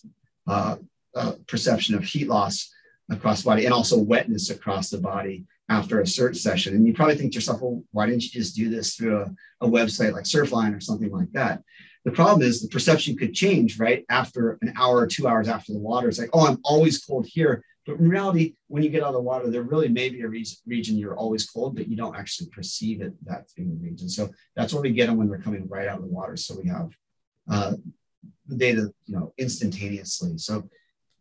uh, 0.46 0.76
uh, 1.14 1.32
perception 1.46 1.94
of 1.94 2.04
heat 2.04 2.28
loss 2.28 2.72
across 3.10 3.42
the 3.42 3.46
body 3.46 3.64
and 3.64 3.74
also 3.74 3.98
wetness 3.98 4.50
across 4.50 4.90
the 4.90 4.98
body 4.98 5.44
after 5.68 6.00
a 6.00 6.06
search 6.06 6.36
session. 6.36 6.74
And 6.74 6.86
you 6.86 6.94
probably 6.94 7.16
think 7.16 7.32
to 7.32 7.36
yourself, 7.36 7.60
well, 7.60 7.82
why 7.92 8.06
didn't 8.06 8.24
you 8.24 8.30
just 8.30 8.56
do 8.56 8.70
this 8.70 8.94
through 8.94 9.20
a, 9.20 9.34
a 9.60 9.68
website 9.68 10.12
like 10.12 10.24
Surfline 10.24 10.76
or 10.76 10.80
something 10.80 11.10
like 11.10 11.30
that? 11.32 11.62
The 12.04 12.10
problem 12.10 12.46
is 12.46 12.62
the 12.62 12.68
perception 12.68 13.16
could 13.16 13.34
change 13.34 13.78
right 13.78 14.04
after 14.08 14.58
an 14.62 14.72
hour 14.76 14.96
or 14.96 15.06
two 15.06 15.28
hours 15.28 15.48
after 15.48 15.72
the 15.72 15.78
water. 15.78 16.08
It's 16.08 16.18
like, 16.18 16.30
oh, 16.32 16.46
I'm 16.46 16.58
always 16.64 17.04
cold 17.04 17.26
here, 17.26 17.62
But 17.88 18.00
in 18.00 18.08
reality, 18.10 18.52
when 18.66 18.82
you 18.82 18.90
get 18.90 19.02
out 19.02 19.08
of 19.08 19.14
the 19.14 19.20
water, 19.20 19.50
there 19.50 19.62
really 19.62 19.88
may 19.88 20.10
be 20.10 20.20
a 20.20 20.28
re- 20.28 20.44
region 20.66 20.98
you're 20.98 21.16
always 21.16 21.48
cold, 21.48 21.74
but 21.74 21.88
you 21.88 21.96
don't 21.96 22.14
actually 22.14 22.50
perceive 22.50 23.00
it 23.00 23.14
that 23.24 23.46
in 23.56 23.80
region. 23.80 24.10
So 24.10 24.28
that's 24.54 24.74
why 24.74 24.82
we 24.82 24.90
get 24.90 25.06
them 25.06 25.16
when 25.16 25.30
they're 25.30 25.38
coming 25.38 25.66
right 25.66 25.88
out 25.88 26.00
of 26.00 26.04
the 26.04 26.10
water. 26.10 26.36
So 26.36 26.54
we 26.62 26.68
have 26.68 26.90
uh, 27.50 27.72
the 28.46 28.56
data, 28.56 28.92
you 29.06 29.16
know, 29.16 29.32
instantaneously. 29.38 30.36
So 30.36 30.68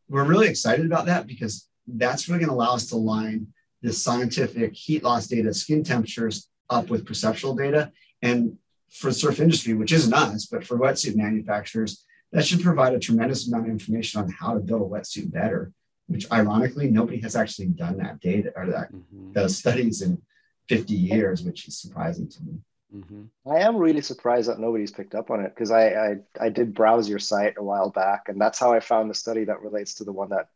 we're 0.10 0.26
really 0.26 0.50
excited 0.50 0.86
about 0.86 1.06
that 1.06 1.26
because 1.26 1.70
that's 1.88 2.28
really 2.28 2.42
going 2.42 2.50
to 2.50 2.56
allow 2.56 2.74
us 2.74 2.88
to 2.88 2.98
line 2.98 3.48
the 3.82 3.94
scientific 3.94 4.76
heat 4.76 5.06
loss 5.06 5.28
data, 5.28 5.54
skin 5.54 5.86
temperatures 5.86 6.50
up 6.70 6.90
with 6.90 7.06
perceptual 7.06 7.56
data. 7.56 7.94
And 8.22 8.58
for 8.90 9.14
surf 9.14 9.40
industry, 9.40 9.74
which 9.74 9.94
isn't 9.94 10.14
us, 10.14 10.48
but 10.48 10.66
for 10.66 10.78
wetsuit 10.78 11.16
manufacturers, 11.16 12.04
that 12.34 12.46
should 12.46 12.62
provide 12.62 12.94
a 12.94 13.00
tremendous 13.00 13.48
amount 13.48 13.68
of 13.68 13.72
information 13.72 14.20
on 14.20 14.30
how 14.30 14.54
to 14.54 14.60
build 14.60 14.82
a 14.82 14.86
wetsuit 14.86 15.32
better 15.32 15.72
which 16.08 16.32
ironically 16.32 16.90
nobody 16.90 17.20
has 17.22 17.36
actually 17.36 17.68
done 17.68 17.98
that 17.98 18.20
data 18.20 18.52
or 18.56 18.66
that 18.68 18.92
mm-hmm. 18.92 19.34
those 19.34 19.58
studies 19.58 20.02
in 20.02 20.22
50 20.70 20.94
years, 20.94 21.44
which 21.44 21.68
is 21.68 21.78
surprising 21.78 22.28
to 22.30 22.44
me. 22.44 22.60
Mm-hmm. 22.96 23.50
I 23.50 23.60
am 23.60 23.76
really 23.76 24.02
surprised 24.02 24.50
that 24.50 24.60
nobody's 24.60 24.92
picked 24.92 25.14
up 25.14 25.30
on 25.30 25.42
it 25.42 25.54
because 25.54 25.72
I, 25.72 25.88
I 25.90 26.16
I 26.40 26.50
did 26.50 26.74
browse 26.74 27.10
your 27.10 27.20
site 27.20 27.56
a 27.58 27.64
while 27.64 27.90
back, 27.90 28.30
and 28.30 28.40
that's 28.40 28.60
how 28.60 28.72
I 28.72 28.80
found 28.80 29.10
the 29.10 29.16
study 29.16 29.44
that 29.44 29.62
relates 29.62 29.96
to 29.96 30.06
the 30.06 30.14
one 30.14 30.30
that 30.30 30.48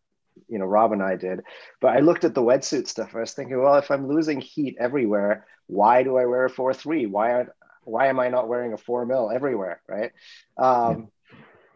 you 0.48 0.58
know 0.58 0.66
Rob 0.66 0.94
and 0.94 1.04
I 1.04 1.18
did. 1.18 1.42
But 1.82 1.90
I 1.90 2.00
looked 2.00 2.24
at 2.24 2.34
the 2.34 2.42
wetsuit 2.42 2.88
stuff. 2.88 3.16
I 3.16 3.20
was 3.20 3.34
thinking, 3.34 3.62
well, 3.62 3.76
if 3.76 3.92
I'm 3.92 4.08
losing 4.08 4.40
heat 4.40 4.78
everywhere, 4.80 5.46
why 5.68 6.04
do 6.04 6.18
I 6.18 6.26
wear 6.26 6.46
a 6.46 6.50
four 6.50 6.74
three? 6.74 7.06
Why 7.06 7.34
aren't 7.34 7.50
why 7.84 8.08
am 8.08 8.20
I 8.20 8.30
not 8.30 8.48
wearing 8.48 8.72
a 8.72 8.78
four 8.78 9.06
mil 9.06 9.30
everywhere? 9.30 9.82
Right. 9.88 10.12
Um, 10.58 11.10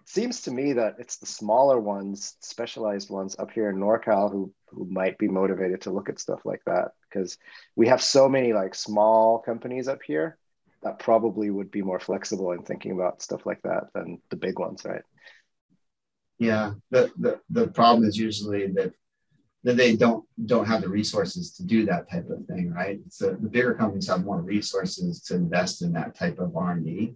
seems 0.06 0.42
to 0.42 0.52
me 0.52 0.74
that 0.74 0.96
it's 1.00 1.18
the 1.18 1.26
smaller 1.26 1.80
ones, 1.80 2.36
specialized 2.40 3.10
ones 3.10 3.36
up 3.38 3.52
here 3.52 3.70
in 3.70 3.78
NorCal 3.78 4.32
who 4.32 4.54
who 4.70 4.86
might 4.86 5.18
be 5.18 5.28
motivated 5.28 5.82
to 5.82 5.92
look 5.92 6.10
at 6.10 6.20
stuff 6.20 6.42
like 6.46 6.62
that 6.66 6.92
because 7.10 7.38
we 7.76 7.88
have 7.88 8.02
so 8.02 8.28
many 8.28 8.54
like 8.54 8.76
small 8.76 9.40
companies 9.40 9.88
up 9.88 10.02
here 10.06 10.38
that 10.84 11.00
probably 11.00 11.50
would 11.50 11.72
be 11.72 11.82
more 11.82 12.00
flexible 12.00 12.52
in 12.52 12.62
thinking 12.62 12.92
about 12.92 13.22
stuff 13.22 13.46
like 13.46 13.62
that 13.64 13.88
than 13.94 14.22
the 14.30 14.36
big 14.36 14.60
ones, 14.60 14.86
right? 14.86 15.02
Yeah, 16.38 16.74
the 16.92 17.12
the, 17.18 17.40
the 17.50 17.68
problem 17.68 18.08
is 18.08 18.18
usually 18.18 18.68
that 18.68 18.94
that 19.64 19.78
they 19.78 19.96
don't 19.96 20.24
don't 20.46 20.68
have 20.68 20.82
the 20.82 20.90
resources 20.90 21.52
to 21.54 21.64
do 21.64 21.86
that 21.88 22.10
type 22.12 22.30
of 22.30 22.46
thing, 22.46 22.72
right? 22.72 23.00
So 23.10 23.32
the 23.32 23.50
bigger 23.50 23.74
companies 23.74 24.08
have 24.08 24.24
more 24.24 24.42
resources 24.42 25.22
to 25.24 25.36
invest 25.36 25.82
in 25.82 25.94
that 25.94 26.16
type 26.16 26.38
of 26.38 26.56
R 26.56 26.74
and 26.74 26.86
D, 26.86 27.16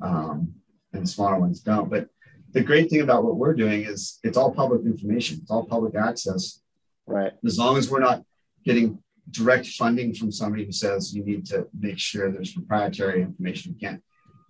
um, 0.00 0.54
and 0.92 1.02
the 1.02 1.08
smaller 1.08 1.40
ones 1.40 1.60
don't. 1.60 1.90
But 1.90 2.08
the 2.52 2.62
great 2.62 2.90
thing 2.90 3.02
about 3.02 3.24
what 3.24 3.36
we're 3.36 3.54
doing 3.54 3.84
is 3.84 4.18
it's 4.22 4.36
all 4.36 4.52
public 4.52 4.82
information. 4.84 5.38
It's 5.42 5.50
all 5.50 5.66
public 5.66 5.94
access. 5.94 6.60
Right. 7.06 7.32
As 7.44 7.58
long 7.58 7.76
as 7.76 7.90
we're 7.90 8.00
not 8.00 8.22
getting 8.64 8.98
direct 9.30 9.66
funding 9.66 10.14
from 10.14 10.32
somebody 10.32 10.64
who 10.64 10.72
says 10.72 11.14
you 11.14 11.24
need 11.24 11.44
to 11.46 11.66
make 11.78 11.98
sure 11.98 12.30
there's 12.30 12.52
proprietary 12.52 13.22
information. 13.22 13.72
You 13.72 13.88
can't. 13.88 14.02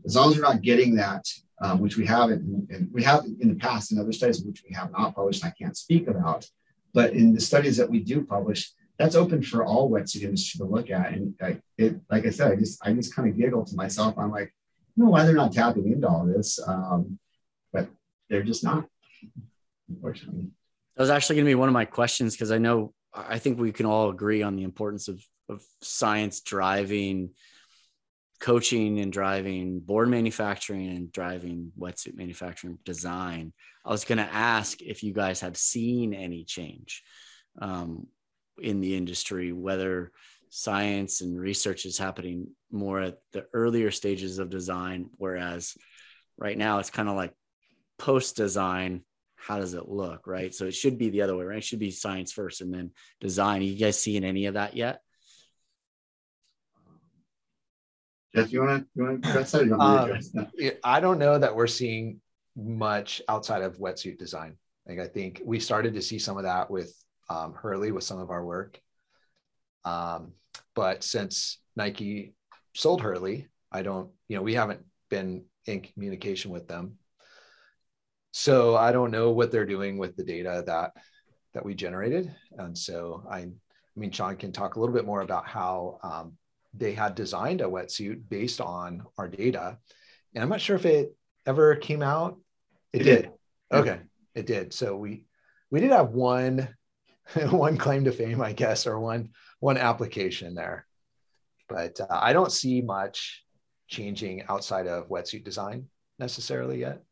As 0.07 0.17
long 0.17 0.31
as 0.31 0.37
we're 0.37 0.43
not 0.43 0.63
getting 0.63 0.95
that, 0.97 1.27
um, 1.61 1.81
which 1.81 1.97
we 1.97 2.07
haven't, 2.07 2.71
and 2.71 2.89
we 2.93 3.03
have 3.03 3.25
in 3.41 3.49
the 3.49 3.57
past 3.57 3.91
in 3.91 3.99
other 3.99 4.13
studies 4.13 4.43
which 4.43 4.63
we 4.69 4.75
have 4.75 4.93
not 4.93 5.15
published, 5.15 5.45
I 5.45 5.51
can't 5.51 5.77
speak 5.77 6.07
about. 6.07 6.47
But 6.95 7.13
in 7.13 7.35
the 7.35 7.41
studies 7.41 7.77
that 7.79 7.91
we 7.91 8.01
do 8.01 8.25
publish, 8.25 8.71
that's 8.99 9.17
open 9.17 9.43
for 9.43 9.65
all 9.65 9.91
wetsuit 9.91 10.23
industry 10.23 10.59
to 10.59 10.65
look 10.65 10.91
at. 10.91 11.13
And 11.13 11.35
I, 11.41 11.61
it, 11.77 12.01
like 12.11 12.27
I 12.27 12.31
said, 12.31 12.53
I 12.53 12.57
just 12.57 12.85
I 12.85 12.93
just 12.93 13.15
kind 13.15 13.29
of 13.29 13.37
giggle 13.37 13.65
to 13.65 13.77
myself. 13.77 14.17
I'm 14.19 14.31
like, 14.31 14.49
I 14.49 15.03
know 15.03 15.11
why 15.11 15.25
they're 15.25 15.35
not 15.35 15.53
tapping 15.53 15.91
into 15.93 16.09
all 16.09 16.25
this. 16.25 16.59
Um, 16.67 17.19
they're 18.29 18.43
just 18.43 18.65
not, 18.65 18.85
unfortunately. 19.89 20.49
That 20.97 21.03
was 21.03 21.11
actually 21.11 21.37
going 21.37 21.47
to 21.47 21.51
be 21.51 21.55
one 21.55 21.69
of 21.69 21.75
my 21.75 21.85
questions 21.85 22.35
because 22.35 22.51
I 22.51 22.59
know 22.59 22.93
I 23.15 23.39
think 23.39 23.59
we 23.59 23.73
can 23.73 23.87
all 23.87 24.11
agree 24.11 24.43
on 24.43 24.57
the 24.57 24.65
importance 24.65 25.09
of 25.09 25.23
of 25.49 25.63
science 25.81 26.41
driving 26.41 27.31
coaching 28.41 29.01
and 29.01 29.13
driving 29.13 29.81
board 29.81 30.09
manufacturing 30.09 30.89
and 30.89 31.11
driving 31.11 31.73
wetsuit 31.79 32.17
manufacturing 32.17 32.79
design. 32.85 33.53
I 33.85 33.91
was 33.91 34.05
going 34.05 34.19
to 34.19 34.33
ask 34.33 34.81
if 34.81 35.03
you 35.03 35.13
guys 35.13 35.41
have 35.41 35.57
seen 35.57 36.15
any 36.15 36.45
change 36.45 37.03
um, 37.61 38.07
in 38.61 38.81
the 38.81 38.97
industry, 38.97 39.53
whether 39.53 40.13
science 40.51 41.21
and 41.21 41.39
research 41.39 41.85
is 41.85 41.99
happening 41.99 42.49
more 42.71 43.01
at 43.01 43.19
the 43.33 43.47
earlier 43.53 43.91
stages 43.91 44.39
of 44.39 44.51
design, 44.51 45.11
whereas 45.17 45.75
right 46.37 46.57
now 46.57 46.79
it's 46.79 46.91
kind 46.91 47.09
of 47.09 47.17
like 47.17 47.33
post 47.99 48.37
design 48.37 49.03
how 49.39 49.59
does 49.59 49.75
it 49.75 49.89
look 49.89 50.27
right? 50.27 50.55
So 50.55 50.67
it 50.67 50.75
should 50.75 50.99
be 50.99 51.11
the 51.11 51.23
other 51.23 51.37
way 51.37 51.45
right? 51.45 51.59
It 51.59 51.65
should 51.65 51.79
be 51.79 51.91
science 51.91 52.33
first 52.33 52.61
and 52.61 52.75
then 52.75 52.91
design. 53.21 53.61
Are 53.61 53.65
you 53.65 53.79
guys 53.79 54.01
seeing 54.01 54.25
any 54.25 54.47
of 54.47 54.55
that 54.55 54.77
yet? 54.77 55.01
Jeff 58.35 58.53
you 58.53 58.61
want 58.61 58.83
to 58.83 58.89
you 58.95 59.05
want 59.05 59.25
to 59.25 59.75
um, 59.81 60.21
i 60.85 61.01
don't 61.01 61.19
know 61.19 61.39
that 61.39 61.57
we're 61.57 61.67
seeing 61.67 62.21
much 62.55 63.23
outside 63.29 63.63
of 63.63 63.79
wetsuit 63.79 64.19
design. 64.19 64.57
Like 64.87 64.99
i 64.99 65.07
think 65.07 65.41
we 65.45 65.61
started 65.61 65.95
to 65.95 66.03
see 66.03 66.19
some 66.19 66.37
of 66.37 66.43
that 66.43 66.71
with 66.71 66.93
um, 67.31 67.55
hurley 67.55 67.93
with 67.93 68.05
some 68.05 68.19
of 68.19 68.31
our 68.31 68.45
work. 68.45 68.81
Um, 69.85 70.33
but 70.75 71.03
since 71.03 71.59
nike 71.77 72.35
sold 72.75 73.01
hurley 73.01 73.49
i 73.73 73.83
don't 73.83 74.11
you 74.29 74.37
know 74.37 74.43
we 74.43 74.55
haven't 74.55 74.81
been 75.09 75.45
in 75.67 75.81
communication 75.81 76.51
with 76.51 76.69
them 76.69 76.99
so 78.39 78.77
I 78.77 78.93
don't 78.93 79.11
know 79.11 79.33
what 79.33 79.51
they're 79.51 79.67
doing 79.67 79.99
with 79.99 80.15
the 80.15 80.23
data 80.23 80.63
that 80.65 80.93
that 81.55 81.65
we 81.65 81.75
generated. 81.75 82.33
And 82.57 82.79
so 82.79 83.25
I, 83.29 83.39
I 83.39 83.51
mean, 83.97 84.13
Sean 84.13 84.37
can 84.37 84.53
talk 84.53 84.77
a 84.77 84.81
little 84.81 84.95
bit 84.95 85.05
more 85.05 85.23
about 85.23 85.49
how 85.49 85.99
um, 86.05 86.35
they 86.73 86.93
had 86.93 87.17
designed 87.17 87.63
a 87.63 87.65
wetsuit 87.65 88.29
based 88.29 88.61
on 88.61 89.03
our 89.19 89.27
data. 89.27 89.77
And 90.35 90.45
I'm 90.45 90.51
not 90.51 90.61
sure 90.61 90.77
if 90.77 90.87
it 90.87 91.17
ever 91.47 91.75
came 91.75 92.01
out. 92.01 92.39
It, 92.93 93.01
it 93.01 93.05
did. 93.05 93.23
did. 93.23 93.33
Okay, 93.73 94.01
it 94.37 94.47
did. 94.47 94.73
So 94.73 94.97
we 94.97 95.25
we 95.73 95.81
did 95.81 95.91
have 95.91 96.11
one 96.11 96.69
one 97.51 97.77
claim 97.77 98.05
to 98.05 98.13
fame, 98.13 98.41
I 98.41 98.53
guess, 98.53 98.87
or 98.87 99.01
one 99.01 99.31
one 99.59 99.79
application 99.79 100.55
there. 100.55 100.87
But 101.69 102.01
uh, 102.01 102.07
I 102.09 102.35
don't 102.35 102.53
see 102.53 102.83
much 102.83 103.45
changing 103.89 104.45
outside 104.49 104.87
of 104.87 105.09
wetsuit 105.09 105.43
design 105.43 105.87
necessarily 106.21 106.79
yet. 106.79 107.03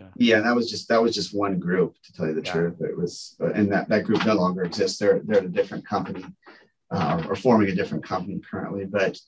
Yeah. 0.00 0.36
yeah, 0.36 0.40
that 0.40 0.54
was 0.54 0.70
just 0.70 0.88
that 0.88 1.02
was 1.02 1.14
just 1.14 1.36
one 1.36 1.58
group 1.58 1.96
to 2.04 2.12
tell 2.12 2.26
you 2.26 2.34
the 2.34 2.42
yeah. 2.42 2.52
truth. 2.52 2.80
It 2.80 2.96
was, 2.96 3.36
and 3.40 3.70
that 3.72 3.88
that 3.90 4.04
group 4.04 4.24
no 4.24 4.34
longer 4.34 4.62
exists. 4.64 4.98
They're 4.98 5.20
they're 5.24 5.44
a 5.44 5.48
different 5.48 5.86
company, 5.86 6.24
uh, 6.90 7.24
or 7.28 7.36
forming 7.36 7.68
a 7.68 7.74
different 7.74 8.04
company 8.04 8.40
currently. 8.50 8.86
But 8.86 9.18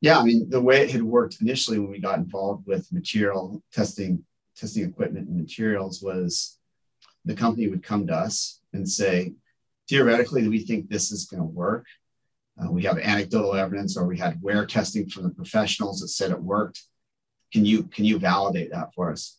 yeah, 0.00 0.18
I 0.18 0.24
mean 0.24 0.50
the 0.50 0.60
way 0.60 0.82
it 0.82 0.90
had 0.90 1.02
worked 1.02 1.40
initially 1.40 1.78
when 1.78 1.90
we 1.90 2.00
got 2.00 2.18
involved 2.18 2.66
with 2.66 2.92
material 2.92 3.62
testing, 3.72 4.24
testing 4.56 4.84
equipment 4.84 5.28
and 5.28 5.38
materials 5.38 6.02
was 6.02 6.58
the 7.24 7.34
company 7.34 7.68
would 7.68 7.82
come 7.82 8.06
to 8.08 8.14
us 8.14 8.60
and 8.72 8.88
say, 8.88 9.32
theoretically, 9.88 10.48
we 10.48 10.60
think 10.60 10.88
this 10.88 11.12
is 11.12 11.26
going 11.26 11.42
to 11.42 11.48
work. 11.48 11.86
Uh, 12.60 12.70
we 12.70 12.82
have 12.82 12.98
anecdotal 12.98 13.54
evidence, 13.54 13.96
or 13.96 14.06
we 14.06 14.18
had 14.18 14.42
wear 14.42 14.66
testing 14.66 15.08
from 15.08 15.22
the 15.22 15.30
professionals 15.30 16.00
that 16.00 16.08
said 16.08 16.30
it 16.30 16.42
worked. 16.42 16.82
Can 17.52 17.64
you 17.64 17.84
can 17.84 18.04
you 18.04 18.18
validate 18.18 18.70
that 18.72 18.92
for 18.94 19.12
us? 19.12 19.38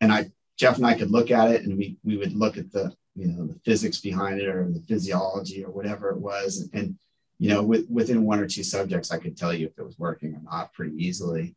And 0.00 0.12
I 0.12 0.30
Jeff 0.56 0.76
and 0.76 0.86
I 0.86 0.94
could 0.94 1.10
look 1.10 1.30
at 1.30 1.50
it 1.50 1.62
and 1.64 1.76
we 1.76 1.98
we 2.04 2.16
would 2.16 2.34
look 2.34 2.56
at 2.56 2.72
the 2.72 2.92
you 3.14 3.28
know 3.28 3.46
the 3.46 3.58
physics 3.64 4.00
behind 4.00 4.40
it 4.40 4.48
or 4.48 4.70
the 4.70 4.82
physiology 4.88 5.64
or 5.64 5.70
whatever 5.70 6.10
it 6.10 6.18
was. 6.18 6.58
And, 6.58 6.70
and 6.74 6.98
you 7.38 7.50
know 7.50 7.62
with, 7.62 7.88
within 7.88 8.24
one 8.24 8.40
or 8.40 8.46
two 8.46 8.62
subjects 8.62 9.10
I 9.10 9.18
could 9.18 9.36
tell 9.36 9.52
you 9.52 9.66
if 9.66 9.78
it 9.78 9.84
was 9.84 9.98
working 9.98 10.34
or 10.34 10.40
not 10.42 10.72
pretty 10.72 10.96
easily. 10.96 11.54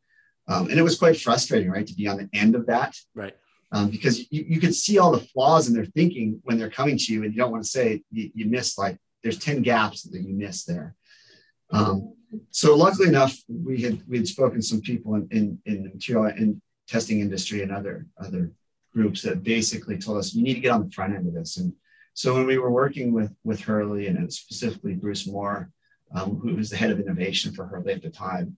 Um, 0.47 0.69
and 0.69 0.79
it 0.79 0.83
was 0.83 0.97
quite 0.97 1.19
frustrating 1.19 1.69
right 1.69 1.85
to 1.85 1.93
be 1.93 2.07
on 2.07 2.17
the 2.17 2.29
end 2.33 2.55
of 2.55 2.65
that. 2.67 2.95
Right. 3.13 3.35
Um, 3.71 3.89
because 3.89 4.31
you, 4.31 4.45
you 4.47 4.59
could 4.59 4.73
see 4.73 4.97
all 4.97 5.11
the 5.11 5.19
flaws 5.19 5.67
in 5.67 5.75
their 5.75 5.85
thinking 5.85 6.41
when 6.43 6.57
they're 6.57 6.71
coming 6.71 6.97
to 6.97 7.13
you 7.13 7.23
and 7.23 7.31
you 7.31 7.37
don't 7.37 7.51
want 7.51 7.63
to 7.63 7.69
say 7.69 8.01
you, 8.09 8.31
you 8.33 8.45
missed 8.47 8.79
like 8.79 8.97
there's 9.21 9.37
10 9.37 9.61
gaps 9.61 10.03
that 10.03 10.21
you 10.21 10.33
missed 10.33 10.65
there. 10.67 10.95
Um, 11.71 12.15
so 12.49 12.75
luckily 12.75 13.09
enough 13.09 13.37
we 13.47 13.81
had 13.81 14.01
we 14.07 14.17
had 14.17 14.27
spoken 14.27 14.59
to 14.59 14.65
some 14.65 14.81
people 14.81 15.15
in, 15.15 15.27
in, 15.31 15.59
in 15.65 15.83
the 15.83 15.89
material 15.89 16.25
and 16.35 16.61
testing 16.89 17.19
industry 17.19 17.61
and 17.61 17.71
other 17.71 18.05
other 18.19 18.51
groups 18.93 19.21
that 19.21 19.43
basically 19.43 19.97
told 19.97 20.17
us 20.17 20.33
you 20.33 20.43
need 20.43 20.55
to 20.55 20.59
get 20.59 20.71
on 20.71 20.83
the 20.83 20.91
front 20.91 21.15
end 21.15 21.27
of 21.27 21.33
this. 21.33 21.57
And 21.57 21.73
so 22.13 22.33
when 22.33 22.47
we 22.47 22.57
were 22.57 22.71
working 22.71 23.13
with 23.13 23.31
with 23.43 23.61
Hurley 23.61 24.07
and 24.07 24.31
specifically 24.33 24.95
Bruce 24.95 25.27
Moore, 25.27 25.69
um, 26.13 26.39
who 26.39 26.55
was 26.55 26.69
the 26.69 26.77
head 26.77 26.91
of 26.91 26.99
innovation 26.99 27.53
for 27.53 27.65
Hurley 27.65 27.93
at 27.93 28.01
the 28.01 28.09
time, 28.09 28.57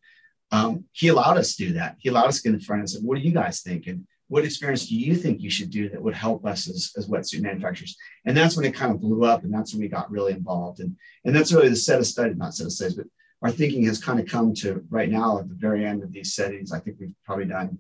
um, 0.52 0.86
he 0.92 1.10
allowed 1.10 1.38
us 1.38 1.56
to 1.56 1.68
do 1.68 1.74
that. 1.74 1.96
He 2.00 2.10
allowed 2.10 2.28
us 2.28 2.42
to 2.42 2.44
get 2.50 2.56
in 2.56 2.62
front 2.62 2.82
and 2.82 2.90
said, 2.90 3.04
"What 3.04 3.18
do 3.18 3.22
you 3.22 3.34
guys 3.34 3.62
think?" 3.62 3.88
And 3.88 4.08
what 4.30 4.46
experience 4.46 4.88
do 4.88 4.96
you 4.96 5.14
think 5.14 5.42
you 5.42 5.50
should 5.50 5.70
do 5.70 5.90
that 5.90 6.02
would 6.02 6.14
help 6.14 6.46
us 6.46 6.70
as, 6.70 6.94
as 6.96 7.10
wetsuit 7.10 7.42
manufacturers? 7.42 7.98
And 8.24 8.36
that's 8.36 8.56
when 8.56 8.66
it 8.66 8.74
kind 8.74 8.94
of 8.94 9.02
blew 9.02 9.26
up, 9.26 9.44
and 9.44 9.54
that's 9.54 9.74
when 9.74 9.82
we 9.82 9.90
got 9.90 10.10
really 10.10 10.32
involved. 10.32 10.80
And 10.80 10.96
and 11.26 11.36
that's 11.36 11.52
really 11.52 11.70
the 11.70 11.76
set 11.76 12.00
of 12.00 12.08
studies, 12.08 12.38
not 12.38 12.56
set 12.56 12.68
of 12.68 12.72
studies, 12.72 12.96
but 12.96 13.08
our 13.42 13.52
thinking 13.52 13.84
has 13.86 14.04
kind 14.04 14.20
of 14.20 14.28
come 14.28 14.54
to 14.56 14.86
right 14.90 15.10
now 15.10 15.40
at 15.40 15.50
the 15.50 15.56
very 15.56 15.86
end 15.86 16.02
of 16.04 16.12
these 16.14 16.34
settings. 16.34 16.72
I 16.72 16.80
think 16.80 16.98
we've 17.00 17.16
probably 17.26 17.46
done 17.46 17.78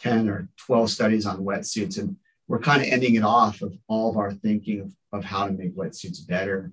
10 0.00 0.28
or 0.28 0.48
12 0.58 0.90
studies 0.90 1.26
on 1.26 1.44
wetsuits. 1.44 1.98
And 1.98 2.16
we're 2.48 2.58
kind 2.58 2.82
of 2.82 2.88
ending 2.88 3.14
it 3.14 3.24
off 3.24 3.62
of 3.62 3.76
all 3.88 4.10
of 4.10 4.16
our 4.16 4.32
thinking 4.32 4.80
of, 4.80 4.92
of 5.12 5.24
how 5.24 5.46
to 5.46 5.52
make 5.52 5.76
wetsuits 5.76 6.26
better. 6.26 6.72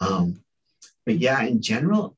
Um, 0.00 0.42
but 1.06 1.18
yeah, 1.18 1.42
in 1.42 1.62
general, 1.62 2.16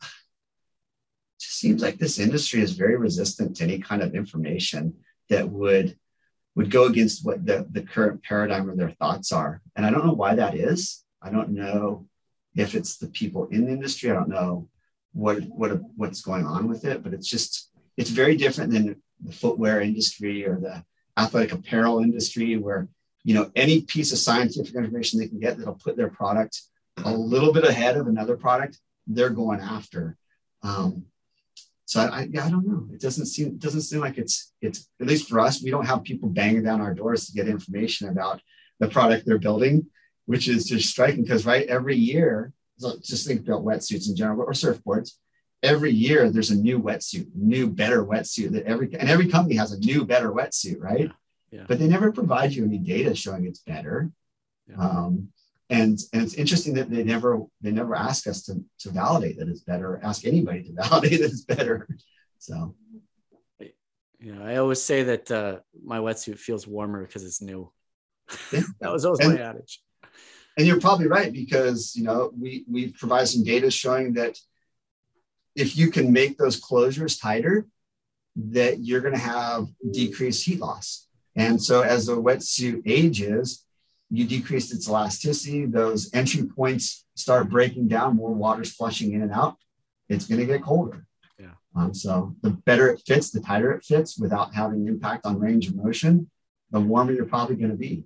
just 1.38 1.58
seems 1.58 1.82
like 1.82 1.98
this 1.98 2.18
industry 2.18 2.60
is 2.60 2.72
very 2.72 2.96
resistant 2.96 3.56
to 3.56 3.64
any 3.64 3.78
kind 3.78 4.02
of 4.02 4.14
information 4.14 4.94
that 5.28 5.48
would 5.48 5.96
would 6.56 6.70
go 6.70 6.84
against 6.86 7.24
what 7.24 7.46
the, 7.46 7.66
the 7.70 7.82
current 7.82 8.22
paradigm 8.24 8.68
or 8.68 8.74
their 8.74 8.90
thoughts 8.90 9.30
are. 9.30 9.62
And 9.76 9.86
I 9.86 9.90
don't 9.90 10.04
know 10.04 10.12
why 10.12 10.34
that 10.34 10.56
is. 10.56 11.04
I 11.22 11.30
don't 11.30 11.50
know 11.50 12.06
if 12.56 12.74
it's 12.74 12.96
the 12.96 13.06
people 13.06 13.46
in 13.46 13.66
the 13.66 13.72
industry. 13.72 14.10
I 14.10 14.14
don't 14.14 14.28
know 14.28 14.68
what 15.12 15.42
what 15.44 15.80
what's 15.96 16.22
going 16.22 16.46
on 16.46 16.68
with 16.68 16.84
it, 16.84 17.02
but 17.02 17.14
it's 17.14 17.28
just 17.28 17.70
it's 17.96 18.10
very 18.10 18.36
different 18.36 18.72
than 18.72 19.02
the 19.22 19.32
footwear 19.32 19.80
industry 19.80 20.46
or 20.46 20.58
the 20.58 20.84
athletic 21.16 21.52
apparel 21.52 22.00
industry 22.00 22.56
where 22.56 22.88
you 23.24 23.34
know 23.34 23.50
any 23.54 23.82
piece 23.82 24.12
of 24.12 24.18
scientific 24.18 24.74
information 24.74 25.18
they 25.18 25.28
can 25.28 25.40
get 25.40 25.58
that'll 25.58 25.74
put 25.74 25.96
their 25.96 26.10
product 26.10 26.62
a 27.04 27.12
little 27.12 27.52
bit 27.52 27.64
ahead 27.64 27.96
of 27.96 28.06
another 28.06 28.36
product 28.36 28.78
they're 29.06 29.30
going 29.30 29.60
after. 29.60 30.16
Um, 30.62 31.06
so 31.86 32.00
I, 32.00 32.28
yeah, 32.30 32.46
I 32.46 32.50
don't 32.50 32.66
know. 32.66 32.86
It 32.92 33.00
doesn't 33.00 33.26
seem 33.26 33.48
it 33.48 33.58
doesn't 33.58 33.82
seem 33.82 34.00
like 34.00 34.18
it's 34.18 34.52
it's 34.60 34.88
at 35.00 35.06
least 35.06 35.28
for 35.28 35.40
us 35.40 35.62
we 35.62 35.70
don't 35.70 35.86
have 35.86 36.04
people 36.04 36.28
banging 36.28 36.62
down 36.62 36.80
our 36.80 36.94
doors 36.94 37.26
to 37.26 37.32
get 37.32 37.48
information 37.48 38.08
about 38.08 38.40
the 38.78 38.88
product 38.88 39.26
they're 39.26 39.38
building 39.38 39.86
which 40.30 40.46
is 40.46 40.64
just 40.64 40.88
striking 40.88 41.24
because 41.24 41.44
right 41.44 41.66
every 41.66 41.96
year 41.96 42.52
just 43.02 43.26
think 43.26 43.40
about 43.40 43.64
wetsuits 43.64 44.08
in 44.08 44.14
general 44.14 44.40
or 44.42 44.52
surfboards 44.52 45.14
every 45.62 45.92
year 45.92 46.30
there's 46.30 46.50
a 46.50 46.56
new 46.56 46.80
wetsuit, 46.80 47.28
new 47.34 47.68
better 47.68 48.04
wetsuit 48.04 48.52
that 48.52 48.64
every 48.64 48.92
and 48.94 49.08
every 49.08 49.28
company 49.28 49.56
has 49.56 49.72
a 49.72 49.78
new 49.80 50.04
better 50.04 50.32
wetsuit, 50.32 50.80
right? 50.80 51.10
Yeah. 51.50 51.64
But 51.66 51.78
they 51.78 51.88
never 51.88 52.12
provide 52.12 52.52
you 52.52 52.64
any 52.64 52.78
data 52.78 53.14
showing 53.14 53.46
it's 53.46 53.60
better. 53.60 54.10
Yeah. 54.68 54.76
Um, 54.76 55.28
and 55.68 55.98
and 56.12 56.22
it's 56.22 56.34
interesting 56.34 56.74
that 56.74 56.90
they 56.90 57.04
never 57.04 57.42
they 57.60 57.70
never 57.70 57.94
ask 57.94 58.26
us 58.26 58.42
to 58.44 58.64
to 58.80 58.90
validate 58.90 59.38
that 59.38 59.48
it's 59.48 59.60
better, 59.60 60.00
ask 60.02 60.26
anybody 60.26 60.64
to 60.64 60.72
validate 60.88 61.20
that 61.20 61.30
it's 61.30 61.44
better. 61.44 61.88
So 62.38 62.74
yeah, 64.22 64.42
I 64.42 64.56
always 64.56 64.82
say 64.82 65.02
that 65.04 65.30
uh, 65.30 65.60
my 65.82 65.98
wetsuit 65.98 66.38
feels 66.38 66.66
warmer 66.66 67.06
because 67.06 67.24
it's 67.24 67.40
new. 67.40 67.72
Yeah. 68.52 68.60
that 68.80 68.92
was 68.92 69.04
always 69.04 69.20
and, 69.20 69.34
my 69.34 69.40
adage. 69.40 69.82
And 70.58 70.66
you're 70.66 70.80
probably 70.80 71.06
right 71.06 71.32
because 71.32 71.94
you 71.96 72.04
know 72.04 72.30
we 72.38 72.64
we 72.68 72.92
provide 72.92 73.28
some 73.28 73.44
data 73.44 73.70
showing 73.70 74.14
that 74.14 74.36
if 75.54 75.76
you 75.76 75.90
can 75.90 76.12
make 76.12 76.38
those 76.38 76.60
closures 76.60 77.20
tighter, 77.20 77.66
that 78.36 78.80
you're 78.80 79.00
going 79.00 79.14
to 79.14 79.20
have 79.20 79.66
decreased 79.90 80.44
heat 80.44 80.60
loss. 80.60 81.08
And 81.36 81.62
so 81.62 81.82
as 81.82 82.06
the 82.06 82.20
wetsuit 82.20 82.82
ages, 82.86 83.64
you 84.10 84.26
decrease 84.26 84.72
its 84.72 84.88
elasticity, 84.88 85.66
those 85.66 86.10
entry 86.12 86.44
points 86.44 87.04
start 87.14 87.48
breaking 87.48 87.88
down, 87.88 88.16
more 88.16 88.32
water's 88.32 88.72
flushing 88.72 89.12
in 89.12 89.22
and 89.22 89.32
out. 89.32 89.56
It's 90.08 90.26
going 90.26 90.40
to 90.40 90.46
get 90.46 90.62
colder. 90.62 91.06
Yeah. 91.38 91.52
Um, 91.76 91.94
so 91.94 92.34
the 92.42 92.50
better 92.50 92.88
it 92.88 93.02
fits, 93.06 93.30
the 93.30 93.40
tighter 93.40 93.72
it 93.72 93.84
fits 93.84 94.18
without 94.18 94.54
having 94.54 94.88
impact 94.88 95.26
on 95.26 95.38
range 95.38 95.68
of 95.68 95.76
motion, 95.76 96.28
the 96.70 96.80
warmer 96.80 97.12
you're 97.12 97.26
probably 97.26 97.56
going 97.56 97.70
to 97.70 97.76
be. 97.76 98.04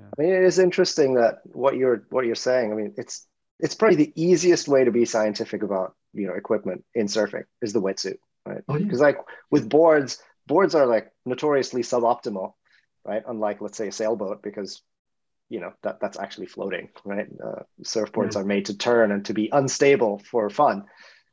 I 0.00 0.22
mean, 0.22 0.32
it 0.32 0.44
is 0.44 0.58
interesting 0.58 1.14
that 1.14 1.40
what 1.44 1.76
you're 1.76 2.04
what 2.10 2.26
you're 2.26 2.34
saying. 2.34 2.72
I 2.72 2.74
mean, 2.74 2.94
it's 2.96 3.26
it's 3.62 3.76
probably 3.76 3.96
the 3.96 4.12
easiest 4.16 4.68
way 4.68 4.84
to 4.84 4.90
be 4.90 5.04
scientific 5.04 5.62
about 5.62 5.94
you 6.12 6.26
know 6.26 6.34
equipment 6.34 6.84
in 6.94 7.06
surfing 7.06 7.44
is 7.62 7.72
the 7.72 7.80
wetsuit, 7.80 8.18
right? 8.44 8.62
Because 8.66 9.00
oh, 9.00 9.06
yeah. 9.06 9.12
like 9.12 9.18
with 9.50 9.68
boards, 9.68 10.18
boards 10.46 10.74
are 10.74 10.86
like 10.86 11.10
notoriously 11.24 11.82
suboptimal, 11.82 12.52
right? 13.04 13.22
Unlike 13.26 13.60
let's 13.62 13.78
say 13.78 13.88
a 13.88 13.92
sailboat, 13.92 14.42
because 14.42 14.82
you 15.48 15.60
know 15.60 15.72
that 15.84 16.00
that's 16.00 16.18
actually 16.18 16.46
floating, 16.46 16.90
right? 17.04 17.28
Uh, 17.42 17.62
surfboards 17.82 18.34
yeah. 18.34 18.40
are 18.40 18.44
made 18.44 18.66
to 18.66 18.76
turn 18.76 19.12
and 19.12 19.24
to 19.26 19.32
be 19.32 19.48
unstable 19.52 20.18
for 20.18 20.50
fun, 20.50 20.84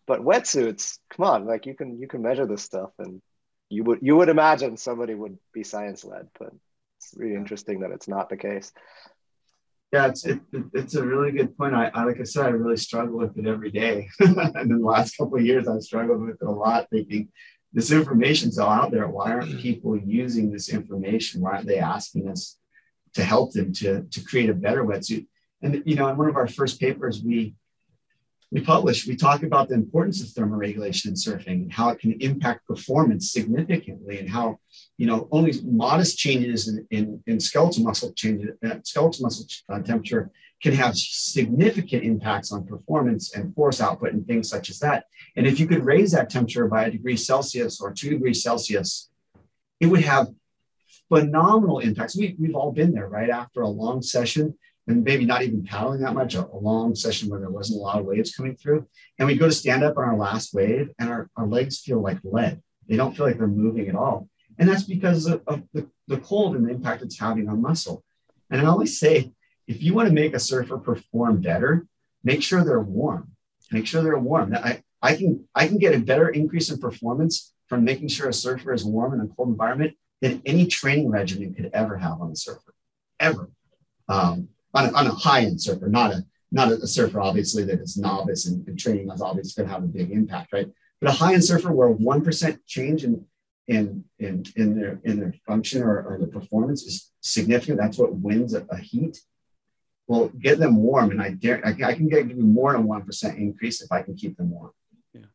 but 0.06 0.22
wetsuits, 0.22 1.00
come 1.10 1.26
on, 1.26 1.46
like 1.46 1.66
you 1.66 1.74
can 1.74 2.00
you 2.00 2.08
can 2.08 2.22
measure 2.22 2.46
this 2.46 2.64
stuff, 2.64 2.92
and 3.00 3.22
you 3.70 3.84
would 3.84 4.00
you 4.04 4.16
would 4.16 4.30
imagine 4.30 4.78
somebody 4.78 5.16
would 5.16 5.40
be 5.52 5.64
science 5.64 6.06
led, 6.06 6.28
but 6.38 6.52
it's 7.00 7.14
really 7.18 7.36
interesting 7.36 7.80
that 7.80 7.92
it's 7.92 8.08
not 8.08 8.30
the 8.30 8.38
case. 8.38 8.72
Yeah, 9.92 10.08
it's 10.08 10.24
it, 10.26 10.40
it's 10.74 10.96
a 10.96 11.04
really 11.04 11.32
good 11.32 11.58
point. 11.58 11.74
I, 11.74 11.90
I, 11.94 12.04
like 12.04 12.20
I 12.20 12.24
said, 12.24 12.46
I 12.46 12.50
really 12.50 12.78
struggle 12.78 13.18
with 13.18 13.38
it 13.38 13.48
every 13.48 13.72
day, 13.72 14.08
and 14.20 14.38
in 14.56 14.70
the 14.70 14.86
last 14.86 15.18
couple 15.18 15.38
of 15.38 15.46
years, 15.46 15.68
I've 15.68 15.82
struggled 15.82 16.22
with 16.22 16.38
it 16.42 16.46
a 16.46 16.52
lot. 16.52 16.88
Thinking 16.92 17.30
this 17.74 17.92
information's 17.92 18.60
all 18.60 18.70
out 18.70 18.92
there. 18.92 19.08
Why 19.08 19.32
aren't 19.32 19.60
people 19.60 19.98
using 19.98 20.52
this 20.52 20.70
information? 20.70 21.42
Why 21.42 21.54
aren't 21.54 21.68
they 21.68 21.80
asking 21.80 22.30
us 22.30 22.58
to 23.16 23.24
help 23.24 23.54
them 23.54 23.74
to 23.74 24.04
to 24.04 24.24
create 24.24 24.52
a 24.52 24.54
better 24.54 24.84
wetsuit? 24.84 25.26
And 25.64 25.82
you 25.86 25.96
know, 25.96 26.08
in 26.10 26.18
one 26.18 26.30
of 26.30 26.36
our 26.36 26.48
first 26.48 26.80
papers, 26.80 27.24
we 27.24 27.56
we 28.52 28.62
publish, 28.62 29.06
we 29.06 29.16
talk 29.16 29.44
about 29.44 29.70
the 29.70 29.76
importance 29.76 30.24
of 30.24 30.30
thermoregulation 30.30 31.08
in 31.08 31.14
surfing 31.14 31.64
and 31.64 31.72
how 31.72 31.90
it 31.90 32.00
can 32.00 32.14
impact 32.20 32.66
performance 32.66 33.32
significantly 33.32 34.18
and 34.18 34.28
how, 34.28 34.58
you 34.98 35.06
know, 35.06 35.28
only 35.32 35.54
modest 35.64 36.18
changes 36.18 36.68
in, 36.68 36.88
in, 36.90 37.24
in 37.28 37.40
skeletal 37.40 37.84
muscle 37.84 38.12
changes, 38.14 38.50
uh, 38.66 38.76
skeletal 38.84 39.22
muscle 39.22 39.46
uh, 39.72 39.80
temperature 39.82 40.32
can 40.64 40.74
have 40.74 40.98
significant 40.98 42.04
impacts 42.04 42.52
on 42.52 42.66
performance 42.66 43.36
and 43.36 43.54
force 43.54 43.80
output 43.80 44.14
and 44.14 44.26
things 44.26 44.50
such 44.50 44.70
as 44.70 44.80
that. 44.80 45.06
And 45.36 45.46
if 45.46 45.60
you 45.60 45.68
could 45.68 45.86
raise 45.86 46.12
that 46.12 46.30
temperature 46.30 46.68
by 46.68 46.86
a 46.86 46.92
degree 46.92 47.18
Celsius 47.18 47.80
or 47.80 47.94
two 47.94 48.10
degrees 48.10 48.44
Celsius, 48.44 49.10
it 49.80 49.86
would 49.86 50.02
have 50.02 50.28
phenomenal 51.08 51.80
impacts. 51.80 52.18
We, 52.18 52.36
we've 52.40 52.56
all 52.56 52.72
been 52.72 52.94
there, 52.94 53.08
right? 53.08 53.30
After 53.30 53.62
a 53.62 53.70
long 53.70 54.02
session, 54.02 54.58
and 54.90 55.04
maybe 55.04 55.24
not 55.24 55.44
even 55.44 55.64
paddling 55.64 56.02
that 56.02 56.16
much, 56.16 56.34
a, 56.34 56.46
a, 56.48 56.58
long 56.58 56.96
session 56.96 57.30
where 57.30 57.40
there 57.40 57.52
wasn't 57.52 57.78
a 57.78 57.82
lot 57.82 58.00
of 58.00 58.06
waves 58.06 58.36
coming 58.36 58.56
through. 58.56 58.88
And 59.20 59.28
we 59.28 59.38
go 59.38 59.46
to 59.46 59.52
stand 59.52 59.84
up 59.84 59.98
on 59.98 60.04
our 60.04 60.18
last 60.18 60.52
wave 60.52 60.90
and 60.98 61.10
our, 61.10 61.30
our 61.38 61.46
legs 61.46 61.80
feel 61.80 62.02
like 62.02 62.18
lead. 62.24 62.60
They 62.88 62.96
don't 62.96 63.16
feel 63.16 63.28
like 63.28 63.38
they're 63.38 63.48
moving 63.48 63.88
at 63.88 63.96
all. 63.96 64.28
And 64.58 64.68
that's 64.68 64.84
because 64.84 65.28
of, 65.28 65.44
of 65.46 65.62
the, 65.74 65.88
the 66.08 66.18
cold 66.18 66.56
and 66.56 66.66
the 66.66 66.72
impact 66.72 67.04
it's 67.04 67.20
having 67.20 67.48
on 67.48 67.62
muscle. 67.62 68.04
And 68.50 68.62
I 68.62 68.66
always 68.66 69.00
say, 69.00 69.32
if 69.68 69.84
you 69.84 69.94
want 69.94 70.08
to 70.08 70.14
make 70.14 70.34
a 70.34 70.40
surfer 70.40 70.80
perform 70.80 71.40
better, 71.40 71.86
make 72.24 72.42
sure 72.42 72.64
they're 72.64 72.80
warm. 72.82 73.30
Make 73.72 73.86
sure 73.86 74.02
they're 74.02 74.18
warm. 74.18 74.56
I, 74.56 74.82
I 75.04 75.16
can 75.16 75.48
I 75.54 75.68
can 75.68 75.78
get 75.78 75.94
a 75.94 76.00
better 76.00 76.30
increase 76.30 76.72
in 76.72 76.80
performance 76.80 77.54
from 77.68 77.84
making 77.84 78.08
sure 78.08 78.28
a 78.28 78.34
surfer 78.34 78.74
is 78.74 78.84
warm 78.84 79.14
in 79.14 79.22
a 79.22 79.28
cold 79.28 79.50
environment 79.50 79.96
than 80.20 80.42
any 80.48 80.66
training 80.66 81.10
regimen 81.10 81.54
could 81.54 81.70
ever 81.74 81.96
have 81.96 82.20
on 82.20 82.32
a 82.32 82.36
surfer, 82.36 82.74
ever. 83.20 83.52
Um, 84.10 84.50
on 84.74 84.86
a, 84.86 84.92
on 84.94 85.08
a 85.08 85.12
high 85.12 85.42
end 85.42 85.62
surfer, 85.62 85.88
not 85.88 86.12
a 86.12 86.26
not 86.52 86.72
a, 86.72 86.88
surfer 86.88 87.20
obviously 87.20 87.64
that 87.64 87.80
is 87.80 87.98
novice 87.98 88.48
and, 88.48 88.68
and 88.68 88.80
training 88.80 89.10
is 89.12 89.22
obviously 89.22 89.62
going 89.62 89.70
to 89.70 89.74
have 89.74 89.84
a 89.84 89.88
big 89.88 90.12
impact, 90.12 90.52
right? 90.52 90.68
But 91.00 91.12
a 91.12 91.14
high 91.14 91.34
end 91.34 91.44
surfer 91.44 91.72
where 91.72 91.90
one 91.90 92.24
percent 92.24 92.66
change 92.66 93.04
in 93.04 93.26
in 93.68 94.04
in 94.18 94.44
in 94.56 94.80
their 94.80 95.00
in 95.04 95.20
their 95.20 95.34
function 95.46 95.84
or, 95.84 96.02
or 96.02 96.18
the 96.20 96.28
performance 96.28 96.84
is 96.84 97.12
significant. 97.22 97.78
That's 97.78 97.98
what 97.98 98.14
wins 98.14 98.54
a, 98.54 98.66
a 98.70 98.78
heat. 98.78 99.20
Well, 100.08 100.30
get 100.30 100.58
them 100.58 100.78
warm, 100.78 101.12
and 101.12 101.22
I 101.22 101.32
dare 101.32 101.66
I, 101.66 101.70
I 101.86 101.94
can 101.94 102.10
get 102.10 102.28
you 102.28 102.36
more 102.36 102.74
than 102.74 102.86
one 102.86 103.04
percent 103.04 103.38
increase 103.38 103.82
if 103.82 103.92
I 103.92 104.02
can 104.02 104.16
keep 104.16 104.38
them 104.38 104.50
warm. 104.50 104.72
Yeah. 105.14 105.26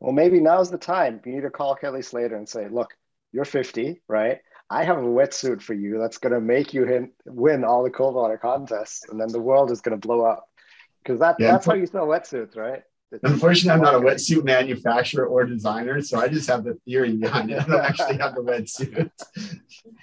Well, 0.00 0.12
maybe 0.12 0.40
now's 0.40 0.70
the 0.70 0.78
time. 0.78 1.20
You 1.24 1.32
need 1.32 1.42
to 1.42 1.50
call 1.50 1.76
Kelly 1.76 2.02
Slater 2.02 2.34
and 2.34 2.48
say, 2.48 2.68
"Look, 2.68 2.94
you're 3.34 3.44
50, 3.44 4.00
right? 4.08 4.40
I 4.74 4.82
have 4.82 4.98
a 4.98 5.02
wetsuit 5.02 5.62
for 5.62 5.72
you 5.72 5.98
that's 5.98 6.18
going 6.18 6.32
to 6.32 6.40
make 6.40 6.74
you 6.74 7.08
win 7.26 7.62
all 7.62 7.84
the 7.84 7.90
cold 7.90 8.16
water 8.16 8.36
contests, 8.36 9.08
and 9.08 9.20
then 9.20 9.28
the 9.28 9.40
world 9.40 9.70
is 9.70 9.80
going 9.80 9.98
to 9.98 10.04
blow 10.04 10.24
up. 10.24 10.48
Because 11.00 11.20
that, 11.20 11.36
yeah, 11.38 11.52
that's 11.52 11.66
how 11.66 11.74
you 11.74 11.86
sell 11.86 12.08
wetsuits, 12.08 12.56
right? 12.56 12.82
Unfortunately, 13.22 13.70
I'm 13.70 13.82
not 13.82 13.94
a 13.94 14.04
wetsuit 14.04 14.42
manufacturer 14.42 15.26
or 15.26 15.44
designer, 15.44 16.00
so 16.00 16.18
I 16.18 16.26
just 16.26 16.48
have 16.48 16.64
the 16.64 16.74
theory 16.84 17.16
behind 17.16 17.52
it. 17.52 17.60
I 17.60 17.64
don't 17.66 17.84
actually 17.84 18.16
have 18.18 18.34
the 18.34 18.42
wetsuit. 18.42 19.10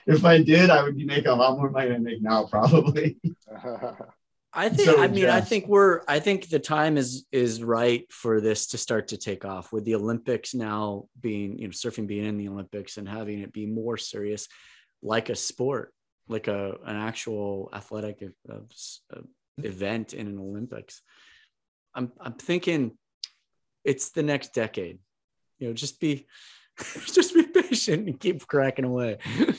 if 0.08 0.24
I 0.24 0.42
did, 0.42 0.70
I 0.70 0.84
would 0.84 0.96
be 0.96 1.04
making 1.04 1.28
a 1.28 1.36
lot 1.36 1.58
more 1.58 1.70
money 1.70 1.90
than 1.90 1.98
I 1.98 2.00
make 2.00 2.22
now, 2.22 2.46
probably. 2.46 3.20
I 4.54 4.70
think 4.70 4.90
so 4.90 5.02
I 5.02 5.08
mean 5.08 5.30
I 5.30 5.40
think 5.40 5.68
we're 5.68 6.02
I 6.08 6.20
think 6.20 6.50
the 6.50 6.60
time 6.60 6.98
is 6.98 7.26
is 7.32 7.64
right 7.64 8.06
for 8.12 8.42
this 8.42 8.68
to 8.68 8.78
start 8.78 9.10
to 9.10 9.18
take 9.18 9.46
off 9.46 9.72
with 9.72 9.86
the 9.86 9.96
Olympics 9.96 10.54
now 10.54 11.06
being 11.20 11.58
you 11.58 11.68
know 11.68 11.72
surfing 11.72 12.06
being 12.06 12.26
in 12.26 12.38
the 12.38 12.50
Olympics 12.50 12.98
and 12.98 13.08
having 13.08 13.40
it 13.40 13.54
be 13.54 13.66
more 13.66 13.98
serious 13.98 14.48
like 15.02 15.30
a 15.30 15.36
sport 15.36 15.94
like 16.28 16.48
a 16.48 16.78
an 16.86 16.96
actual 16.96 17.70
athletic 17.74 18.24
uh, 18.50 18.56
uh, 19.14 19.22
event 19.58 20.14
in 20.14 20.28
an 20.28 20.40
Olympics. 20.40 21.02
I'm 21.94 22.12
I'm 22.20 22.34
thinking 22.34 22.98
it's 23.84 24.12
the 24.12 24.24
next 24.24 24.54
decade. 24.54 25.00
You 25.60 25.68
know, 25.68 25.74
just 25.74 26.00
be 26.00 26.28
just 27.06 27.34
be 27.36 27.44
patient 27.44 28.08
and 28.08 28.20
keep 28.20 28.46
cracking 28.48 28.86
away. 28.86 29.18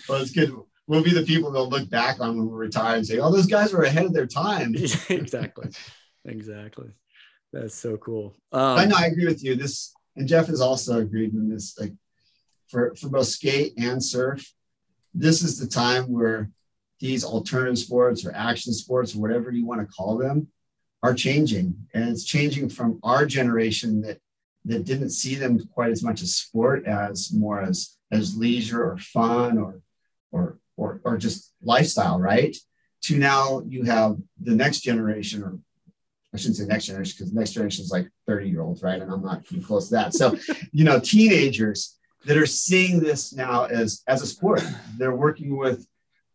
Well, 0.09 0.23
it's 0.23 0.33
good 0.33 0.55
we'll 0.87 1.03
be 1.03 1.13
the 1.13 1.23
people 1.23 1.51
they'll 1.51 1.69
look 1.69 1.89
back 1.89 2.21
on 2.21 2.37
when 2.37 2.51
we 2.51 2.57
retire 2.57 2.97
and 2.97 3.07
say, 3.07 3.19
"Oh, 3.19 3.31
those 3.31 3.47
guys 3.47 3.73
were 3.73 3.85
ahead 3.85 4.07
of 4.07 4.13
their 4.13 4.27
time." 4.27 4.75
exactly, 5.09 5.71
exactly. 6.25 6.91
That's 7.53 7.75
so 7.75 7.97
cool. 7.97 8.35
Um, 8.53 8.79
I 8.79 8.85
know 8.87 8.97
I 8.97 9.07
agree 9.07 9.27
with 9.27 9.45
you. 9.45 9.55
This 9.55 9.93
and 10.17 10.29
Jeff 10.29 10.47
has 10.47 10.61
also 10.61 11.01
agreed 11.01 11.35
in 11.35 11.49
this. 11.49 11.79
Like 11.79 11.93
for 12.69 12.95
for 12.95 13.09
both 13.09 13.27
skate 13.27 13.75
and 13.79 14.03
surf, 14.03 14.53
this 15.15 15.43
is 15.43 15.59
the 15.59 15.67
time 15.67 16.05
where 16.11 16.51
these 17.01 17.25
alternative 17.25 17.79
sports 17.79 18.25
or 18.25 18.33
action 18.35 18.73
sports 18.73 19.15
or 19.15 19.21
whatever 19.21 19.51
you 19.51 19.67
want 19.67 19.81
to 19.81 19.87
call 19.87 20.17
them 20.17 20.49
are 21.03 21.13
changing 21.13 21.75
and 21.93 22.09
it's 22.09 22.25
changing 22.25 22.69
from 22.69 23.01
our 23.03 23.27
generation 23.27 24.01
that 24.01 24.21
that 24.65 24.85
didn't 24.85 25.11
see 25.11 25.35
them 25.35 25.59
quite 25.75 25.91
as 25.91 26.03
much 26.05 26.23
as 26.23 26.37
sport 26.37 26.87
as 26.87 27.33
more 27.33 27.61
as 27.61 27.97
as 28.13 28.37
leisure 28.37 28.85
or 28.85 28.97
fun 28.99 29.59
or 29.59 29.81
or 30.31 30.59
or, 30.77 31.01
or 31.05 31.17
just 31.17 31.53
lifestyle 31.63 32.19
right 32.19 32.57
to 33.03 33.19
now 33.19 33.63
you 33.67 33.83
have 33.85 34.17
the 34.41 34.55
next 34.55 34.81
generation 34.81 35.43
or 35.43 35.59
I 36.35 36.39
shouldn't 36.39 36.57
say 36.57 36.65
next 36.65 36.87
generation 36.87 37.15
because 37.19 37.33
next 37.33 37.53
generation 37.53 37.85
is 37.85 37.91
like 37.91 38.09
30 38.27 38.49
year 38.49 38.63
olds, 38.63 38.83
right? 38.83 39.01
And 39.01 39.13
I'm 39.13 39.23
not 39.23 39.45
pretty 39.45 39.63
close 39.63 39.89
to 39.89 39.97
that. 39.97 40.15
So, 40.15 40.35
you 40.73 40.85
know, 40.85 40.99
teenagers 40.99 41.99
that 42.25 42.37
are 42.37 42.47
seeing 42.47 43.01
this 43.01 43.35
now 43.35 43.65
as 43.65 44.03
as 44.07 44.23
a 44.23 44.27
sport. 44.27 44.63
They're 44.97 45.15
working 45.15 45.57
with 45.57 45.87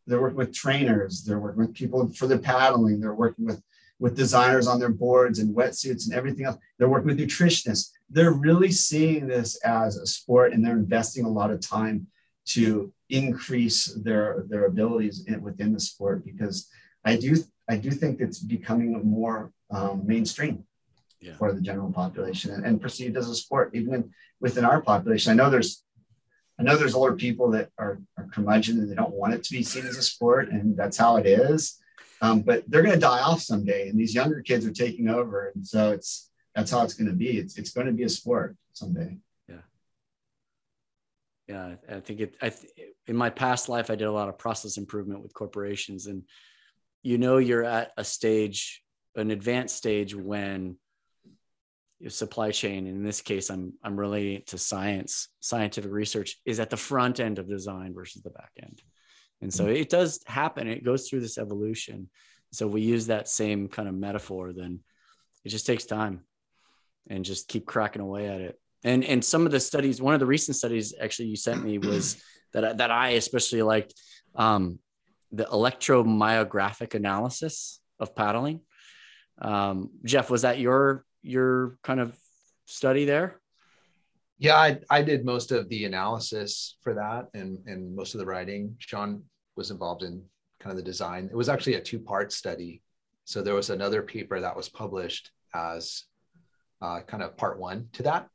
they're 0.06 0.22
working 0.22 0.38
with 0.38 0.54
trainers, 0.54 1.24
they're 1.24 1.40
working 1.40 1.60
with 1.60 1.74
people 1.74 2.08
for 2.14 2.28
their 2.28 2.38
paddling, 2.38 3.00
they're 3.00 3.16
working 3.16 3.46
with 3.46 3.62
with 4.00 4.16
designers 4.16 4.68
on 4.68 4.80
their 4.80 4.92
boards 4.92 5.40
and 5.40 5.56
wetsuits 5.56 6.06
and 6.06 6.14
everything 6.14 6.46
else. 6.46 6.58
They're 6.78 6.90
working 6.90 7.08
with 7.08 7.20
nutritionists. 7.20 7.90
They're 8.10 8.32
really 8.32 8.72
seeing 8.72 9.28
this 9.28 9.56
as 9.64 9.98
a 9.98 10.06
sport 10.06 10.54
and 10.54 10.64
they're 10.64 10.78
investing 10.78 11.26
a 11.26 11.30
lot 11.30 11.50
of 11.50 11.60
time 11.60 12.06
to 12.48 12.92
increase 13.10 13.86
their 14.04 14.46
their 14.50 14.66
abilities 14.66 15.26
in, 15.28 15.42
within 15.42 15.74
the 15.74 15.80
sport 15.80 16.26
because 16.26 16.70
I 17.06 17.16
do 17.16 17.36
I 17.70 17.78
do 17.78 17.92
think 17.92 18.20
it's 18.20 18.40
becoming 18.40 18.94
more 19.04 19.52
um, 19.70 20.06
mainstream 20.06 20.64
yeah. 21.20 21.36
for 21.36 21.52
the 21.54 21.62
general 21.62 21.92
population 21.92 22.52
and, 22.52 22.66
and, 22.66 22.82
perceived 22.82 23.18
as 23.18 23.30
a 23.30 23.36
sport, 23.36 23.72
even 23.74 23.94
in, 23.94 24.12
within 24.40 24.64
our 24.64 24.82
population. 24.82 25.32
I 25.32 25.36
know 25.36 25.50
there's 25.50 25.84
I 26.60 26.64
know 26.64 26.76
there's 26.76 26.96
older 26.96 27.16
people 27.16 27.52
that 27.52 27.70
are, 27.78 28.00
are 28.18 28.28
curmudgeon 28.34 28.80
and 28.80 28.90
they 28.90 28.96
don't 28.96 29.14
want 29.14 29.34
it 29.36 29.44
to 29.44 29.52
be 29.52 29.62
seen 29.62 29.86
as 29.86 29.98
a 29.98 30.02
sport, 30.02 30.50
and 30.50 30.76
that's 30.76 30.98
how 30.98 31.18
it 31.18 31.28
is. 31.28 31.78
Um, 32.20 32.42
but 32.42 32.64
they're 32.68 32.82
going 32.82 32.96
to 32.96 33.00
die 33.00 33.22
off 33.22 33.42
someday, 33.42 33.90
and 33.90 34.00
these 34.00 34.16
younger 34.16 34.42
kids 34.42 34.66
are 34.66 34.72
taking 34.72 35.08
over, 35.08 35.52
and 35.54 35.66
so 35.66 35.92
it's 35.92 36.32
that's 36.56 36.72
how 36.72 36.82
it's 36.84 36.96
going 36.96 37.10
to 37.10 37.16
be. 37.16 37.38
It's 37.38 37.58
it's 37.58 37.72
going 37.72 37.88
to 37.88 37.94
be 37.94 38.04
a 38.04 38.10
sport 38.10 38.58
someday. 38.74 39.18
Yeah. 41.48 41.76
I 41.90 42.00
think 42.00 42.20
it. 42.20 42.36
I 42.42 42.50
th- 42.50 42.72
in 43.08 43.16
my 43.16 43.30
past 43.30 43.70
life, 43.70 43.90
I 43.90 43.96
did 43.96 44.06
a 44.06 44.12
lot 44.12 44.30
of 44.30 44.38
process 44.38 44.78
improvement 44.78 45.22
with 45.22 45.34
corporations, 45.34 46.08
and 46.08 46.24
you 47.04 47.18
know, 47.18 47.38
you're 47.38 47.64
at 47.64 47.92
a 47.98 48.04
stage 48.04 48.84
an 49.18 49.32
advanced 49.32 49.76
stage 49.76 50.16
when 50.16 50.78
your 52.00 52.12
supply 52.12 52.52
chain 52.52 52.86
in 52.86 53.04
this 53.04 53.22
case 53.22 53.50
i'm 53.50 53.74
i'm 53.84 54.00
relating 54.00 54.36
it 54.36 54.48
to 54.48 54.58
science 54.58 55.30
scientific 55.40 55.92
research 55.92 56.40
is 56.46 56.60
at 56.60 56.70
the 56.70 56.78
front 56.78 57.20
end 57.20 57.40
of 57.40 57.50
design 57.50 57.94
versus 57.94 58.22
the 58.22 58.30
back 58.30 58.52
end 58.62 58.82
and 59.42 59.52
so 59.52 59.66
hmm. 59.66 59.72
it 59.72 59.90
does 59.90 60.22
happen 60.28 60.68
it 60.68 60.84
goes 60.84 61.10
through 61.10 61.20
this 61.20 61.40
evolution 61.40 62.08
so 62.52 62.68
we 62.68 62.82
use 62.82 63.08
that 63.08 63.28
same 63.28 63.68
kind 63.68 63.90
of 63.90 63.96
metaphor 63.96 64.54
then 64.54 64.80
it 65.44 65.50
just 65.50 65.66
takes 65.66 65.86
time 65.86 66.22
and 67.10 67.26
just 67.26 67.48
keep 67.48 67.66
cracking 67.66 68.02
away 68.02 68.28
at 68.28 68.42
it 68.42 68.60
and 68.84 69.04
and 69.04 69.24
some 69.24 69.46
of 69.46 69.52
the 69.52 69.60
studies 69.60 70.02
one 70.02 70.14
of 70.14 70.20
the 70.20 70.26
recent 70.26 70.56
studies 70.56 70.94
actually 71.02 71.28
you 71.28 71.36
sent 71.36 71.64
me 71.64 71.78
was 71.78 72.22
that 72.54 72.78
that 72.78 72.92
i 72.92 73.10
especially 73.10 73.62
liked 73.62 73.94
um, 74.36 74.80
the 75.32 75.46
electromyographic 75.46 76.94
analysis 76.94 77.80
of 78.00 78.16
paddling 78.16 78.62
um, 79.40 79.92
Jeff, 80.04 80.30
was 80.30 80.42
that 80.44 80.60
your 80.60 81.06
your 81.22 81.78
kind 81.84 82.00
of 82.00 82.18
study 82.66 83.06
there? 83.06 83.40
Yeah, 84.40 84.56
I, 84.56 84.80
I 84.90 85.02
did 85.02 85.26
most 85.26 85.52
of 85.52 85.68
the 85.70 85.86
analysis 85.86 86.78
for 86.82 86.94
that 86.94 87.28
and, 87.34 87.60
and 87.66 87.96
most 87.96 88.14
of 88.14 88.20
the 88.20 88.26
writing. 88.26 88.76
Sean 88.78 89.24
was 89.56 89.72
involved 89.72 90.04
in 90.04 90.22
kind 90.60 90.72
of 90.72 90.78
the 90.78 90.84
design. 90.84 91.28
It 91.32 91.36
was 91.36 91.50
actually 91.50 91.74
a 91.76 91.82
two 91.82 92.00
part 92.00 92.32
study. 92.32 92.84
So 93.26 93.42
there 93.42 93.56
was 93.56 93.72
another 93.72 94.04
paper 94.04 94.40
that 94.40 94.56
was 94.56 94.70
published 94.70 95.32
as 95.56 96.04
uh, 96.82 97.02
kind 97.02 97.24
of 97.24 97.36
part 97.36 97.60
one 97.60 97.88
to 97.94 98.04
that. 98.04 98.28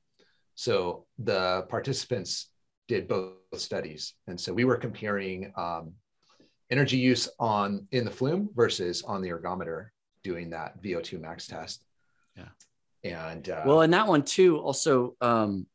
So 0.54 1.06
the 1.18 1.66
participants 1.68 2.48
did 2.88 3.08
both 3.08 3.34
studies. 3.56 4.14
And 4.26 4.38
so 4.40 4.52
we 4.52 4.64
were 4.64 4.76
comparing 4.76 5.52
um, 5.56 5.92
energy 6.70 6.96
use 6.96 7.28
on 7.38 7.86
in 7.92 8.04
the 8.04 8.10
flume 8.10 8.50
versus 8.54 9.02
on 9.02 9.22
the 9.22 9.30
ergometer 9.30 9.88
doing 10.22 10.50
that 10.50 10.82
VO2 10.82 11.20
max 11.20 11.46
test. 11.46 11.84
Yeah. 12.36 12.48
And 13.04 13.48
uh, 13.48 13.62
well, 13.66 13.82
and 13.82 13.92
that 13.92 14.06
one 14.06 14.22
too 14.22 14.58
also 14.58 15.16
um, 15.20 15.66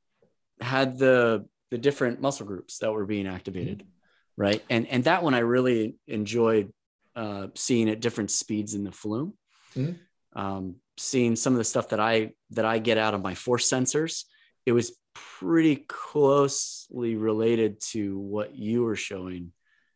had 0.61 0.97
the 0.97 1.45
the 1.69 1.77
different 1.77 2.21
muscle 2.21 2.45
groups 2.45 2.79
that 2.79 2.91
were 2.91 3.05
being 3.05 3.27
activated, 3.27 3.79
mm-hmm. 3.79 4.41
right? 4.41 4.63
And 4.69 4.87
and 4.87 5.03
that 5.03 5.23
one 5.23 5.33
I 5.33 5.39
really 5.39 5.95
enjoyed 6.07 6.71
uh, 7.15 7.47
seeing 7.55 7.89
at 7.89 7.99
different 7.99 8.31
speeds 8.31 8.73
in 8.73 8.83
the 8.83 8.91
flume. 8.91 9.33
Mm-hmm. 9.75 10.39
Um, 10.39 10.75
seeing 10.97 11.35
some 11.35 11.53
of 11.53 11.57
the 11.57 11.63
stuff 11.63 11.89
that 11.89 11.99
I 11.99 12.31
that 12.51 12.65
I 12.65 12.79
get 12.79 12.97
out 12.97 13.13
of 13.13 13.21
my 13.21 13.35
force 13.35 13.69
sensors, 13.69 14.23
it 14.67 14.73
was 14.73 14.91
pretty 15.13 15.77
closely 15.77 17.15
related 17.15 17.79
to 17.79 18.19
what 18.19 18.53
you 18.53 18.83
were 18.83 18.97
showing 18.97 19.53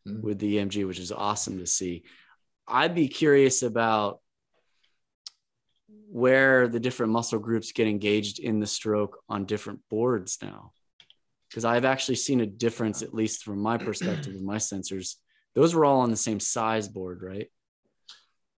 mm-hmm. 0.07 0.25
with 0.25 0.39
the 0.39 0.55
EMG, 0.55 0.87
which 0.87 0.97
is 0.97 1.11
awesome 1.11 1.59
to 1.59 1.67
see. 1.67 2.03
I'd 2.65 2.95
be 2.95 3.09
curious 3.09 3.63
about 3.63 4.21
where 6.09 6.69
the 6.69 6.79
different 6.79 7.11
muscle 7.11 7.37
groups 7.37 7.73
get 7.73 7.87
engaged 7.87 8.39
in 8.39 8.61
the 8.61 8.65
stroke 8.65 9.19
on 9.27 9.43
different 9.43 9.79
boards 9.89 10.37
now 10.41 10.71
because 11.49 11.63
i've 11.63 11.85
actually 11.85 12.15
seen 12.15 12.41
a 12.41 12.45
difference 12.45 13.01
at 13.01 13.13
least 13.13 13.43
from 13.43 13.59
my 13.59 13.77
perspective 13.77 14.33
with 14.33 14.41
my 14.41 14.57
sensors 14.57 15.15
those 15.55 15.73
were 15.73 15.85
all 15.85 16.01
on 16.01 16.11
the 16.11 16.17
same 16.17 16.39
size 16.39 16.89
board 16.89 17.21
right 17.23 17.49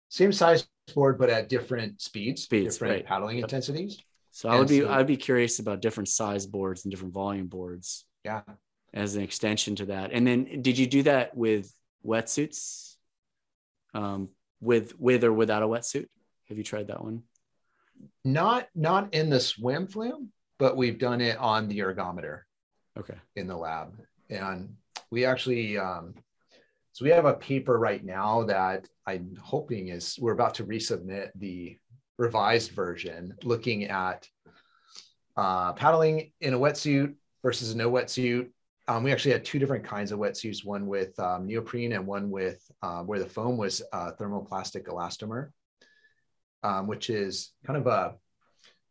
same 0.09 0.31
size 0.31 0.67
board 0.95 1.19
but 1.19 1.29
at 1.29 1.47
different 1.47 2.01
speeds 2.01 2.41
speeds 2.41 2.75
different 2.75 2.95
right. 2.95 3.05
paddling 3.05 3.37
yep. 3.37 3.43
intensities 3.43 4.01
so 4.33 4.49
i 4.49 4.59
would 4.59 4.67
be 4.67 4.83
i'd 4.85 5.07
be 5.07 5.15
curious 5.15 5.59
about 5.59 5.81
different 5.81 6.09
size 6.09 6.45
boards 6.45 6.83
and 6.83 6.91
different 6.91 7.13
volume 7.13 7.47
boards 7.47 8.05
yeah. 8.23 8.41
as 8.93 9.15
an 9.15 9.23
extension 9.23 9.75
to 9.77 9.85
that. 9.87 10.11
And 10.11 10.25
then 10.25 10.61
did 10.61 10.77
you 10.77 10.87
do 10.87 11.03
that 11.03 11.35
with 11.35 11.73
wetsuits? 12.05 12.95
Um, 13.93 14.29
with 14.59 14.99
with 14.99 15.23
or 15.23 15.33
without 15.33 15.61
a 15.61 15.67
wetsuit? 15.67 16.07
Have 16.49 16.57
you 16.57 16.63
tried 16.63 16.87
that 16.87 17.03
one? 17.03 17.23
Not 18.23 18.67
not 18.73 19.13
in 19.13 19.29
the 19.29 19.39
swim 19.39 19.87
flume, 19.87 20.31
but 20.57 20.77
we've 20.77 20.97
done 20.97 21.21
it 21.21 21.37
on 21.37 21.67
the 21.67 21.79
ergometer. 21.79 22.41
Okay. 22.97 23.15
In 23.35 23.47
the 23.47 23.55
lab, 23.55 23.93
and 24.29 24.75
we 25.11 25.25
actually 25.25 25.77
um, 25.77 26.15
so 26.93 27.05
we 27.05 27.11
have 27.11 27.25
a 27.25 27.33
paper 27.33 27.77
right 27.77 28.03
now 28.03 28.43
that 28.43 28.87
I'm 29.05 29.35
hoping 29.41 29.89
is 29.89 30.17
we're 30.19 30.33
about 30.33 30.55
to 30.55 30.65
resubmit 30.65 31.29
the 31.35 31.77
revised 32.17 32.71
version, 32.71 33.35
looking 33.43 33.85
at 33.85 34.27
uh, 35.35 35.73
paddling 35.73 36.31
in 36.41 36.53
a 36.53 36.59
wetsuit 36.59 37.15
versus 37.41 37.75
no 37.75 37.91
wetsuit. 37.91 38.49
Um, 38.87 39.03
we 39.03 39.11
actually 39.11 39.31
had 39.31 39.45
two 39.45 39.59
different 39.59 39.85
kinds 39.85 40.11
of 40.11 40.19
wetsuits, 40.19 40.65
one 40.65 40.87
with 40.87 41.17
um, 41.19 41.47
neoprene 41.47 41.93
and 41.93 42.05
one 42.05 42.29
with 42.29 42.61
uh, 42.81 43.01
where 43.01 43.19
the 43.19 43.29
foam 43.29 43.57
was 43.57 43.81
uh, 43.93 44.11
thermoplastic 44.19 44.83
elastomer 44.83 45.49
um, 46.63 46.87
which 46.87 47.09
is 47.09 47.51
kind 47.65 47.77
of 47.77 47.87
a, 47.87 48.15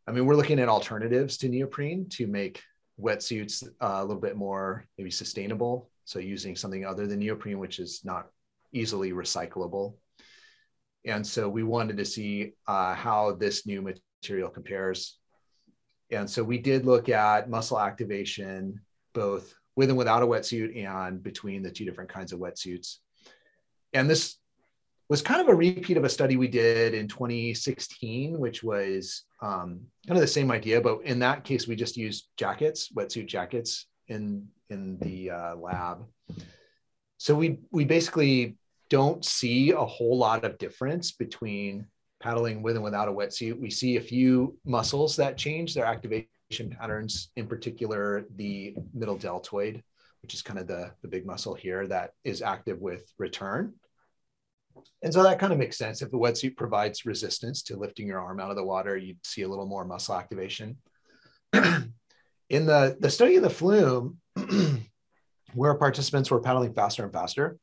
I 0.06 0.12
mean, 0.12 0.26
we're 0.26 0.36
looking 0.36 0.58
at 0.58 0.68
alternatives 0.68 1.38
to 1.38 1.48
neoprene 1.48 2.08
to 2.10 2.26
make 2.26 2.62
wetsuits 3.00 3.66
uh, 3.80 3.98
a 4.00 4.04
little 4.04 4.20
bit 4.20 4.36
more 4.36 4.84
maybe 4.98 5.10
sustainable. 5.10 5.90
So 6.04 6.18
using 6.18 6.56
something 6.56 6.84
other 6.84 7.06
than 7.06 7.20
neoprene, 7.20 7.58
which 7.58 7.78
is 7.78 8.02
not 8.04 8.26
easily 8.72 9.12
recyclable. 9.12 9.94
And 11.04 11.26
so 11.26 11.48
we 11.48 11.62
wanted 11.62 11.96
to 11.96 12.04
see 12.04 12.52
uh, 12.66 12.94
how 12.94 13.32
this 13.32 13.66
new 13.66 13.82
material 13.82 14.50
compares. 14.50 15.18
And 16.10 16.28
so 16.28 16.44
we 16.44 16.58
did 16.58 16.86
look 16.86 17.08
at 17.08 17.50
muscle 17.50 17.80
activation, 17.80 18.80
both 19.14 19.54
with 19.74 19.88
and 19.88 19.98
without 19.98 20.22
a 20.22 20.26
wetsuit 20.26 20.84
and 20.84 21.22
between 21.22 21.62
the 21.62 21.70
two 21.70 21.84
different 21.84 22.10
kinds 22.10 22.32
of 22.32 22.38
wetsuits. 22.38 22.98
And 23.92 24.08
this 24.08 24.36
was 25.08 25.22
kind 25.22 25.40
of 25.40 25.48
a 25.48 25.54
repeat 25.54 25.96
of 25.96 26.04
a 26.04 26.08
study 26.08 26.36
we 26.36 26.48
did 26.48 26.94
in 26.94 27.08
2016, 27.08 28.38
which 28.38 28.62
was 28.62 29.24
um, 29.42 29.80
kind 30.06 30.16
of 30.16 30.20
the 30.20 30.26
same 30.26 30.50
idea, 30.50 30.80
but 30.80 31.02
in 31.02 31.18
that 31.18 31.44
case, 31.44 31.66
we 31.66 31.76
just 31.76 31.96
used 31.96 32.28
jackets, 32.36 32.90
wetsuit 32.96 33.26
jackets 33.26 33.86
in 34.08 34.48
in 34.70 34.98
the 35.00 35.30
uh, 35.30 35.56
lab. 35.56 36.06
So 37.18 37.34
we 37.34 37.58
we 37.70 37.84
basically 37.84 38.56
don't 38.92 39.24
see 39.24 39.70
a 39.70 39.82
whole 39.82 40.18
lot 40.18 40.44
of 40.44 40.58
difference 40.58 41.12
between 41.12 41.86
paddling 42.20 42.62
with 42.62 42.76
and 42.76 42.84
without 42.84 43.08
a 43.08 43.12
wetsuit. 43.12 43.58
We 43.58 43.70
see 43.70 43.96
a 43.96 44.02
few 44.02 44.58
muscles 44.66 45.16
that 45.16 45.38
change 45.38 45.72
their 45.72 45.86
activation 45.86 46.28
patterns, 46.78 47.30
in 47.36 47.46
particular 47.46 48.26
the 48.36 48.76
middle 48.92 49.16
deltoid, 49.16 49.82
which 50.20 50.34
is 50.34 50.42
kind 50.42 50.58
of 50.58 50.66
the, 50.66 50.90
the 51.00 51.08
big 51.08 51.24
muscle 51.24 51.54
here 51.54 51.86
that 51.86 52.10
is 52.22 52.42
active 52.42 52.82
with 52.82 53.10
return. 53.16 53.72
And 55.02 55.10
so 55.10 55.22
that 55.22 55.38
kind 55.38 55.54
of 55.54 55.58
makes 55.58 55.78
sense. 55.78 56.02
If 56.02 56.10
the 56.10 56.18
wetsuit 56.18 56.58
provides 56.58 57.06
resistance 57.06 57.62
to 57.62 57.78
lifting 57.78 58.06
your 58.06 58.20
arm 58.20 58.40
out 58.40 58.50
of 58.50 58.56
the 58.56 58.64
water, 58.64 58.94
you'd 58.94 59.24
see 59.24 59.40
a 59.40 59.48
little 59.48 59.66
more 59.66 59.86
muscle 59.86 60.16
activation. 60.16 60.76
in 61.54 61.86
the, 62.50 62.98
the 63.00 63.10
study 63.10 63.36
of 63.36 63.42
the 63.42 63.48
flume, 63.48 64.18
where 65.54 65.74
participants 65.76 66.30
were 66.30 66.42
paddling 66.42 66.74
faster 66.74 67.04
and 67.04 67.12
faster, 67.12 67.56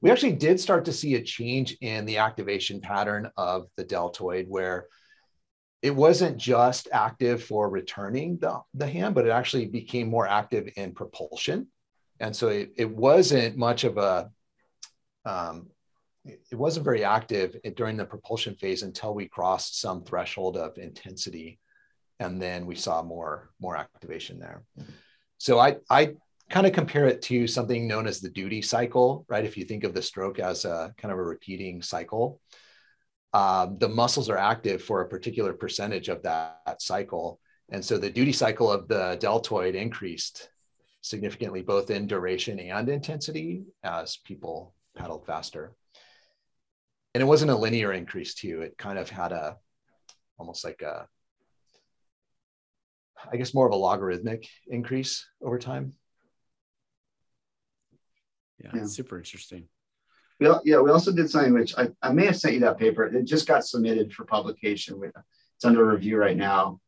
we 0.00 0.10
actually 0.10 0.32
did 0.32 0.60
start 0.60 0.84
to 0.84 0.92
see 0.92 1.14
a 1.14 1.22
change 1.22 1.76
in 1.80 2.04
the 2.04 2.18
activation 2.18 2.80
pattern 2.80 3.30
of 3.36 3.68
the 3.76 3.84
deltoid 3.84 4.46
where 4.48 4.86
it 5.82 5.94
wasn't 5.94 6.36
just 6.36 6.88
active 6.92 7.42
for 7.42 7.68
returning 7.68 8.38
the, 8.38 8.60
the 8.74 8.86
hand, 8.86 9.14
but 9.14 9.26
it 9.26 9.30
actually 9.30 9.66
became 9.66 10.08
more 10.08 10.26
active 10.26 10.68
in 10.76 10.92
propulsion. 10.92 11.68
And 12.20 12.34
so 12.34 12.48
it, 12.48 12.72
it 12.76 12.90
wasn't 12.90 13.56
much 13.56 13.84
of 13.84 13.96
a, 13.96 14.30
um, 15.24 15.68
it 16.24 16.56
wasn't 16.56 16.84
very 16.84 17.04
active 17.04 17.56
during 17.76 17.96
the 17.96 18.04
propulsion 18.04 18.54
phase 18.54 18.82
until 18.82 19.14
we 19.14 19.28
crossed 19.28 19.80
some 19.80 20.04
threshold 20.04 20.56
of 20.56 20.78
intensity. 20.78 21.58
And 22.20 22.42
then 22.42 22.66
we 22.66 22.74
saw 22.74 23.02
more, 23.02 23.50
more 23.60 23.76
activation 23.76 24.40
there. 24.40 24.64
So 25.38 25.60
I, 25.60 25.76
I 25.88 26.14
kind 26.50 26.66
of 26.66 26.72
compare 26.72 27.06
it 27.06 27.22
to 27.22 27.46
something 27.46 27.86
known 27.86 28.06
as 28.06 28.20
the 28.20 28.30
duty 28.30 28.62
cycle, 28.62 29.26
right? 29.28 29.44
If 29.44 29.56
you 29.56 29.64
think 29.64 29.84
of 29.84 29.94
the 29.94 30.02
stroke 30.02 30.38
as 30.38 30.64
a 30.64 30.94
kind 30.96 31.12
of 31.12 31.18
a 31.18 31.22
repeating 31.22 31.82
cycle, 31.82 32.40
um, 33.34 33.76
the 33.78 33.88
muscles 33.88 34.30
are 34.30 34.38
active 34.38 34.82
for 34.82 35.02
a 35.02 35.08
particular 35.08 35.52
percentage 35.52 36.08
of 36.08 36.22
that, 36.22 36.60
that, 36.64 36.80
cycle. 36.80 37.38
And 37.70 37.84
so 37.84 37.98
the 37.98 38.08
duty 38.08 38.32
cycle 38.32 38.72
of 38.72 38.88
the 38.88 39.18
deltoid 39.20 39.74
increased 39.74 40.48
significantly, 41.02 41.60
both 41.60 41.90
in 41.90 42.06
duration 42.06 42.58
and 42.58 42.88
intensity 42.88 43.64
as 43.82 44.16
people 44.16 44.74
paddled 44.96 45.26
faster. 45.26 45.74
And 47.14 47.22
it 47.22 47.26
wasn't 47.26 47.50
a 47.50 47.56
linear 47.56 47.92
increase 47.92 48.34
too. 48.34 48.62
It 48.62 48.78
kind 48.78 48.98
of 48.98 49.10
had 49.10 49.32
a, 49.32 49.56
almost 50.38 50.64
like 50.64 50.80
a, 50.80 51.06
I 53.30 53.36
guess 53.36 53.52
more 53.52 53.66
of 53.66 53.72
a 53.72 53.76
logarithmic 53.76 54.48
increase 54.68 55.26
over 55.42 55.58
time. 55.58 55.94
Yeah, 58.62 58.70
yeah. 58.74 58.84
super 58.86 59.16
interesting. 59.18 59.64
We, 60.40 60.48
yeah, 60.64 60.80
we 60.80 60.90
also 60.90 61.12
did 61.12 61.30
something 61.30 61.52
which 61.52 61.76
I, 61.76 61.88
I 62.02 62.12
may 62.12 62.26
have 62.26 62.36
sent 62.36 62.54
you 62.54 62.60
that 62.60 62.78
paper. 62.78 63.04
It 63.04 63.24
just 63.24 63.46
got 63.46 63.64
submitted 63.64 64.12
for 64.12 64.24
publication. 64.24 65.00
It's 65.56 65.64
under 65.64 65.84
review 65.84 66.16
right 66.16 66.36
now. 66.36 66.80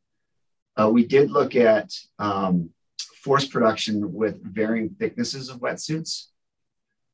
Uh, 0.77 0.89
we 0.89 1.05
did 1.05 1.31
look 1.31 1.57
at 1.57 1.93
um, 2.19 2.71
force 3.25 3.47
production 3.47 4.13
with 4.13 4.43
varying 4.43 4.91
thicknesses 4.91 5.49
of 5.49 5.61
wetsuits. 5.61 6.27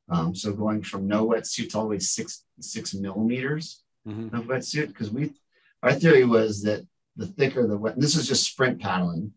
Um, 0.09 0.35
so 0.35 0.53
going 0.53 0.83
from 0.83 1.07
no 1.07 1.27
wetsuits 1.27 1.75
all 1.75 1.83
the 1.83 1.89
way 1.89 1.99
six 1.99 2.45
six 2.61 2.93
millimeters 2.93 3.83
mm-hmm. 4.07 4.33
of 4.35 4.45
wetsuit, 4.45 4.87
because 4.87 5.11
we 5.11 5.33
our 5.83 5.93
theory 5.93 6.23
was 6.23 6.63
that 6.63 6.85
the 7.17 7.25
thicker 7.25 7.67
the 7.67 7.77
wet, 7.77 7.99
this 7.99 8.15
is 8.15 8.27
just 8.27 8.45
sprint 8.45 8.79
paddling. 8.79 9.33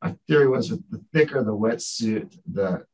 Our 0.00 0.16
theory 0.26 0.48
was 0.48 0.70
that 0.70 0.82
the 0.90 1.04
thicker 1.12 1.42
the 1.42 1.52
wetsuit, 1.52 2.38
the 2.50 2.86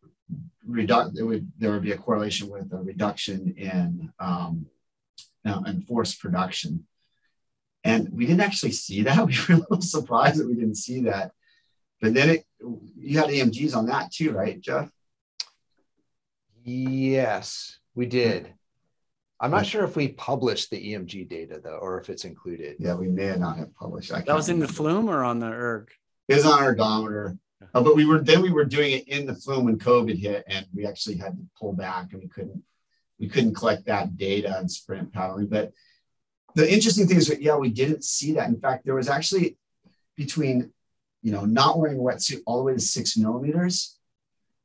reduct 0.66 1.10
would 1.14 1.50
there 1.58 1.72
would 1.72 1.82
be 1.82 1.92
a 1.92 1.98
correlation 1.98 2.48
with 2.48 2.72
a 2.72 2.78
reduction 2.78 3.54
in 3.56 4.12
um, 4.18 4.66
in 5.66 5.82
force 5.82 6.14
production. 6.14 6.86
And 7.82 8.08
we 8.12 8.26
didn't 8.26 8.40
actually 8.40 8.72
see 8.72 9.02
that. 9.02 9.18
We 9.26 9.36
were 9.48 9.54
a 9.56 9.58
little 9.58 9.82
surprised 9.82 10.40
that 10.40 10.48
we 10.48 10.54
didn't 10.54 10.76
see 10.76 11.02
that. 11.02 11.32
But 12.00 12.14
then 12.14 12.30
it, 12.30 12.44
you 12.96 13.18
had 13.18 13.28
EMGs 13.28 13.76
on 13.76 13.86
that 13.86 14.10
too, 14.10 14.32
right, 14.32 14.60
Jeff? 14.60 14.90
Yes, 16.64 17.78
we 17.94 18.06
did. 18.06 18.52
I'm 19.40 19.50
not 19.50 19.66
sure 19.66 19.84
if 19.84 19.96
we 19.96 20.08
published 20.08 20.70
the 20.70 20.92
EMG 20.92 21.28
data 21.28 21.60
though, 21.62 21.76
or 21.76 22.00
if 22.00 22.08
it's 22.08 22.24
included. 22.24 22.76
Yeah, 22.78 22.94
we 22.94 23.08
may 23.08 23.34
not 23.36 23.58
have 23.58 23.74
published. 23.74 24.10
that 24.10 24.26
was 24.26 24.48
in 24.48 24.56
remember. 24.56 24.66
the 24.66 24.72
flume 24.72 25.10
or 25.10 25.22
on 25.22 25.38
the 25.38 25.48
erg? 25.48 25.90
It 26.28 26.36
was 26.36 26.46
on 26.46 26.62
ergometer. 26.62 27.38
Uh, 27.72 27.82
but 27.82 27.96
we 27.96 28.04
were 28.04 28.20
then 28.20 28.42
we 28.42 28.50
were 28.50 28.64
doing 28.64 28.92
it 28.92 29.08
in 29.08 29.26
the 29.26 29.34
flume 29.34 29.64
when 29.64 29.78
COVID 29.78 30.18
hit, 30.18 30.44
and 30.46 30.66
we 30.74 30.86
actually 30.86 31.16
had 31.16 31.36
to 31.36 31.46
pull 31.58 31.72
back, 31.72 32.12
and 32.12 32.22
we 32.22 32.28
couldn't 32.28 32.62
we 33.18 33.28
couldn't 33.28 33.54
collect 33.54 33.86
that 33.86 34.16
data 34.16 34.58
and 34.58 34.70
sprint 34.70 35.12
paddling. 35.12 35.46
But 35.46 35.72
the 36.54 36.70
interesting 36.70 37.06
thing 37.06 37.16
is 37.16 37.28
that 37.28 37.42
yeah, 37.42 37.56
we 37.56 37.70
didn't 37.70 38.04
see 38.04 38.32
that. 38.32 38.48
In 38.48 38.60
fact, 38.60 38.84
there 38.84 38.94
was 38.94 39.08
actually 39.08 39.56
between 40.16 40.72
you 41.22 41.32
know 41.32 41.44
not 41.44 41.78
wearing 41.78 41.98
a 41.98 42.02
wetsuit 42.02 42.42
all 42.46 42.58
the 42.58 42.64
way 42.64 42.74
to 42.74 42.80
six 42.80 43.16
millimeters. 43.16 43.98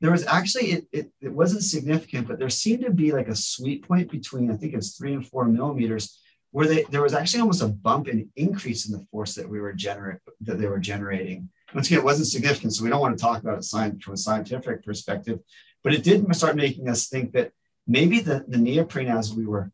There 0.02 0.12
was 0.12 0.26
actually 0.26 0.72
it, 0.72 0.88
it, 0.92 1.12
it 1.22 1.34
wasn't 1.34 1.64
significant, 1.64 2.28
but 2.28 2.40
there 2.40 2.50
seemed 2.50 2.84
to 2.84 2.92
be 2.92 3.12
like 3.12 3.28
a 3.28 3.36
sweet 3.36 3.88
point 3.88 4.12
between 4.12 4.50
I 4.50 4.56
think 4.56 4.74
it 4.74 4.78
was 4.78 4.96
three 4.96 5.14
and 5.14 5.28
four 5.28 5.46
millimeters 5.46 6.20
where 6.52 6.68
they 6.68 6.84
there 6.84 7.02
was 7.02 7.14
actually 7.14 7.42
almost 7.42 7.62
a 7.62 7.68
bump 7.68 8.08
in 8.08 8.30
increase 8.36 8.88
in 8.88 8.98
the 8.98 9.06
force 9.12 9.36
that 9.36 9.48
we 9.48 9.60
were 9.60 9.74
generate 9.74 10.20
that 10.42 10.58
they 10.58 10.68
were 10.68 10.80
generating 10.80 11.50
once 11.74 11.88
again, 11.88 12.00
it 12.00 12.06
wasn't 12.06 12.28
significant, 12.28 12.74
so 12.74 12.84
we 12.84 12.90
don't 12.90 13.02
want 13.02 13.18
to 13.18 13.22
talk 13.22 13.42
about 13.42 13.60
it 13.60 14.02
from 14.02 14.14
a 14.14 14.18
scientific 14.18 14.84
perspective, 14.84 15.40
but 15.84 15.94
it 15.94 16.04
did 16.04 16.36
start 16.36 16.56
making 16.56 16.90
us 16.90 17.08
think 17.08 17.32
that 17.34 17.52
maybe 17.88 18.20
the, 18.20 18.46
the 18.48 18.58
neoprene 18.58 19.08
as 19.08 19.34
we 19.34 19.46
were 19.46 19.72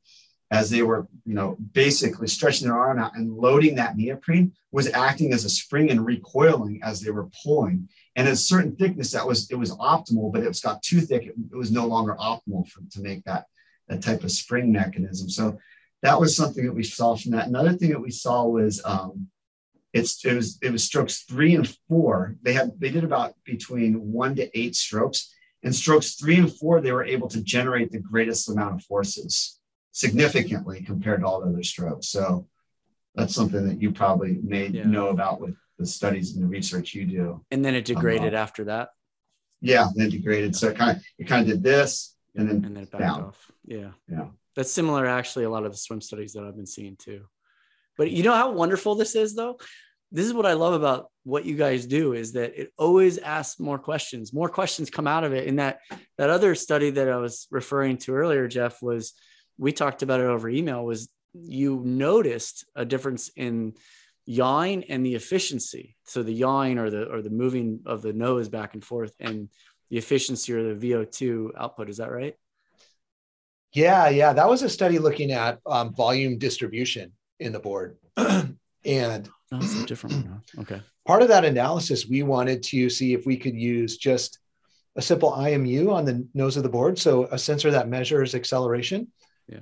as 0.52 0.70
they 0.70 0.84
were, 0.84 1.08
you 1.26 1.34
know, 1.34 1.58
basically 1.74 2.28
stretching 2.28 2.68
their 2.68 2.78
arm 2.78 3.00
out 3.00 3.16
and 3.16 3.36
loading 3.36 3.76
that 3.76 3.98
neoprene 3.98 4.54
was 4.72 4.92
acting 4.94 5.34
as 5.34 5.44
a 5.44 5.50
spring 5.50 5.90
and 5.90 6.06
recoiling 6.06 6.80
as 6.84 7.02
they 7.02 7.10
were 7.10 7.30
pulling. 7.44 7.90
And 8.16 8.28
at 8.28 8.34
a 8.34 8.38
certain 8.38 8.76
thickness, 8.76 9.12
that 9.12 9.28
was 9.28 9.50
it 9.50 9.56
was 9.56 9.76
optimal, 9.76 10.32
but 10.32 10.44
it 10.44 10.48
was 10.48 10.60
got 10.60 10.84
too 10.84 11.02
thick. 11.02 11.24
It, 11.24 11.34
it 11.52 11.56
was 11.56 11.72
no 11.72 11.88
longer 11.88 12.16
optimal 12.20 12.68
for, 12.70 12.82
to 12.92 13.02
make 13.02 13.24
that 13.26 13.46
that 13.88 14.02
type 14.02 14.24
of 14.24 14.32
spring 14.32 14.72
mechanism. 14.72 15.30
So 15.30 15.58
that 16.04 16.20
was 16.20 16.36
something 16.36 16.66
that 16.66 16.74
we 16.74 16.84
saw 16.84 17.16
from 17.16 17.32
that. 17.32 17.48
Another 17.48 17.74
thing 17.74 17.90
that 17.90 18.02
we 18.02 18.12
saw 18.12 18.46
was 18.46 18.82
um, 18.86 19.28
it's 19.96 20.24
it 20.26 20.36
was 20.36 20.60
it 20.62 20.72
was 20.72 20.84
strokes 20.84 21.24
three 21.24 21.56
and 21.56 21.68
four. 21.88 22.36
They 22.44 22.54
had 22.54 22.72
they 22.80 22.90
did 22.90 23.06
about 23.06 23.34
between 23.46 24.12
one 24.12 24.36
to 24.36 24.60
eight 24.60 24.76
strokes. 24.76 25.32
And 25.64 25.74
strokes 25.74 26.14
three 26.14 26.38
and 26.38 26.54
four, 26.54 26.80
they 26.80 26.92
were 26.92 27.06
able 27.06 27.28
to 27.30 27.42
generate 27.42 27.92
the 27.92 27.98
greatest 28.00 28.48
amount 28.50 28.76
of 28.76 28.84
forces 28.84 29.60
significantly 29.94 30.84
compared 30.84 31.22
to 31.22 31.26
all 31.26 31.42
the 31.42 31.50
other 31.50 31.64
strokes. 31.64 32.10
So 32.10 32.48
that's 33.16 33.34
something 33.34 33.68
that 33.68 33.82
you 33.82 33.92
probably 33.92 34.38
may 34.44 34.68
yeah. 34.68 34.84
know 34.84 35.08
about 35.08 35.42
with 35.42 35.56
the 35.80 35.88
studies 35.88 36.36
and 36.36 36.44
the 36.44 36.48
research 36.48 36.94
you 36.94 37.06
do. 37.06 37.44
And 37.50 37.66
then 37.66 37.74
it 37.74 37.86
degraded 37.86 38.36
um, 38.36 38.42
after 38.44 38.66
that. 38.66 38.90
Yeah, 39.60 39.88
then 39.96 40.10
degraded. 40.10 40.56
So 40.56 40.68
it 40.68 40.78
kind 40.78 40.98
of 40.98 41.04
it 41.18 41.28
kind 41.28 41.42
of 41.42 41.48
did 41.48 41.64
this 41.64 42.16
and 42.36 42.48
then 42.48 42.64
and 42.64 42.78
then 42.78 42.86
backed 42.86 43.00
down. 43.00 43.24
off. 43.24 43.52
Yeah. 43.66 43.92
Yeah. 44.08 44.28
That's 44.56 44.72
similar 44.72 45.08
actually 45.08 45.46
a 45.46 45.50
lot 45.50 45.66
of 45.66 45.72
the 45.72 45.78
swim 45.78 46.02
studies 46.02 46.34
that 46.34 46.44
I've 46.44 46.56
been 46.56 46.68
seeing 46.68 46.96
too. 46.96 47.26
But 47.98 48.12
you 48.12 48.22
know 48.24 48.34
how 48.34 48.52
wonderful 48.52 48.94
this 48.96 49.16
is 49.16 49.36
though? 49.36 49.58
This 50.16 50.26
is 50.26 50.34
what 50.34 50.46
I 50.46 50.54
love 50.54 50.74
about 50.74 51.12
what 51.24 51.44
you 51.44 51.56
guys 51.56 51.86
do 51.86 52.14
is 52.14 52.32
that 52.34 52.58
it 52.58 52.72
always 52.78 53.18
asks 53.18 53.60
more 53.60 53.78
questions. 53.78 54.32
More 54.32 54.48
questions 54.48 54.90
come 54.90 55.08
out 55.08 55.26
of 55.26 55.34
it. 55.34 55.46
And 55.46 55.60
that 55.60 55.80
that 56.18 56.30
other 56.30 56.56
study 56.56 56.90
that 56.92 57.10
I 57.10 57.18
was 57.18 57.48
referring 57.52 57.98
to 58.00 58.16
earlier, 58.16 58.48
Jeff, 58.48 58.82
was 58.82 59.14
we 59.58 59.74
talked 59.74 60.04
about 60.04 60.22
it 60.22 60.28
over 60.28 60.48
email. 60.48 60.86
Was 60.86 61.10
you 61.34 61.82
noticed 61.84 62.66
a 62.78 62.86
difference 62.86 63.30
in 63.36 63.74
yawing 64.26 64.86
and 64.86 65.06
the 65.06 65.16
efficiency? 65.16 65.98
So 66.06 66.24
the 66.24 66.34
yawing 66.34 66.80
or 66.80 66.90
the 66.90 67.12
or 67.12 67.22
the 67.22 67.30
moving 67.30 67.82
of 67.86 68.02
the 68.02 68.14
nose 68.14 68.48
back 68.48 68.74
and 68.74 68.84
forth, 68.84 69.14
and 69.20 69.50
the 69.90 69.98
efficiency 69.98 70.54
or 70.54 70.64
the 70.64 70.76
VO 70.76 71.04
two 71.04 71.52
output. 71.58 71.90
Is 71.90 71.98
that 71.98 72.10
right? 72.10 72.36
Yeah, 73.74 74.08
yeah, 74.08 74.32
that 74.32 74.48
was 74.48 74.64
a 74.64 74.70
study 74.70 74.98
looking 74.98 75.32
at 75.34 75.60
um, 75.66 75.94
volume 75.94 76.38
distribution 76.38 77.12
in 77.38 77.52
the 77.52 77.60
board. 77.60 77.98
And 78.86 79.28
that's 79.52 79.76
a 79.76 79.86
different 79.86 80.16
one. 80.16 80.42
Okay. 80.60 80.82
Part 81.06 81.22
of 81.22 81.28
that 81.28 81.46
analysis, 81.46 82.08
we 82.08 82.24
wanted 82.24 82.64
to 82.64 82.90
see 82.90 83.14
if 83.14 83.26
we 83.26 83.38
could 83.38 83.56
use 83.56 83.98
just 83.98 84.40
a 84.96 85.02
simple 85.02 85.32
IMU 85.32 85.92
on 85.92 86.06
the 86.06 86.28
nose 86.34 86.58
of 86.58 86.64
the 86.64 86.70
board. 86.70 86.98
So 86.98 87.26
a 87.26 87.38
sensor 87.38 87.72
that 87.72 87.88
measures 87.88 88.34
acceleration. 88.34 89.08
Yeah. 89.48 89.60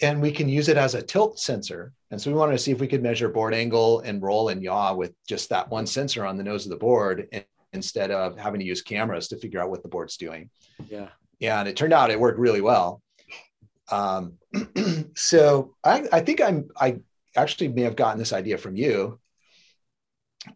And 0.00 0.22
we 0.22 0.32
can 0.32 0.48
use 0.48 0.68
it 0.68 0.76
as 0.76 0.94
a 0.94 1.02
tilt 1.02 1.38
sensor. 1.38 1.92
And 2.10 2.20
so 2.20 2.30
we 2.30 2.36
wanted 2.36 2.52
to 2.52 2.58
see 2.58 2.70
if 2.70 2.80
we 2.80 2.86
could 2.86 3.02
measure 3.02 3.28
board 3.28 3.54
angle 3.54 4.00
and 4.00 4.22
roll 4.22 4.48
and 4.48 4.62
yaw 4.62 4.94
with 4.94 5.12
just 5.28 5.50
that 5.50 5.70
one 5.70 5.86
sensor 5.86 6.24
on 6.24 6.36
the 6.36 6.44
nose 6.44 6.64
of 6.64 6.70
the 6.70 6.76
board 6.76 7.28
instead 7.72 8.10
of 8.10 8.38
having 8.38 8.60
to 8.60 8.66
use 8.66 8.82
cameras 8.82 9.28
to 9.28 9.36
figure 9.36 9.60
out 9.60 9.70
what 9.70 9.82
the 9.82 9.88
board's 9.88 10.16
doing. 10.16 10.48
Yeah. 10.88 11.08
And 11.40 11.68
it 11.68 11.76
turned 11.76 11.92
out 11.92 12.10
it 12.10 12.20
worked 12.20 12.38
really 12.38 12.60
well. 12.60 13.02
Um, 13.90 14.38
so 15.16 15.74
I, 15.84 16.06
I 16.12 16.20
think 16.20 16.40
I'm 16.40 16.70
I 16.80 17.00
actually 17.36 17.68
may 17.68 17.82
have 17.82 17.96
gotten 17.96 18.18
this 18.18 18.32
idea 18.32 18.58
from 18.58 18.76
you, 18.76 19.20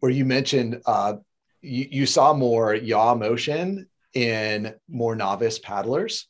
where 0.01 0.13
you 0.13 0.25
mentioned 0.25 0.83
uh, 0.87 1.15
you, 1.63 1.89
you 1.91 2.07
saw 2.07 2.33
more 2.33 2.75
yaw 2.75 3.15
motion 3.15 3.89
in 4.15 4.75
more 4.89 5.15
novice 5.15 5.59
paddlers. 5.59 6.29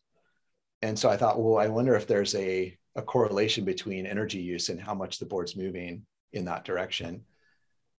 And 0.82 0.99
so 0.99 1.09
I 1.09 1.16
thought, 1.16 1.40
well, 1.40 1.59
I 1.59 1.68
wonder 1.68 1.94
if 1.94 2.07
there's 2.07 2.34
a, 2.34 2.76
a 2.94 3.03
correlation 3.03 3.64
between 3.64 4.07
energy 4.07 4.40
use 4.40 4.68
and 4.68 4.80
how 4.80 4.94
much 4.94 5.18
the 5.18 5.26
board's 5.26 5.57
moving 5.57 6.07
in 6.32 6.44
that 6.44 6.64
direction. 6.64 7.22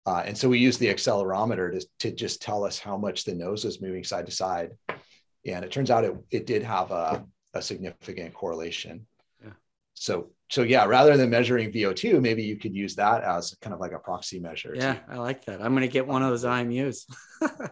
Uh, 0.06 0.24
and 0.26 0.38
so 0.38 0.48
we 0.48 0.60
use 0.60 0.78
the 0.78 0.88
accelerometer 0.88 1.80
to, 1.80 1.88
to 2.00 2.12
just 2.12 2.42
tell 2.42 2.64
us 2.64 2.80
how 2.80 2.98
much 2.98 3.24
the 3.24 3.36
nose 3.36 3.66
is 3.66 3.82
moving 3.82 4.04
side 4.04 4.26
to 4.26 4.32
side. 4.32 4.72
And 5.46 5.66
it 5.66 5.72
turns 5.72 5.92
out 5.92 6.06
it, 6.06 6.16
it 6.32 6.46
did 6.46 6.64
have 6.64 6.92
a, 6.92 7.26
a 7.54 7.62
significant 7.62 8.34
correlation. 8.34 9.06
Yeah. 9.44 9.52
So 9.96 10.32
so 10.50 10.64
yeah, 10.64 10.86
rather 10.86 11.18
than 11.18 11.30
measuring 11.30 11.72
VO2, 11.72 12.22
maybe 12.22 12.44
you 12.44 12.58
could 12.58 12.76
use 12.76 12.96
that 12.96 13.24
as 13.24 13.56
kind 13.62 13.74
of 13.74 13.80
like 13.80 13.92
a 13.92 14.00
proxy 14.00 14.40
measure. 14.40 14.74
Yeah, 14.76 14.98
I 15.10 15.18
like 15.18 15.46
that. 15.46 15.62
I'm 15.62 15.74
going 15.74 15.82
to 15.82 15.88
get 15.88 16.08
one 16.08 16.24
of 16.24 16.30
those 16.30 16.46
IMUs. 16.46 17.06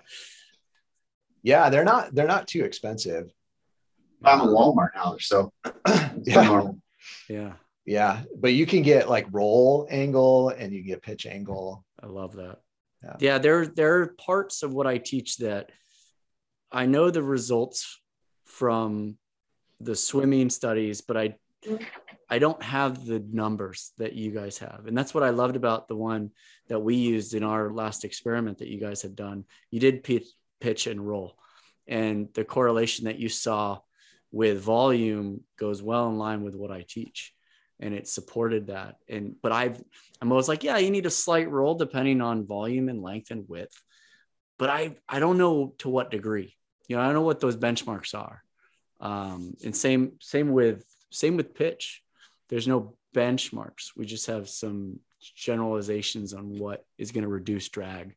Yeah, 1.45 1.69
they're 1.69 1.85
not 1.85 2.13
they're 2.15 2.25
not 2.25 2.47
too 2.47 2.63
expensive. 2.63 3.31
I'm 4.23 4.41
a 4.41 4.47
Walmart 4.47 4.95
now, 4.95 5.17
so 5.19 5.53
yeah. 6.23 6.63
Yeah. 7.29 7.53
Yeah, 7.85 8.23
but 8.35 8.53
you 8.53 8.65
can 8.65 8.81
get 8.81 9.07
like 9.07 9.27
roll 9.31 9.87
angle 9.91 10.49
and 10.49 10.73
you 10.73 10.81
get 10.81 11.03
pitch 11.03 11.27
angle. 11.27 11.85
I 12.01 12.07
love 12.07 12.37
that. 12.37 12.61
Yeah. 13.03 13.15
yeah, 13.19 13.37
there 13.37 13.67
there 13.67 14.01
are 14.01 14.07
parts 14.07 14.63
of 14.63 14.73
what 14.73 14.87
I 14.87 14.97
teach 14.97 15.37
that 15.37 15.69
I 16.71 16.87
know 16.87 17.11
the 17.11 17.21
results 17.21 18.01
from 18.45 19.19
the 19.79 19.95
swimming 19.95 20.49
studies, 20.49 21.01
but 21.01 21.15
I 21.15 21.35
I 22.29 22.39
don't 22.39 22.61
have 22.63 23.05
the 23.05 23.19
numbers 23.19 23.91
that 23.97 24.13
you 24.13 24.31
guys 24.31 24.57
have. 24.59 24.85
And 24.87 24.97
that's 24.97 25.13
what 25.13 25.23
I 25.23 25.29
loved 25.29 25.55
about 25.55 25.87
the 25.87 25.95
one 25.95 26.31
that 26.69 26.79
we 26.79 26.95
used 26.95 27.33
in 27.33 27.43
our 27.43 27.71
last 27.71 28.03
experiment 28.03 28.59
that 28.59 28.67
you 28.67 28.79
guys 28.79 29.01
had 29.01 29.15
done. 29.15 29.45
You 29.69 29.79
did 29.79 30.03
pitch, 30.03 30.27
pitch 30.59 30.87
and 30.87 31.05
roll. 31.05 31.37
And 31.87 32.29
the 32.33 32.43
correlation 32.43 33.05
that 33.05 33.19
you 33.19 33.29
saw 33.29 33.79
with 34.31 34.59
volume 34.59 35.41
goes 35.57 35.83
well 35.83 36.09
in 36.09 36.17
line 36.17 36.43
with 36.43 36.55
what 36.55 36.71
I 36.71 36.83
teach. 36.87 37.33
And 37.79 37.93
it 37.93 38.07
supported 38.07 38.67
that. 38.67 38.95
And 39.07 39.35
but 39.41 39.51
I've 39.51 39.81
I'm 40.21 40.31
always 40.31 40.47
like, 40.47 40.63
yeah, 40.63 40.77
you 40.77 40.89
need 40.89 41.05
a 41.05 41.11
slight 41.11 41.51
roll 41.51 41.75
depending 41.75 42.21
on 42.21 42.47
volume 42.47 42.89
and 42.89 43.03
length 43.03 43.31
and 43.31 43.47
width. 43.47 43.79
But 44.57 44.69
I 44.69 44.95
I 45.07 45.19
don't 45.19 45.37
know 45.37 45.75
to 45.79 45.89
what 45.89 46.09
degree. 46.09 46.55
You 46.87 46.95
know, 46.95 47.01
I 47.01 47.05
don't 47.05 47.15
know 47.15 47.21
what 47.21 47.41
those 47.41 47.57
benchmarks 47.57 48.17
are. 48.17 48.43
Um, 49.01 49.55
and 49.63 49.75
same 49.75 50.13
same 50.21 50.51
with 50.51 50.85
same 51.11 51.37
with 51.37 51.53
pitch. 51.53 52.01
There's 52.49 52.67
no 52.67 52.95
benchmarks. 53.13 53.91
We 53.95 54.05
just 54.05 54.27
have 54.27 54.49
some 54.49 54.99
generalizations 55.19 56.33
on 56.33 56.59
what 56.59 56.85
is 56.97 57.11
going 57.11 57.23
to 57.23 57.29
reduce 57.29 57.69
drag 57.69 58.15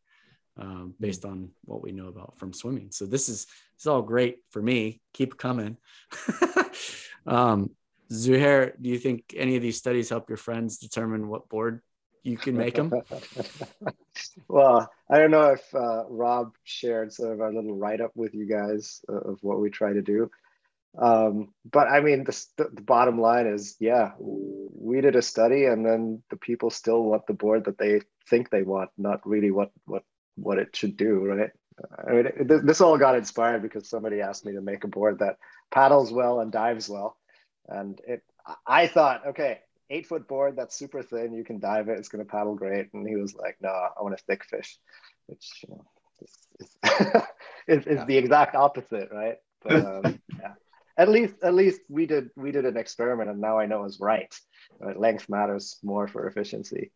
um, 0.59 0.95
based 1.01 1.25
on 1.25 1.51
what 1.65 1.83
we 1.83 1.93
know 1.93 2.09
about 2.09 2.39
from 2.39 2.53
swimming. 2.53 2.91
So 2.91 3.07
this 3.07 3.29
is 3.29 3.47
this 3.47 3.83
is 3.83 3.87
all 3.87 4.03
great 4.03 4.39
for 4.51 4.61
me. 4.61 5.01
Keep 5.15 5.39
coming. 5.39 5.77
um, 7.27 7.71
Zuhair, 8.11 8.73
do 8.81 8.91
you 8.91 8.99
think 8.99 9.35
any 9.37 9.57
of 9.57 9.63
these 9.63 9.77
studies 9.77 10.09
help 10.09 10.29
your 10.29 10.39
friends 10.39 10.79
determine 10.79 11.29
what 11.29 11.49
board 11.49 11.81
you 12.23 12.37
can 12.37 12.57
make 12.57 12.75
them? 12.75 12.93
well, 14.49 14.91
I 15.11 15.19
don't 15.19 15.31
know 15.31 15.53
if 15.53 15.75
uh, 15.75 16.05
Rob 16.09 16.55
shared 16.65 17.13
sort 17.13 17.33
of 17.33 17.41
our 17.41 17.53
little 17.53 17.77
write 17.77 18.01
up 18.01 18.13
with 18.15 18.35
you 18.35 18.47
guys 18.47 19.03
of 19.09 19.39
what 19.43 19.61
we 19.61 19.71
try 19.71 19.93
to 19.93 20.03
do. 20.03 20.31
Um, 20.97 21.53
but 21.71 21.89
I 21.89 22.01
mean, 22.01 22.25
the, 22.25 22.45
the 22.57 22.83
bottom 22.83 23.21
line 23.21 23.47
is, 23.47 23.77
yeah, 23.79 24.13
we 24.19 25.01
did 25.01 25.17
a 25.17 25.23
study, 25.23 25.67
and 25.67 25.85
then 25.85 26.23
the 26.31 26.37
people 26.37 26.71
still 26.71 27.03
want 27.03 27.27
the 27.27 27.35
board 27.35 27.65
that 27.65 27.79
they 27.79 28.01
think 28.29 28.51
they 28.51 28.63
want, 28.63 28.91
not 28.97 29.27
really 29.27 29.51
what 29.51 29.71
what 29.85 30.05
what 30.37 30.59
it 30.59 30.75
should 30.75 30.97
do, 30.97 31.25
right? 31.25 31.51
I 32.07 32.13
mean, 32.13 32.27
it, 32.27 32.67
this 32.67 32.81
all 32.81 32.99
got 32.99 33.17
inspired 33.17 33.63
because 33.63 33.89
somebody 33.89 34.21
asked 34.21 34.45
me 34.45 34.53
to 34.53 34.61
make 34.61 34.85
a 34.85 34.89
board 34.89 35.19
that 35.21 35.37
paddles 35.71 36.13
well 36.13 36.41
and 36.41 36.51
dives 36.51 36.89
well, 36.89 37.17
and 37.69 38.01
it. 38.07 38.23
I 38.67 38.87
thought, 38.87 39.27
okay, 39.27 39.61
eight 39.91 40.07
foot 40.07 40.27
board 40.27 40.57
that's 40.57 40.75
super 40.75 41.03
thin, 41.03 41.35
you 41.35 41.45
can 41.45 41.59
dive 41.59 41.91
it, 41.91 41.99
it's 41.99 42.09
going 42.09 42.25
to 42.25 42.31
paddle 42.31 42.55
great, 42.55 42.89
and 42.95 43.07
he 43.07 43.15
was 43.15 43.35
like, 43.35 43.59
no, 43.61 43.69
I 43.69 44.03
want 44.03 44.15
a 44.15 44.25
thick 44.27 44.43
fish, 44.43 44.79
which 45.27 45.65
you 45.69 45.75
know, 45.75 45.85
is, 46.23 46.39
is, 46.61 47.23
is, 47.87 47.99
is 47.99 48.07
the 48.07 48.17
exact 48.17 48.55
opposite, 48.55 49.11
right? 49.13 49.37
But 49.63 49.85
um, 49.85 50.19
yeah 50.41 50.55
at 50.99 51.09
least 51.09 51.35
at 51.43 51.55
least 51.55 51.81
we 51.89 52.05
did 52.07 52.31
we 52.37 52.51
did 52.51 52.67
an 52.67 52.77
experiment 52.77 53.31
and 53.31 53.41
now 53.41 53.59
I 53.59 53.67
know 53.67 53.85
it's 53.85 54.01
right. 54.01 54.35
right? 54.81 54.99
Length 54.99 55.29
matters 55.29 55.79
more 55.83 56.09
for 56.09 56.27
efficiency. 56.27 56.91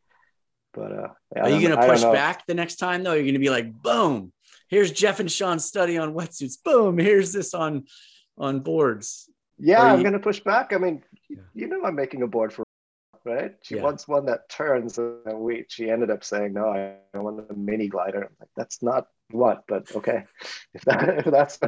But 0.75 0.93
uh, 0.93 1.09
are 1.37 1.51
you 1.51 1.67
going 1.67 1.79
to 1.79 1.87
push 1.87 2.03
back 2.03 2.47
the 2.47 2.55
next 2.55 2.77
time 2.77 3.03
though? 3.03 3.13
You're 3.13 3.25
going 3.25 3.35
to 3.35 3.41
be 3.41 3.51
like, 3.51 3.73
boom, 3.83 4.33
here's 4.69 4.91
Jeff 4.91 5.21
and 5.21 5.31
Sean's 5.31 5.65
study 5.65 5.99
on 5.99 6.15
wetsuits. 6.15 6.57
Boom, 6.65 6.99
here's 6.99 7.33
this 7.33 7.55
on 7.55 7.85
on 8.39 8.61
boards. 8.61 9.29
Yeah, 9.59 9.83
I'm 9.83 10.01
going 10.01 10.15
to 10.15 10.19
push 10.19 10.41
back. 10.41 10.73
I 10.73 10.79
mean, 10.79 11.05
yeah. 11.29 11.43
you 11.55 11.69
know, 11.69 11.85
I'm 11.85 11.95
making 11.95 12.23
a 12.23 12.27
board 12.27 12.53
for 12.53 12.65
right. 13.25 13.55
She 13.63 13.77
yeah. 13.77 13.83
wants 13.83 14.09
one 14.09 14.27
that 14.27 14.49
turns, 14.49 14.99
and 14.99 15.39
we 15.39 15.67
she 15.69 15.91
ended 15.91 16.11
up 16.11 16.25
saying, 16.25 16.55
no, 16.55 16.69
I 16.69 17.19
want 17.19 17.47
a 17.49 17.55
mini 17.55 17.89
glider. 17.89 18.25
I'm 18.25 18.37
like, 18.41 18.49
that's 18.57 18.83
not 18.83 19.07
what, 19.31 19.65
but 19.69 19.95
okay, 19.95 20.25
if, 20.75 20.83
that, 20.87 21.19
if 21.19 21.25
that's 21.27 21.59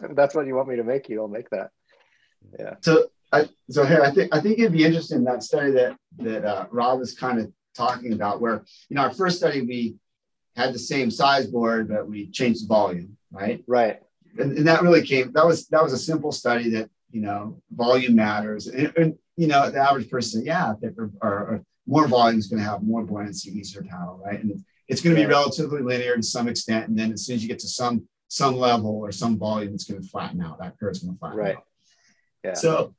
that's 0.14 0.34
what 0.34 0.46
you 0.46 0.54
want 0.54 0.68
me 0.68 0.76
to 0.76 0.84
make 0.84 1.08
you, 1.08 1.20
I'll 1.20 1.28
make 1.28 1.50
that. 1.50 1.70
Yeah. 2.58 2.74
So 2.80 3.06
I 3.32 3.48
so 3.70 3.84
here 3.84 4.02
I 4.02 4.10
think 4.10 4.34
I 4.34 4.40
think 4.40 4.58
it'd 4.58 4.72
be 4.72 4.84
interesting 4.84 5.18
in 5.18 5.24
that 5.24 5.42
study 5.42 5.72
that 5.72 5.96
that 6.18 6.44
uh, 6.44 6.66
Rob 6.70 7.00
is 7.00 7.14
kind 7.14 7.38
of 7.40 7.52
talking 7.74 8.12
about 8.12 8.40
where 8.40 8.64
you 8.88 8.96
know 8.96 9.02
our 9.02 9.14
first 9.14 9.38
study 9.38 9.62
we 9.62 9.96
had 10.54 10.74
the 10.74 10.78
same 10.78 11.10
size 11.10 11.46
board 11.46 11.88
but 11.88 12.06
we 12.06 12.30
changed 12.30 12.64
the 12.64 12.68
volume 12.68 13.16
right? 13.30 13.64
Right. 13.66 14.00
And, 14.38 14.58
and 14.58 14.66
that 14.66 14.82
really 14.82 15.02
came 15.02 15.32
that 15.32 15.46
was 15.46 15.66
that 15.68 15.82
was 15.82 15.92
a 15.92 15.98
simple 15.98 16.32
study 16.32 16.70
that 16.70 16.90
you 17.10 17.22
know 17.22 17.62
volume 17.70 18.14
matters. 18.14 18.66
And, 18.66 18.92
and 18.96 19.18
you 19.36 19.46
know 19.46 19.70
the 19.70 19.78
average 19.78 20.10
person 20.10 20.44
yeah 20.44 20.74
or, 20.98 21.10
or 21.22 21.64
more 21.86 22.06
volume 22.06 22.38
is 22.38 22.46
going 22.46 22.62
to 22.62 22.68
have 22.68 22.82
more 22.82 23.02
buoyancy 23.02 23.50
easier 23.50 23.82
paddle 23.82 24.20
right? 24.24 24.42
And 24.42 24.62
it's 24.88 25.00
going 25.00 25.16
to 25.16 25.22
be 25.22 25.26
relatively 25.26 25.80
linear 25.80 26.16
to 26.16 26.22
some 26.22 26.48
extent. 26.48 26.88
And 26.88 26.98
then 26.98 27.12
as 27.12 27.24
soon 27.24 27.36
as 27.36 27.42
you 27.42 27.48
get 27.48 27.60
to 27.60 27.68
some 27.68 28.06
some 28.32 28.56
level 28.56 28.96
or 28.96 29.12
some 29.12 29.38
volume, 29.38 29.74
it's 29.74 29.84
going 29.84 30.00
to 30.00 30.08
flatten 30.08 30.40
out. 30.40 30.58
That 30.58 30.78
curve 30.80 30.92
is 30.92 31.00
going 31.00 31.12
to 31.12 31.18
flatten 31.18 31.38
right. 31.38 31.56
out. 31.56 31.66
Yeah. 32.42 32.54
So 32.54 32.94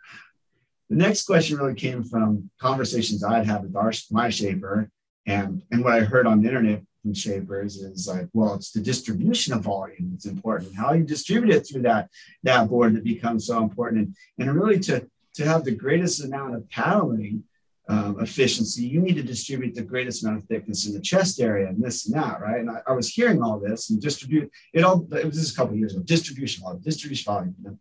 the 0.91 0.95
next 0.95 1.25
question 1.25 1.57
really 1.57 1.73
came 1.73 2.03
from 2.03 2.51
conversations 2.61 3.23
I'd 3.23 3.47
had 3.47 3.63
with 3.63 3.75
our, 3.75 3.91
my 4.11 4.29
shaper, 4.29 4.91
and 5.25 5.63
and 5.71 5.83
what 5.83 5.93
I 5.93 6.01
heard 6.01 6.27
on 6.27 6.41
the 6.41 6.47
internet 6.47 6.83
from 7.01 7.15
shapers 7.15 7.77
is 7.77 8.07
like, 8.07 8.27
well, 8.33 8.53
it's 8.53 8.71
the 8.71 8.79
distribution 8.81 9.55
of 9.55 9.61
volume 9.61 10.11
that's 10.11 10.27
important. 10.27 10.75
How 10.75 10.93
you 10.93 11.03
distribute 11.03 11.55
it 11.55 11.61
through 11.61 11.81
that 11.81 12.09
that 12.43 12.69
board 12.69 12.95
that 12.95 13.03
becomes 13.03 13.47
so 13.47 13.63
important, 13.63 14.13
and, 14.37 14.47
and 14.47 14.55
really 14.55 14.79
to 14.81 15.09
to 15.33 15.45
have 15.45 15.63
the 15.63 15.75
greatest 15.75 16.23
amount 16.23 16.53
of 16.53 16.69
paddling 16.69 17.43
um, 17.89 18.19
efficiency, 18.21 18.85
you 18.85 19.01
need 19.01 19.15
to 19.15 19.23
distribute 19.23 19.75
the 19.75 19.83
greatest 19.83 20.23
amount 20.23 20.37
of 20.37 20.45
thickness 20.45 20.87
in 20.87 20.93
the 20.93 21.01
chest 21.01 21.41
area 21.41 21.67
and 21.67 21.83
this 21.83 22.05
and 22.05 22.15
that, 22.15 22.39
right? 22.39 22.59
And 22.59 22.69
I, 22.69 22.81
I 22.87 22.93
was 22.93 23.09
hearing 23.09 23.41
all 23.41 23.59
this 23.59 23.89
and 23.89 24.01
distribute 24.01 24.49
it 24.73 24.83
all. 24.83 25.05
It 25.11 25.25
was 25.25 25.35
just 25.35 25.53
a 25.53 25.57
couple 25.57 25.75
years 25.75 25.93
ago. 25.93 26.03
Distribution 26.03 26.63
volume, 26.63 26.81
distribution 26.81 27.25
volume. 27.25 27.55
You 27.61 27.69
know? 27.71 27.79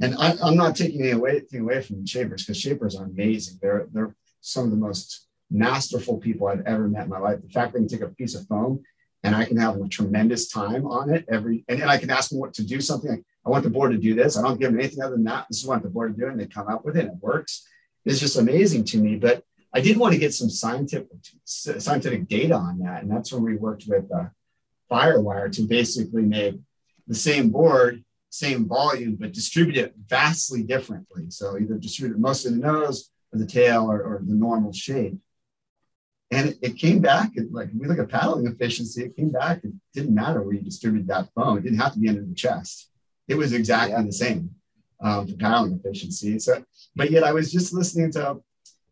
And 0.00 0.14
I, 0.18 0.48
am 0.48 0.56
not 0.56 0.76
taking 0.76 1.02
anything 1.02 1.60
away, 1.60 1.82
from 1.82 2.06
shapers 2.06 2.44
because 2.44 2.60
shapers 2.60 2.96
are 2.96 3.04
amazing. 3.04 3.58
They're 3.60 3.88
they're 3.92 4.14
some 4.40 4.64
of 4.64 4.70
the 4.70 4.76
most 4.76 5.26
masterful 5.50 6.18
people 6.18 6.46
I've 6.46 6.66
ever 6.66 6.88
met 6.88 7.04
in 7.04 7.10
my 7.10 7.18
life. 7.18 7.40
The 7.42 7.48
fact 7.48 7.72
that 7.72 7.80
they 7.80 7.86
can 7.86 7.98
take 7.98 8.08
a 8.08 8.14
piece 8.14 8.34
of 8.34 8.46
foam 8.46 8.82
and 9.24 9.34
I 9.34 9.44
can 9.46 9.56
have 9.56 9.80
a 9.80 9.88
tremendous 9.88 10.48
time 10.48 10.86
on 10.86 11.10
it 11.10 11.24
every, 11.32 11.64
and, 11.68 11.80
and 11.80 11.90
I 11.90 11.96
can 11.96 12.10
ask 12.10 12.30
them 12.30 12.38
what 12.38 12.52
to 12.54 12.66
do 12.66 12.80
something. 12.80 13.10
Like, 13.10 13.24
I 13.46 13.50
want 13.50 13.64
the 13.64 13.70
board 13.70 13.92
to 13.92 13.98
do 13.98 14.14
this. 14.14 14.36
I 14.36 14.42
don't 14.42 14.60
give 14.60 14.70
them 14.70 14.78
anything 14.78 15.02
other 15.02 15.16
than 15.16 15.24
that. 15.24 15.46
This 15.48 15.60
is 15.60 15.66
what 15.66 15.82
the 15.82 15.88
board 15.88 16.14
to 16.14 16.20
do, 16.20 16.28
and 16.28 16.38
they 16.38 16.46
come 16.46 16.68
up 16.68 16.84
with 16.84 16.96
it. 16.96 17.06
And 17.06 17.12
it 17.12 17.22
works 17.22 17.66
is 18.04 18.20
just 18.20 18.36
amazing 18.36 18.84
to 18.84 18.98
me. 18.98 19.16
But 19.16 19.44
I 19.72 19.80
did 19.80 19.96
want 19.96 20.12
to 20.14 20.20
get 20.20 20.34
some 20.34 20.50
scientific 20.50 21.08
scientific 21.44 22.28
data 22.28 22.54
on 22.54 22.78
that, 22.80 23.02
and 23.02 23.10
that's 23.10 23.32
when 23.32 23.42
we 23.42 23.56
worked 23.56 23.84
with 23.88 24.10
uh, 24.12 24.26
Firewire 24.90 25.50
to 25.56 25.62
basically 25.62 26.22
make 26.22 26.60
the 27.06 27.14
same 27.14 27.50
board, 27.50 28.04
same 28.30 28.66
volume, 28.66 29.16
but 29.18 29.32
distribute 29.32 29.76
it 29.76 29.94
vastly 30.06 30.62
differently. 30.62 31.26
So 31.30 31.58
either 31.58 31.74
distribute 31.74 32.16
it 32.16 32.20
mostly 32.20 32.52
the 32.52 32.58
nose 32.58 33.10
or 33.32 33.38
the 33.38 33.46
tail 33.46 33.90
or, 33.90 34.00
or 34.02 34.22
the 34.24 34.34
normal 34.34 34.72
shape. 34.72 35.16
And 36.30 36.50
it, 36.50 36.58
it 36.62 36.76
came 36.76 37.00
back, 37.00 37.32
like 37.50 37.68
we 37.76 37.86
look 37.86 37.98
at 37.98 38.08
paddling 38.08 38.46
efficiency, 38.46 39.04
it 39.04 39.16
came 39.16 39.30
back, 39.30 39.62
it 39.62 39.72
didn't 39.92 40.14
matter 40.14 40.42
where 40.42 40.54
you 40.54 40.62
distributed 40.62 41.08
that 41.08 41.28
foam. 41.34 41.58
It 41.58 41.62
didn't 41.62 41.78
have 41.78 41.92
to 41.94 41.98
be 41.98 42.08
under 42.08 42.24
the 42.24 42.34
chest. 42.34 42.90
It 43.28 43.36
was 43.36 43.52
exactly 43.52 43.92
yeah. 43.92 44.02
the 44.02 44.12
same 44.12 44.50
um, 45.04 45.36
paddling 45.38 45.74
efficiency. 45.78 46.38
So, 46.38 46.64
but 46.96 47.10
yet 47.10 47.22
I 47.22 47.32
was 47.32 47.52
just 47.52 47.72
listening 47.72 48.10
to 48.12 48.40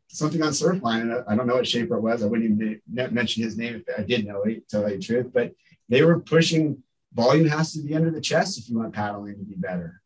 something 0.09 0.43
on 0.43 0.51
Surfline, 0.51 1.01
and 1.01 1.25
I 1.27 1.35
don't 1.35 1.47
know 1.47 1.57
what 1.57 1.67
shaper 1.67 1.97
it 1.97 2.03
was. 2.03 2.23
I 2.23 2.27
wouldn't 2.27 2.61
even 2.61 2.81
mention 3.15 3.43
his 3.43 3.57
name 3.57 3.83
if 3.87 3.99
I 3.99 4.03
did 4.03 4.27
know 4.27 4.43
it, 4.43 4.69
to 4.69 4.81
tell 4.81 4.89
you 4.89 4.97
the 4.99 5.03
truth. 5.03 5.31
But 5.33 5.53
they 5.89 6.03
were 6.03 6.21
pushing 6.21 6.83
volume 7.15 7.49
has 7.49 7.73
to 7.73 7.83
be 7.83 7.95
under 7.95 8.11
the 8.11 8.21
chest 8.21 8.59
if 8.59 8.69
you 8.69 8.79
want 8.79 8.95
paddling 8.95 9.39
to 9.39 9.45
be 9.45 9.57
better. 9.57 10.01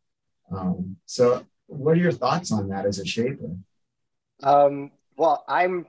Um, 0.51 0.97
so, 1.07 1.45
what 1.67 1.93
are 1.93 2.01
your 2.01 2.13
thoughts 2.13 2.53
on 2.53 2.69
that 2.69 2.87
as 2.87 3.01
a 3.01 3.05
shaper? 3.05 3.51
Um, 4.43 4.93
well, 5.17 5.45
I'm 5.49 5.87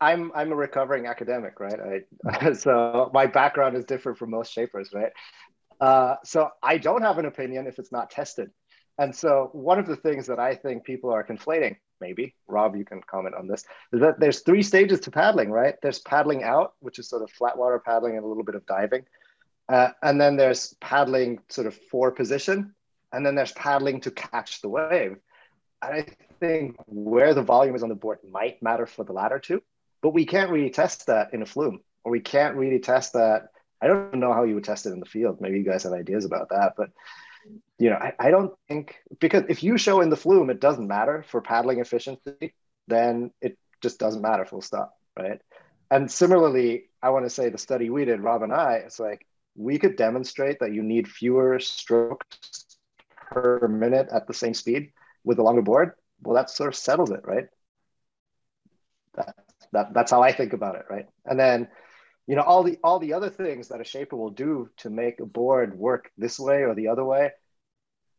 I'm 0.00 0.32
I'm 0.34 0.52
a 0.52 0.56
recovering 0.56 1.06
academic, 1.06 1.60
right? 1.60 2.04
I, 2.26 2.52
so 2.54 3.10
my 3.12 3.26
background 3.26 3.76
is 3.76 3.84
different 3.84 4.18
from 4.18 4.30
most 4.30 4.52
shapers, 4.52 4.90
right? 4.94 5.12
Uh, 5.80 6.16
so 6.24 6.50
I 6.62 6.78
don't 6.78 7.02
have 7.02 7.18
an 7.18 7.26
opinion 7.26 7.66
if 7.66 7.78
it's 7.78 7.92
not 7.92 8.10
tested. 8.10 8.50
And 8.98 9.14
so 9.14 9.50
one 9.52 9.78
of 9.78 9.86
the 9.86 9.96
things 9.96 10.26
that 10.28 10.38
I 10.38 10.54
think 10.54 10.84
people 10.84 11.10
are 11.10 11.24
conflating, 11.24 11.76
maybe, 12.00 12.34
Rob, 12.46 12.76
you 12.76 12.84
can 12.84 13.00
comment 13.02 13.34
on 13.34 13.48
this, 13.48 13.64
is 13.92 14.00
that 14.00 14.20
there's 14.20 14.40
three 14.40 14.62
stages 14.62 15.00
to 15.00 15.10
paddling, 15.10 15.50
right? 15.50 15.74
There's 15.82 15.98
paddling 15.98 16.44
out, 16.44 16.74
which 16.80 16.98
is 16.98 17.08
sort 17.08 17.22
of 17.22 17.30
flat 17.30 17.58
water 17.58 17.82
paddling 17.84 18.16
and 18.16 18.24
a 18.24 18.28
little 18.28 18.44
bit 18.44 18.54
of 18.54 18.64
diving. 18.66 19.04
Uh, 19.68 19.88
and 20.02 20.20
then 20.20 20.36
there's 20.36 20.74
paddling 20.80 21.40
sort 21.48 21.66
of 21.66 21.74
for 21.90 22.12
position. 22.12 22.74
And 23.12 23.24
then 23.24 23.34
there's 23.34 23.52
paddling 23.52 24.00
to 24.02 24.10
catch 24.10 24.60
the 24.60 24.68
wave. 24.68 25.16
And 25.82 25.94
I 25.94 26.06
think 26.40 26.76
where 26.86 27.34
the 27.34 27.42
volume 27.42 27.74
is 27.74 27.82
on 27.82 27.88
the 27.88 27.94
board 27.94 28.18
might 28.30 28.62
matter 28.62 28.86
for 28.86 29.04
the 29.04 29.12
latter 29.12 29.38
two, 29.38 29.62
but 30.02 30.10
we 30.10 30.26
can't 30.26 30.50
really 30.50 30.70
test 30.70 31.06
that 31.06 31.32
in 31.32 31.42
a 31.42 31.46
flume, 31.46 31.80
or 32.04 32.12
we 32.12 32.20
can't 32.20 32.56
really 32.56 32.78
test 32.78 33.12
that 33.14 33.48
I 33.84 33.86
don't 33.86 34.14
know 34.14 34.32
how 34.32 34.44
you 34.44 34.54
would 34.54 34.64
test 34.64 34.86
it 34.86 34.92
in 34.92 35.00
the 35.00 35.06
field. 35.06 35.40
Maybe 35.40 35.58
you 35.58 35.64
guys 35.64 35.82
have 35.82 35.92
ideas 35.92 36.24
about 36.24 36.48
that, 36.48 36.72
but 36.74 36.90
you 37.78 37.90
know, 37.90 37.96
I, 37.96 38.14
I 38.18 38.30
don't 38.30 38.54
think 38.66 38.96
because 39.20 39.44
if 39.50 39.62
you 39.62 39.76
show 39.76 40.00
in 40.00 40.08
the 40.08 40.16
flume 40.16 40.48
it 40.48 40.58
doesn't 40.58 40.88
matter 40.88 41.24
for 41.28 41.42
paddling 41.42 41.80
efficiency, 41.80 42.54
then 42.88 43.30
it 43.42 43.58
just 43.82 43.98
doesn't 43.98 44.22
matter. 44.22 44.46
Full 44.46 44.62
stop. 44.62 44.94
Right. 45.18 45.40
And 45.90 46.10
similarly, 46.10 46.84
I 47.02 47.10
want 47.10 47.26
to 47.26 47.30
say 47.30 47.50
the 47.50 47.58
study 47.58 47.90
we 47.90 48.06
did, 48.06 48.20
Rob 48.20 48.42
and 48.42 48.54
I, 48.54 48.76
it's 48.86 48.98
like 48.98 49.26
we 49.54 49.78
could 49.78 49.96
demonstrate 49.96 50.60
that 50.60 50.72
you 50.72 50.82
need 50.82 51.06
fewer 51.06 51.60
strokes 51.60 52.78
per 53.30 53.68
minute 53.68 54.08
at 54.10 54.26
the 54.26 54.34
same 54.34 54.54
speed 54.54 54.92
with 55.24 55.38
a 55.38 55.42
longer 55.42 55.62
board. 55.62 55.92
Well, 56.22 56.36
that 56.36 56.48
sort 56.48 56.68
of 56.68 56.74
settles 56.74 57.10
it, 57.10 57.20
right? 57.24 57.48
That, 59.16 59.34
that 59.72 59.92
that's 59.92 60.10
how 60.10 60.22
I 60.22 60.32
think 60.32 60.54
about 60.54 60.76
it, 60.76 60.86
right? 60.88 61.06
And 61.26 61.38
then 61.38 61.68
you 62.26 62.36
know 62.36 62.42
all 62.42 62.62
the 62.62 62.78
all 62.82 62.98
the 62.98 63.12
other 63.12 63.30
things 63.30 63.68
that 63.68 63.80
a 63.80 63.84
shaper 63.84 64.16
will 64.16 64.30
do 64.30 64.70
to 64.78 64.90
make 64.90 65.20
a 65.20 65.26
board 65.26 65.76
work 65.76 66.10
this 66.16 66.38
way 66.38 66.62
or 66.62 66.74
the 66.74 66.88
other 66.88 67.04
way 67.04 67.30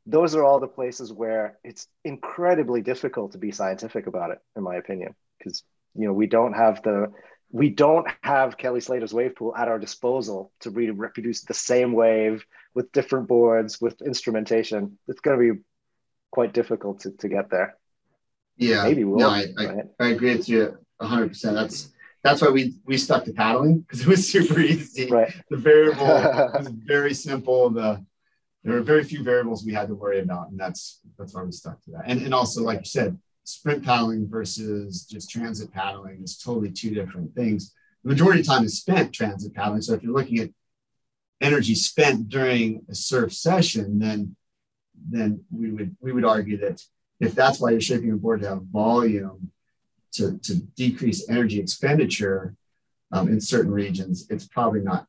those 0.05 0.35
are 0.35 0.43
all 0.43 0.59
the 0.59 0.67
places 0.67 1.11
where 1.11 1.57
it's 1.63 1.87
incredibly 2.03 2.81
difficult 2.81 3.31
to 3.31 3.37
be 3.37 3.51
scientific 3.51 4.07
about 4.07 4.31
it 4.31 4.39
in 4.55 4.63
my 4.63 4.75
opinion. 4.75 5.15
Because 5.37 5.63
you 5.95 6.07
know 6.07 6.13
we 6.13 6.27
don't 6.27 6.53
have 6.53 6.83
the 6.83 7.11
we 7.51 7.69
don't 7.69 8.07
have 8.21 8.57
kelly 8.57 8.81
slater's 8.81 9.13
wave 9.13 9.35
pool 9.35 9.55
at 9.55 9.67
our 9.67 9.79
disposal 9.79 10.51
to 10.59 10.69
really 10.69 10.91
reproduce 10.91 11.41
the 11.41 11.53
same 11.53 11.93
wave 11.93 12.45
with 12.73 12.91
different 12.91 13.27
boards 13.27 13.79
with 13.81 14.01
instrumentation. 14.01 14.97
It's 15.07 15.21
going 15.21 15.37
to 15.37 15.53
be 15.53 15.61
quite 16.31 16.53
difficult 16.53 17.01
to, 17.01 17.11
to 17.11 17.29
get 17.29 17.49
there. 17.49 17.77
Yeah. 18.57 18.83
Maybe 18.83 19.03
we'll 19.03 19.19
no, 19.19 19.29
I, 19.29 19.45
I, 19.57 19.75
I 19.99 20.07
agree 20.09 20.35
with 20.35 20.47
you 20.49 20.77
100% 21.01 21.53
that's 21.53 21.91
that's 22.25 22.41
why 22.41 22.49
we 22.49 22.73
we 22.85 22.97
stuck 22.97 23.23
to 23.25 23.33
paddling 23.33 23.81
because 23.81 24.01
it 24.01 24.07
was 24.07 24.27
super 24.27 24.59
easy. 24.59 25.07
Right. 25.07 25.31
The 25.51 25.57
variable 25.57 26.07
was 26.57 26.67
very 26.69 27.13
simple. 27.13 27.69
The 27.69 28.03
there 28.63 28.73
were 28.73 28.81
very 28.81 29.03
few 29.03 29.21
variables 29.21 29.63
we 29.63 29.73
had 29.73 29.89
to 29.89 29.95
worry 29.95 30.21
about, 30.21 30.49
and 30.49 30.59
that's 30.59 31.01
that's 31.19 31.35
why 31.35 31.43
we 31.43 31.51
stuck 31.51 31.79
to 31.83 31.91
that. 31.91 32.05
And 32.07 32.23
and 32.23 32.33
also, 32.33 32.63
like 32.63 32.79
you 32.79 32.85
said, 32.85 33.19
sprint 33.43 33.85
paddling 33.85 34.27
versus 34.27 35.05
just 35.05 35.29
transit 35.29 35.71
paddling 35.71 36.23
is 36.23 36.39
totally 36.39 36.71
two 36.71 36.95
different 36.95 37.35
things. 37.35 37.75
The 38.03 38.09
majority 38.09 38.39
of 38.39 38.47
time 38.47 38.63
is 38.63 38.79
spent 38.79 39.13
transit 39.13 39.53
paddling. 39.53 39.83
So 39.83 39.93
if 39.93 40.01
you're 40.01 40.11
looking 40.11 40.39
at 40.39 40.49
energy 41.41 41.75
spent 41.75 42.27
during 42.27 42.81
a 42.89 42.95
surf 42.95 43.33
session, 43.33 43.99
then 43.99 44.35
then 45.11 45.43
we 45.51 45.69
would 45.69 45.95
we 46.01 46.11
would 46.11 46.25
argue 46.25 46.57
that 46.57 46.81
if 47.19 47.35
that's 47.35 47.59
why 47.59 47.69
you're 47.69 47.81
shaping 47.81 48.11
a 48.11 48.15
board 48.15 48.41
to 48.41 48.49
have 48.49 48.63
volume, 48.63 49.51
to, 50.15 50.37
to 50.39 50.55
decrease 50.75 51.29
energy 51.29 51.59
expenditure 51.59 52.55
um, 53.11 53.27
in 53.27 53.39
certain 53.39 53.71
regions, 53.71 54.27
it's 54.29 54.47
probably 54.47 54.81
not, 54.81 55.07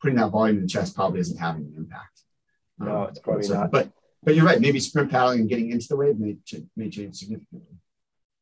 putting 0.00 0.16
that 0.16 0.30
volume 0.30 0.56
in 0.56 0.62
the 0.62 0.68
chest 0.68 0.96
probably 0.96 1.20
isn't 1.20 1.38
having 1.38 1.62
an 1.62 1.74
impact. 1.76 2.22
No, 2.78 3.02
um, 3.02 3.08
it's 3.08 3.20
probably 3.20 3.44
so, 3.44 3.54
not. 3.54 3.70
But 3.70 3.90
but 4.22 4.34
you're 4.34 4.44
right. 4.44 4.60
Maybe 4.60 4.80
sprint 4.80 5.10
paddling 5.10 5.40
and 5.40 5.48
getting 5.48 5.70
into 5.70 5.86
the 5.88 5.96
wave 5.96 6.18
may, 6.18 6.36
may 6.76 6.90
change 6.90 7.16
significantly. 7.16 7.76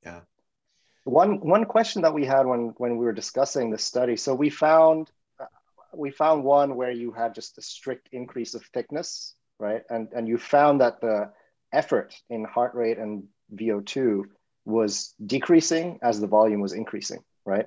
Yeah. 0.03 0.21
One 1.05 1.41
one 1.41 1.65
question 1.67 2.03
that 2.03 2.15
we 2.15 2.25
had 2.25 2.47
when 2.47 2.75
when 2.79 2.97
we 2.97 3.05
were 3.05 3.13
discussing 3.13 3.71
the 3.71 3.79
study. 3.79 4.17
So 4.17 4.35
we 4.35 4.51
found 4.51 5.11
uh, 5.39 5.45
we 5.95 6.11
found 6.11 6.43
one 6.43 6.75
where 6.77 6.91
you 6.91 7.13
had 7.13 7.35
just 7.35 7.59
a 7.59 7.63
strict 7.63 8.09
increase 8.13 8.55
of 8.55 8.65
thickness, 8.73 9.35
right? 9.59 9.83
And 9.91 10.09
and 10.15 10.27
you 10.27 10.39
found 10.39 10.81
that 10.81 11.01
the 11.01 11.31
effort 11.73 12.15
in 12.31 12.45
heart 12.45 12.75
rate 12.75 12.99
and 12.99 13.25
VO2 13.55 14.25
was 14.67 15.15
decreasing 15.25 15.99
as 16.03 16.21
the 16.21 16.27
volume 16.27 16.61
was 16.61 16.73
increasing, 16.73 17.23
right? 17.47 17.67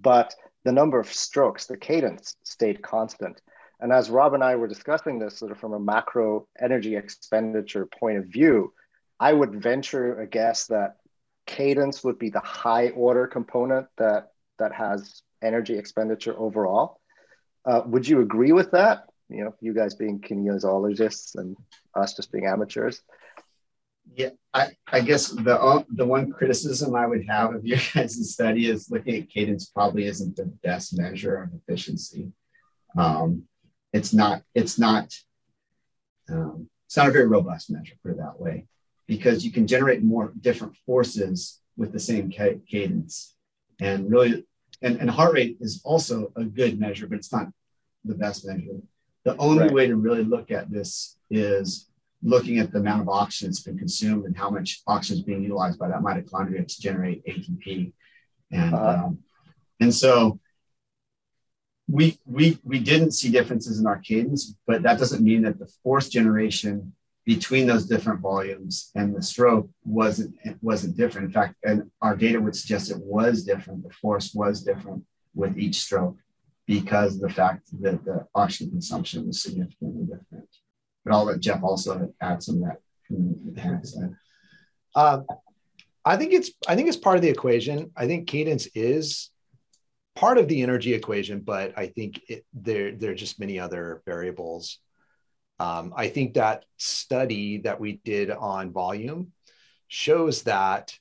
But 0.00 0.34
the 0.64 0.72
number 0.72 1.00
of 1.00 1.12
strokes, 1.12 1.66
the 1.66 1.76
cadence 1.76 2.36
stayed 2.42 2.82
constant. 2.82 3.40
And 3.80 3.92
as 3.92 4.10
Rob 4.10 4.34
and 4.34 4.44
I 4.44 4.56
were 4.56 4.68
discussing 4.68 5.18
this 5.18 5.38
sort 5.38 5.52
of 5.52 5.58
from 5.58 5.72
a 5.72 5.80
macro 5.80 6.46
energy 6.60 6.96
expenditure 6.96 7.86
point 7.86 8.18
of 8.18 8.26
view, 8.26 8.72
I 9.18 9.32
would 9.32 9.62
venture 9.62 10.20
a 10.20 10.26
guess 10.26 10.66
that 10.66 10.96
cadence 11.46 12.04
would 12.04 12.18
be 12.18 12.30
the 12.30 12.40
high 12.40 12.90
order 12.90 13.26
component 13.26 13.86
that 13.98 14.32
that 14.58 14.72
has 14.72 15.22
energy 15.42 15.76
expenditure 15.76 16.38
overall. 16.38 17.00
Uh, 17.64 17.82
would 17.86 18.06
you 18.06 18.20
agree 18.20 18.52
with 18.52 18.72
that? 18.72 19.04
You 19.28 19.44
know, 19.44 19.54
you 19.60 19.72
guys 19.72 19.94
being 19.94 20.20
kinesiologists 20.20 21.36
and 21.36 21.56
us 21.94 22.14
just 22.14 22.32
being 22.32 22.46
amateurs. 22.46 23.02
Yeah, 24.14 24.30
I, 24.52 24.68
I 24.86 25.00
guess 25.00 25.28
the 25.28 25.58
uh, 25.58 25.84
the 25.94 26.04
one 26.04 26.30
criticism 26.30 26.94
I 26.94 27.06
would 27.06 27.26
have 27.26 27.54
of 27.54 27.64
your 27.64 27.78
guys' 27.94 28.32
study 28.32 28.68
is 28.68 28.90
looking 28.90 29.16
at 29.16 29.30
cadence 29.30 29.66
probably 29.66 30.04
isn't 30.06 30.36
the 30.36 30.46
best 30.62 30.98
measure 30.98 31.42
of 31.42 31.50
efficiency. 31.54 32.32
Um, 32.96 33.44
it's 33.92 34.12
not 34.12 34.42
it's 34.54 34.78
not 34.78 35.14
um, 36.28 36.68
it's 36.86 36.96
not 36.96 37.08
a 37.08 37.12
very 37.12 37.26
robust 37.26 37.70
measure, 37.70 37.94
put 38.02 38.12
it 38.12 38.18
that 38.18 38.40
way, 38.40 38.66
because 39.06 39.44
you 39.44 39.50
can 39.50 39.66
generate 39.66 40.02
more 40.02 40.32
different 40.40 40.76
forces 40.84 41.60
with 41.76 41.92
the 41.92 42.00
same 42.00 42.30
ca- 42.30 42.60
cadence, 42.68 43.34
and 43.80 44.10
really, 44.10 44.44
and, 44.82 44.98
and 45.00 45.08
heart 45.08 45.32
rate 45.32 45.56
is 45.60 45.80
also 45.84 46.32
a 46.36 46.44
good 46.44 46.78
measure, 46.78 47.06
but 47.06 47.16
it's 47.16 47.32
not 47.32 47.48
the 48.04 48.14
best 48.14 48.46
measure. 48.46 48.80
The 49.24 49.36
only 49.38 49.64
right. 49.64 49.72
way 49.72 49.86
to 49.86 49.96
really 49.96 50.24
look 50.24 50.50
at 50.50 50.70
this 50.70 51.16
is 51.30 51.88
looking 52.22 52.58
at 52.58 52.72
the 52.72 52.78
amount 52.78 53.02
of 53.02 53.08
oxygen 53.08 53.48
that's 53.48 53.60
been 53.60 53.78
consumed 53.78 54.24
and 54.24 54.36
how 54.36 54.48
much 54.48 54.82
oxygen 54.86 55.18
is 55.18 55.22
being 55.22 55.42
utilized 55.42 55.78
by 55.78 55.88
that 55.88 56.00
mitochondria 56.00 56.66
to 56.66 56.80
generate 56.80 57.24
ATP. 57.26 57.92
And, 58.50 58.74
uh, 58.74 59.02
um, 59.04 59.18
and 59.80 59.92
so 59.92 60.38
we, 61.88 62.18
we, 62.24 62.58
we 62.62 62.78
didn't 62.78 63.12
see 63.12 63.30
differences 63.30 63.80
in 63.80 63.86
our 63.86 63.98
cadence, 63.98 64.54
but 64.66 64.82
that 64.82 64.98
doesn't 64.98 65.24
mean 65.24 65.42
that 65.42 65.58
the 65.58 65.70
force 65.82 66.08
generation 66.08 66.92
between 67.24 67.66
those 67.66 67.86
different 67.86 68.20
volumes 68.20 68.90
and 68.94 69.14
the 69.14 69.22
stroke 69.22 69.68
wasn't, 69.84 70.34
wasn't 70.60 70.96
different. 70.96 71.26
In 71.26 71.32
fact, 71.32 71.54
and 71.64 71.90
our 72.00 72.16
data 72.16 72.40
would 72.40 72.56
suggest 72.56 72.90
it 72.90 72.98
was 72.98 73.44
different. 73.44 73.82
The 73.82 73.94
force 73.94 74.32
was 74.34 74.62
different 74.62 75.04
with 75.34 75.58
each 75.58 75.80
stroke 75.80 76.16
because 76.66 77.16
of 77.16 77.22
the 77.22 77.30
fact 77.30 77.68
that 77.80 78.04
the 78.04 78.26
oxygen 78.34 78.70
consumption 78.70 79.26
was 79.26 79.42
significantly 79.42 80.04
different 80.04 80.48
but 81.04 81.14
I'll 81.14 81.24
let 81.24 81.40
Jeff 81.40 81.62
also 81.62 82.12
add 82.20 82.42
some 82.42 82.56
of 82.56 82.62
that 82.62 82.80
from 83.06 83.32
the 83.32 83.52
mechanics. 83.52 83.96
Um, 84.94 85.26
I 86.04 86.16
think 86.16 86.32
it's 86.32 86.50
I 86.68 86.74
think 86.74 86.88
it's 86.88 86.96
part 86.96 87.16
of 87.16 87.22
the 87.22 87.28
equation. 87.28 87.90
I 87.96 88.06
think 88.06 88.28
cadence 88.28 88.66
is 88.74 89.30
part 90.14 90.38
of 90.38 90.48
the 90.48 90.62
energy 90.62 90.94
equation, 90.94 91.40
but 91.40 91.72
I 91.76 91.86
think 91.86 92.20
it, 92.28 92.44
there 92.52 92.92
there 92.92 93.12
are 93.12 93.16
just 93.16 93.40
many 93.40 93.58
other 93.58 94.02
variables. 94.04 94.78
Um, 95.58 95.94
I 95.96 96.08
think 96.08 96.34
that 96.34 96.64
study 96.76 97.58
that 97.58 97.78
we 97.78 98.00
did 98.04 98.30
on 98.30 98.72
volume 98.72 99.32
shows 99.86 100.42
that 100.42 100.96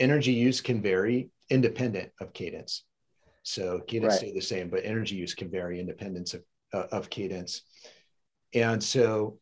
energy 0.00 0.32
use 0.32 0.60
can 0.60 0.82
vary 0.82 1.30
independent 1.50 2.10
of 2.20 2.32
cadence. 2.32 2.84
So 3.42 3.80
cadence 3.86 4.12
right. 4.12 4.18
stay 4.18 4.32
the 4.32 4.40
same, 4.40 4.68
but 4.68 4.84
energy 4.84 5.16
use 5.16 5.34
can 5.34 5.50
vary 5.50 5.80
independent 5.80 6.34
of, 6.34 6.42
uh, 6.72 6.86
of 6.90 7.08
cadence. 7.08 7.62
And 8.54 8.82
so 8.82 9.38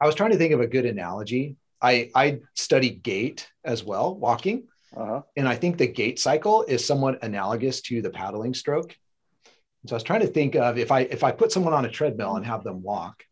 I 0.00 0.06
was 0.06 0.14
trying 0.14 0.30
to 0.30 0.38
think 0.38 0.52
of 0.52 0.60
a 0.60 0.66
good 0.66 0.86
analogy. 0.86 1.56
I, 1.82 2.10
I 2.14 2.40
studied 2.54 3.02
gait 3.02 3.48
as 3.64 3.84
well, 3.84 4.14
walking. 4.14 4.64
Uh-huh. 4.96 5.22
And 5.36 5.48
I 5.48 5.54
think 5.54 5.78
the 5.78 5.86
gait 5.86 6.18
cycle 6.18 6.64
is 6.64 6.84
somewhat 6.84 7.22
analogous 7.22 7.80
to 7.82 8.02
the 8.02 8.10
paddling 8.10 8.54
stroke. 8.54 8.96
So 9.86 9.94
I 9.94 9.96
was 9.96 10.02
trying 10.02 10.20
to 10.20 10.26
think 10.26 10.56
of 10.56 10.78
if 10.78 10.92
I 10.92 11.00
if 11.00 11.24
I 11.24 11.32
put 11.32 11.52
someone 11.52 11.72
on 11.72 11.86
a 11.86 11.90
treadmill 11.90 12.36
and 12.36 12.44
have 12.44 12.64
them 12.64 12.82
walk, 12.82 13.24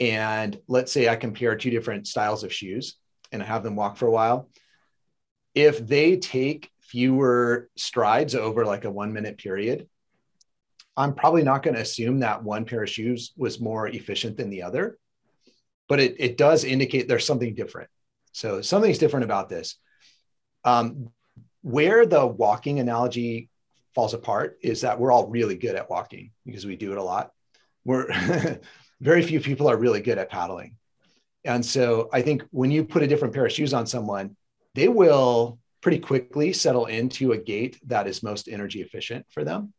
and 0.00 0.58
let's 0.66 0.90
say 0.90 1.08
I 1.08 1.14
compare 1.16 1.54
two 1.54 1.70
different 1.70 2.08
styles 2.08 2.42
of 2.42 2.52
shoes 2.52 2.96
and 3.30 3.42
I 3.42 3.46
have 3.46 3.62
them 3.62 3.76
walk 3.76 3.96
for 3.96 4.06
a 4.06 4.10
while, 4.10 4.50
if 5.54 5.78
they 5.86 6.16
take 6.16 6.70
fewer 6.80 7.68
strides 7.76 8.34
over 8.34 8.64
like 8.64 8.84
a 8.84 8.90
one 8.90 9.12
minute 9.12 9.38
period, 9.38 9.88
I'm 11.00 11.14
probably 11.14 11.42
not 11.42 11.62
going 11.62 11.74
to 11.76 11.80
assume 11.80 12.20
that 12.20 12.44
one 12.44 12.66
pair 12.66 12.82
of 12.82 12.90
shoes 12.90 13.32
was 13.34 13.58
more 13.58 13.88
efficient 13.88 14.36
than 14.36 14.50
the 14.50 14.62
other, 14.62 14.98
but 15.88 15.98
it, 15.98 16.16
it 16.18 16.36
does 16.36 16.62
indicate 16.62 17.08
there's 17.08 17.24
something 17.24 17.54
different. 17.54 17.88
So 18.32 18.60
something's 18.60 18.98
different 18.98 19.24
about 19.24 19.48
this. 19.48 19.76
Um, 20.62 21.08
where 21.62 22.04
the 22.04 22.26
walking 22.26 22.80
analogy 22.80 23.48
falls 23.94 24.12
apart 24.12 24.58
is 24.62 24.82
that 24.82 25.00
we're 25.00 25.10
all 25.10 25.26
really 25.26 25.56
good 25.56 25.74
at 25.74 25.88
walking 25.88 26.32
because 26.44 26.66
we 26.66 26.76
do 26.76 26.92
it 26.92 26.98
a 26.98 27.02
lot. 27.02 27.30
We're 27.86 28.60
very 29.00 29.22
few 29.22 29.40
people 29.40 29.68
are 29.68 29.78
really 29.78 30.02
good 30.02 30.18
at 30.18 30.28
paddling. 30.28 30.76
And 31.46 31.64
so 31.64 32.10
I 32.12 32.20
think 32.20 32.44
when 32.50 32.70
you 32.70 32.84
put 32.84 33.02
a 33.02 33.06
different 33.06 33.32
pair 33.32 33.46
of 33.46 33.52
shoes 33.52 33.72
on 33.72 33.86
someone, 33.86 34.36
they 34.74 34.88
will 34.88 35.58
pretty 35.80 35.98
quickly 35.98 36.52
settle 36.52 36.84
into 36.86 37.32
a 37.32 37.38
gait 37.38 37.80
that 37.86 38.06
is 38.06 38.22
most 38.22 38.48
energy 38.48 38.82
efficient 38.82 39.24
for 39.30 39.44
them. 39.44 39.72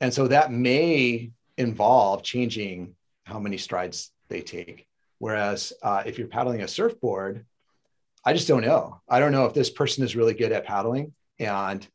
And 0.00 0.12
so 0.12 0.28
that 0.28 0.52
may 0.52 1.32
involve 1.56 2.22
changing 2.22 2.94
how 3.24 3.38
many 3.38 3.58
strides 3.58 4.10
they 4.28 4.40
take. 4.40 4.86
Whereas 5.18 5.72
uh, 5.82 6.04
if 6.06 6.18
you're 6.18 6.28
paddling 6.28 6.62
a 6.62 6.68
surfboard, 6.68 7.44
I 8.24 8.32
just 8.32 8.48
don't 8.48 8.62
know. 8.62 9.00
I 9.08 9.20
don't 9.20 9.32
know 9.32 9.46
if 9.46 9.54
this 9.54 9.70
person 9.70 10.04
is 10.04 10.16
really 10.16 10.34
good 10.34 10.52
at 10.52 10.66
paddling. 10.66 11.14
And 11.38 11.86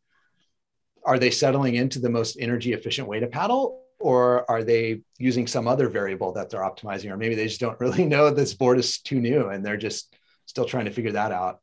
are 1.06 1.20
they 1.20 1.32
settling 1.32 1.76
into 1.76 2.00
the 2.00 2.10
most 2.10 2.38
energy 2.40 2.74
efficient 2.74 3.08
way 3.08 3.20
to 3.20 3.28
paddle 3.28 3.84
or 4.00 4.50
are 4.52 4.64
they 4.64 5.02
using 5.18 5.48
some 5.48 5.68
other 5.68 5.88
variable 5.88 6.34
that 6.34 6.50
they're 6.50 6.62
optimizing 6.62 7.12
or 7.12 7.18
maybe 7.18 7.36
they 7.36 7.48
just 7.48 7.60
don't 7.60 7.80
really 7.80 8.06
know 8.06 8.30
this 8.30 8.54
board 8.54 8.78
is 8.78 9.00
too 9.00 9.20
new 9.20 9.48
and 9.50 9.66
they're 9.66 9.78
just 9.78 10.16
still 10.46 10.66
trying 10.66 10.86
to 10.86 10.92
figure 10.92 11.14
that 11.14 11.32
out 11.32 11.60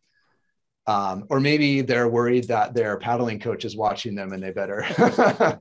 um, 0.91 1.25
or 1.29 1.39
maybe 1.39 1.83
they're 1.83 2.09
worried 2.09 2.49
that 2.49 2.75
their 2.75 2.97
paddling 2.97 3.39
coach 3.39 3.65
is 3.65 3.77
watching 3.77 4.17
them 4.17 4.33
and 4.33 4.43
they 4.43 4.51
better 4.51 4.85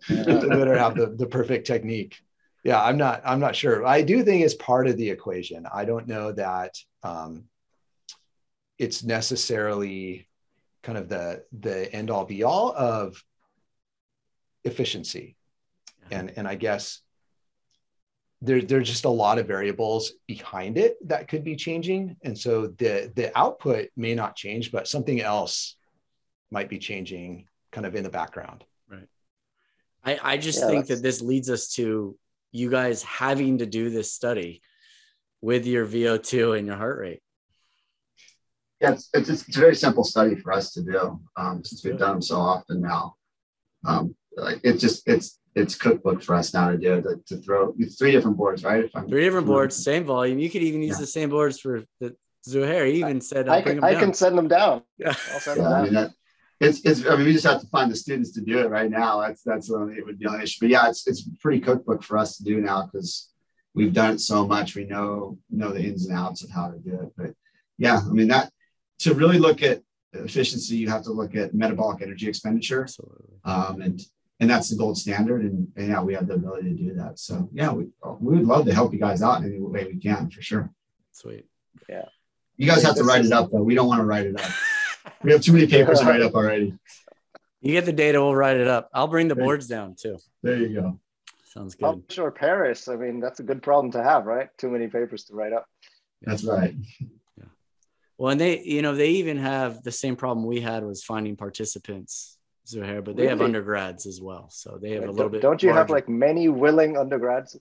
they 0.09 0.23
better 0.39 0.75
have 0.75 0.95
the, 0.95 1.13
the 1.17 1.27
perfect 1.27 1.67
technique. 1.67 2.17
Yeah 2.63 2.81
i'm 2.81 2.97
not 2.97 3.21
i'm 3.23 3.39
not 3.39 3.55
sure. 3.55 3.85
I 3.85 4.01
do 4.01 4.23
think 4.23 4.43
it's 4.43 4.55
part 4.55 4.87
of 4.87 4.97
the 4.97 5.09
equation. 5.11 5.67
I 5.71 5.85
don't 5.85 6.07
know 6.07 6.31
that 6.31 6.73
um, 7.03 7.45
it's 8.79 9.03
necessarily 9.03 10.27
kind 10.81 10.97
of 10.97 11.09
the 11.09 11.43
the 11.51 11.93
end 11.93 12.09
all 12.09 12.25
be 12.25 12.43
all 12.43 12.73
of 12.75 13.23
efficiency. 14.63 15.35
And 16.11 16.33
and 16.37 16.47
i 16.47 16.55
guess 16.55 17.01
there, 18.41 18.61
there's 18.61 18.89
just 18.89 19.05
a 19.05 19.09
lot 19.09 19.37
of 19.37 19.47
variables 19.47 20.13
behind 20.27 20.77
it 20.77 20.95
that 21.07 21.27
could 21.27 21.43
be 21.43 21.55
changing. 21.55 22.15
And 22.23 22.37
so 22.37 22.67
the 22.67 23.11
the 23.15 23.37
output 23.37 23.89
may 23.95 24.15
not 24.15 24.35
change 24.35 24.71
but 24.71 24.87
something 24.87 25.21
else 25.21 25.75
might 26.51 26.69
be 26.69 26.79
changing 26.79 27.47
kind 27.71 27.85
of 27.85 27.95
in 27.95 28.03
the 28.03 28.09
background. 28.09 28.63
Right. 28.89 29.07
I 30.05 30.33
i 30.33 30.37
just 30.37 30.59
yeah, 30.59 30.67
think 30.67 30.87
that 30.87 31.03
this 31.03 31.21
leads 31.21 31.49
us 31.49 31.73
to 31.73 32.17
you 32.51 32.69
guys 32.69 33.03
having 33.03 33.59
to 33.59 33.65
do 33.65 33.89
this 33.89 34.11
study 34.11 34.61
with 35.41 35.65
your 35.65 35.85
vo2 35.85 36.57
and 36.57 36.65
your 36.65 36.77
heart 36.77 36.99
rate. 36.99 37.21
Yeah 38.79 38.93
it's, 38.93 39.09
it's, 39.13 39.29
it's 39.29 39.57
a 39.57 39.59
very 39.59 39.75
simple 39.75 40.05
study 40.05 40.35
for 40.35 40.53
us 40.53 40.71
to 40.73 40.81
do. 40.81 41.19
Um, 41.35 41.63
since 41.65 41.83
we've 41.83 41.97
done 41.97 42.13
them 42.13 42.21
so 42.21 42.37
often 42.37 42.81
now. 42.81 43.15
Um, 43.85 44.15
like 44.35 44.59
it's 44.63 44.81
just 44.81 45.07
it's 45.07 45.38
it's 45.55 45.75
cookbook 45.75 46.21
for 46.21 46.35
us 46.35 46.53
now 46.53 46.69
to 46.69 46.77
do 46.77 47.01
to, 47.01 47.19
to 47.27 47.37
throw 47.41 47.73
three 47.97 48.11
different 48.11 48.37
boards, 48.37 48.63
right? 48.63 48.89
three 49.07 49.23
different 49.23 49.47
boards, 49.47 49.75
same 49.75 50.05
volume. 50.05 50.39
You 50.39 50.49
could 50.49 50.61
even 50.61 50.81
use 50.81 50.97
yeah. 50.97 51.01
the 51.01 51.07
same 51.07 51.29
boards 51.29 51.59
for 51.59 51.83
the 51.99 52.15
Zuhair. 52.47 52.87
He 52.87 52.99
even 52.99 53.21
said, 53.21 53.49
I, 53.49 53.61
can, 53.61 53.83
I 53.83 53.95
can 53.95 54.13
send 54.13 54.37
them 54.37 54.47
down. 54.47 54.83
Yeah. 54.97 55.09
I'll 55.33 55.39
send 55.39 55.57
yeah, 55.57 55.63
them 55.63 55.71
down. 55.71 55.73
I 55.73 55.83
mean, 55.83 55.93
that, 55.93 56.11
it's, 56.61 56.81
it's, 56.85 57.05
I 57.05 57.15
mean, 57.15 57.25
we 57.25 57.33
just 57.33 57.45
have 57.45 57.61
to 57.61 57.67
find 57.67 57.91
the 57.91 57.95
students 57.95 58.31
to 58.33 58.41
do 58.41 58.59
it 58.59 58.69
right 58.69 58.89
now. 58.89 59.21
That's, 59.21 59.41
that's 59.43 59.69
the 59.69 59.75
only, 59.75 59.95
it 59.95 60.05
would 60.05 60.19
be 60.19 60.25
an 60.25 60.41
issue. 60.41 60.59
But 60.61 60.69
yeah, 60.69 60.89
it's, 60.89 61.07
it's 61.07 61.27
pretty 61.39 61.61
cookbook 61.61 62.03
for 62.03 62.17
us 62.17 62.37
to 62.37 62.43
do 62.43 62.59
now 62.61 62.89
because 62.91 63.29
we've 63.73 63.93
done 63.93 64.15
it 64.15 64.19
so 64.19 64.45
much. 64.45 64.75
We 64.75 64.85
know, 64.85 65.37
know 65.49 65.71
the 65.71 65.81
ins 65.81 66.07
and 66.07 66.17
outs 66.17 66.43
of 66.43 66.49
how 66.49 66.69
to 66.69 66.77
do 66.77 66.95
it. 66.95 67.09
But 67.15 67.33
yeah, 67.77 67.99
I 67.99 68.11
mean, 68.11 68.27
that 68.27 68.51
to 68.99 69.13
really 69.13 69.39
look 69.39 69.63
at 69.63 69.81
efficiency, 70.11 70.75
you 70.75 70.89
have 70.89 71.03
to 71.03 71.11
look 71.11 71.35
at 71.35 71.53
metabolic 71.53 72.01
energy 72.01 72.27
expenditure. 72.27 72.87
Um, 73.45 73.81
and 73.81 74.01
and 74.39 74.49
that's 74.49 74.69
the 74.69 74.77
gold 74.77 74.97
standard. 74.97 75.41
And, 75.41 75.67
and, 75.75 75.89
yeah, 75.89 76.01
we 76.01 76.13
have 76.13 76.27
the 76.27 76.35
ability 76.35 76.69
to 76.69 76.83
do 76.83 76.93
that. 76.95 77.19
So 77.19 77.49
yeah, 77.53 77.71
we 77.71 77.87
we 78.19 78.37
would 78.37 78.47
love 78.47 78.65
to 78.65 78.73
help 78.73 78.93
you 78.93 78.99
guys 78.99 79.21
out 79.21 79.41
in 79.41 79.47
any 79.47 79.59
way 79.59 79.85
we 79.85 79.99
can 79.99 80.29
for 80.29 80.41
sure. 80.41 80.69
Sweet. 81.11 81.45
Yeah. 81.87 82.05
You 82.57 82.67
guys 82.67 82.83
have 82.83 82.95
to 82.95 83.03
write 83.03 83.25
it 83.25 83.31
up 83.31 83.51
though. 83.51 83.63
We 83.63 83.75
don't 83.75 83.87
want 83.87 84.01
to 84.01 84.05
write 84.05 84.25
it 84.25 84.39
up. 84.39 84.51
we 85.23 85.31
have 85.31 85.41
too 85.41 85.53
many 85.53 85.67
papers 85.67 85.99
to 85.99 86.05
write 86.05 86.21
up 86.21 86.33
already. 86.33 86.77
You 87.61 87.73
get 87.73 87.85
the 87.85 87.93
data, 87.93 88.21
we'll 88.21 88.35
write 88.35 88.57
it 88.57 88.67
up. 88.67 88.89
I'll 88.93 89.07
bring 89.07 89.27
the 89.27 89.35
boards 89.35 89.67
down 89.67 89.95
too. 89.99 90.17
There 90.41 90.55
you 90.55 90.73
go. 90.73 90.99
Sounds 91.43 91.75
good. 91.75 92.03
sure, 92.09 92.31
Paris. 92.31 92.87
I 92.87 92.95
mean, 92.95 93.19
that's 93.19 93.39
a 93.39 93.43
good 93.43 93.61
problem 93.61 93.91
to 93.93 94.03
have, 94.03 94.25
right? 94.25 94.49
Too 94.57 94.69
many 94.69 94.87
papers 94.87 95.25
to 95.25 95.33
write 95.33 95.51
up. 95.51 95.65
That's 96.21 96.43
right. 96.43 96.75
Yeah. 97.37 97.45
Well, 98.17 98.31
and 98.31 98.39
they, 98.39 98.61
you 98.61 98.81
know, 98.81 98.95
they 98.95 99.09
even 99.11 99.37
have 99.37 99.83
the 99.83 99.91
same 99.91 100.15
problem 100.15 100.45
we 100.45 100.61
had 100.61 100.83
was 100.83 101.03
finding 101.03 101.35
participants 101.35 102.38
Zuhair, 102.69 103.03
but 103.03 103.15
they 103.15 103.23
really? 103.23 103.29
have 103.29 103.41
undergrads 103.41 104.05
as 104.05 104.21
well. 104.21 104.49
So 104.49 104.77
they 104.81 104.91
have 104.91 105.03
a 105.03 105.11
little 105.11 105.29
bit. 105.29 105.41
Don't 105.41 105.61
you 105.61 105.69
larger. 105.69 105.79
have 105.79 105.89
like 105.89 106.09
many 106.09 106.49
willing 106.49 106.97
undergrads? 106.97 107.57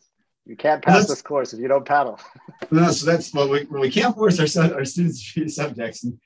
You 0.46 0.56
can't 0.56 0.82
pass 0.82 1.06
this 1.06 1.20
course 1.20 1.52
if 1.52 1.61
you 1.61 1.68
don't 1.68 1.84
paddle. 1.84 2.18
no, 2.70 2.90
so 2.90 3.04
that's 3.04 3.34
well, 3.34 3.48
we, 3.48 3.64
we 3.64 3.90
can't 3.90 4.14
force 4.14 4.38
our, 4.40 4.74
our 4.74 4.84
students 4.84 5.20
to 5.20 5.40
choose 5.40 5.56
subjects, 5.62 6.04
and, 6.04 6.18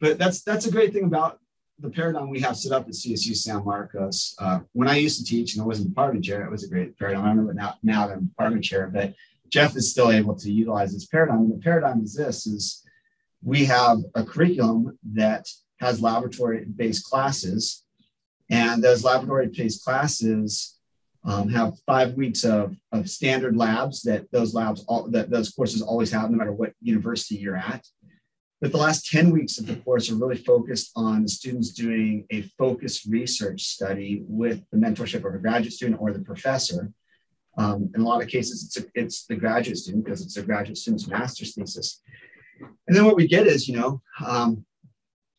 but 0.00 0.18
that's 0.18 0.42
that's 0.42 0.66
a 0.66 0.70
great 0.70 0.92
thing 0.92 1.04
about 1.04 1.38
the 1.78 1.90
paradigm 1.90 2.30
we 2.30 2.40
have 2.40 2.56
set 2.56 2.72
up 2.72 2.88
at 2.88 2.94
CSU 2.94 3.36
San 3.36 3.64
Marcos. 3.64 4.34
Uh, 4.38 4.60
when 4.72 4.88
I 4.88 4.96
used 4.96 5.18
to 5.18 5.24
teach 5.24 5.54
and 5.54 5.62
I 5.62 5.66
wasn't 5.66 5.90
department 5.90 6.24
chair, 6.24 6.44
it 6.44 6.50
was 6.50 6.64
a 6.64 6.68
great 6.68 6.98
paradigm. 6.98 7.24
I 7.24 7.28
remember 7.28 7.52
now 7.52 7.74
now 7.82 8.08
I'm 8.08 8.26
department 8.26 8.64
chair, 8.64 8.90
but 8.92 9.14
Jeff 9.50 9.76
is 9.76 9.90
still 9.90 10.10
able 10.10 10.34
to 10.36 10.50
utilize 10.50 10.92
this 10.92 11.06
paradigm. 11.06 11.40
And 11.40 11.52
the 11.52 11.62
paradigm 11.62 12.02
is 12.02 12.14
this: 12.14 12.46
is 12.46 12.82
we 13.42 13.66
have 13.66 13.98
a 14.14 14.24
curriculum 14.24 14.98
that 15.12 15.46
has 15.80 16.00
laboratory-based 16.00 17.04
classes 17.04 17.84
and 18.50 18.82
those 18.82 19.04
laboratory-based 19.04 19.84
classes 19.84 20.78
um, 21.24 21.48
have 21.50 21.78
five 21.86 22.14
weeks 22.14 22.44
of, 22.44 22.76
of 22.92 23.10
standard 23.10 23.56
labs 23.56 24.02
that 24.02 24.30
those 24.32 24.54
labs, 24.54 24.84
all, 24.88 25.10
that 25.10 25.30
those 25.30 25.50
courses 25.50 25.82
always 25.82 26.10
have, 26.12 26.30
no 26.30 26.38
matter 26.38 26.52
what 26.52 26.72
university 26.80 27.36
you're 27.36 27.56
at. 27.56 27.84
But 28.60 28.72
the 28.72 28.78
last 28.78 29.06
10 29.06 29.30
weeks 29.30 29.58
of 29.58 29.66
the 29.66 29.76
course 29.76 30.10
are 30.10 30.16
really 30.16 30.36
focused 30.36 30.90
on 30.96 31.28
students 31.28 31.70
doing 31.70 32.26
a 32.30 32.42
focused 32.58 33.06
research 33.06 33.62
study 33.62 34.24
with 34.26 34.64
the 34.72 34.78
mentorship 34.78 35.24
of 35.24 35.34
a 35.34 35.38
graduate 35.38 35.72
student 35.72 36.00
or 36.00 36.12
the 36.12 36.20
professor. 36.20 36.90
Um, 37.56 37.90
in 37.94 38.00
a 38.00 38.04
lot 38.04 38.22
of 38.22 38.28
cases, 38.28 38.64
it's, 38.64 38.76
a, 38.78 38.90
it's 38.94 39.26
the 39.26 39.36
graduate 39.36 39.78
student 39.78 40.04
because 40.04 40.22
it's 40.22 40.36
a 40.36 40.42
graduate 40.42 40.78
student's 40.78 41.06
master's 41.06 41.54
thesis. 41.54 42.00
And 42.86 42.96
then 42.96 43.04
what 43.04 43.16
we 43.16 43.28
get 43.28 43.46
is, 43.46 43.68
you 43.68 43.76
know, 43.76 44.00
um, 44.24 44.64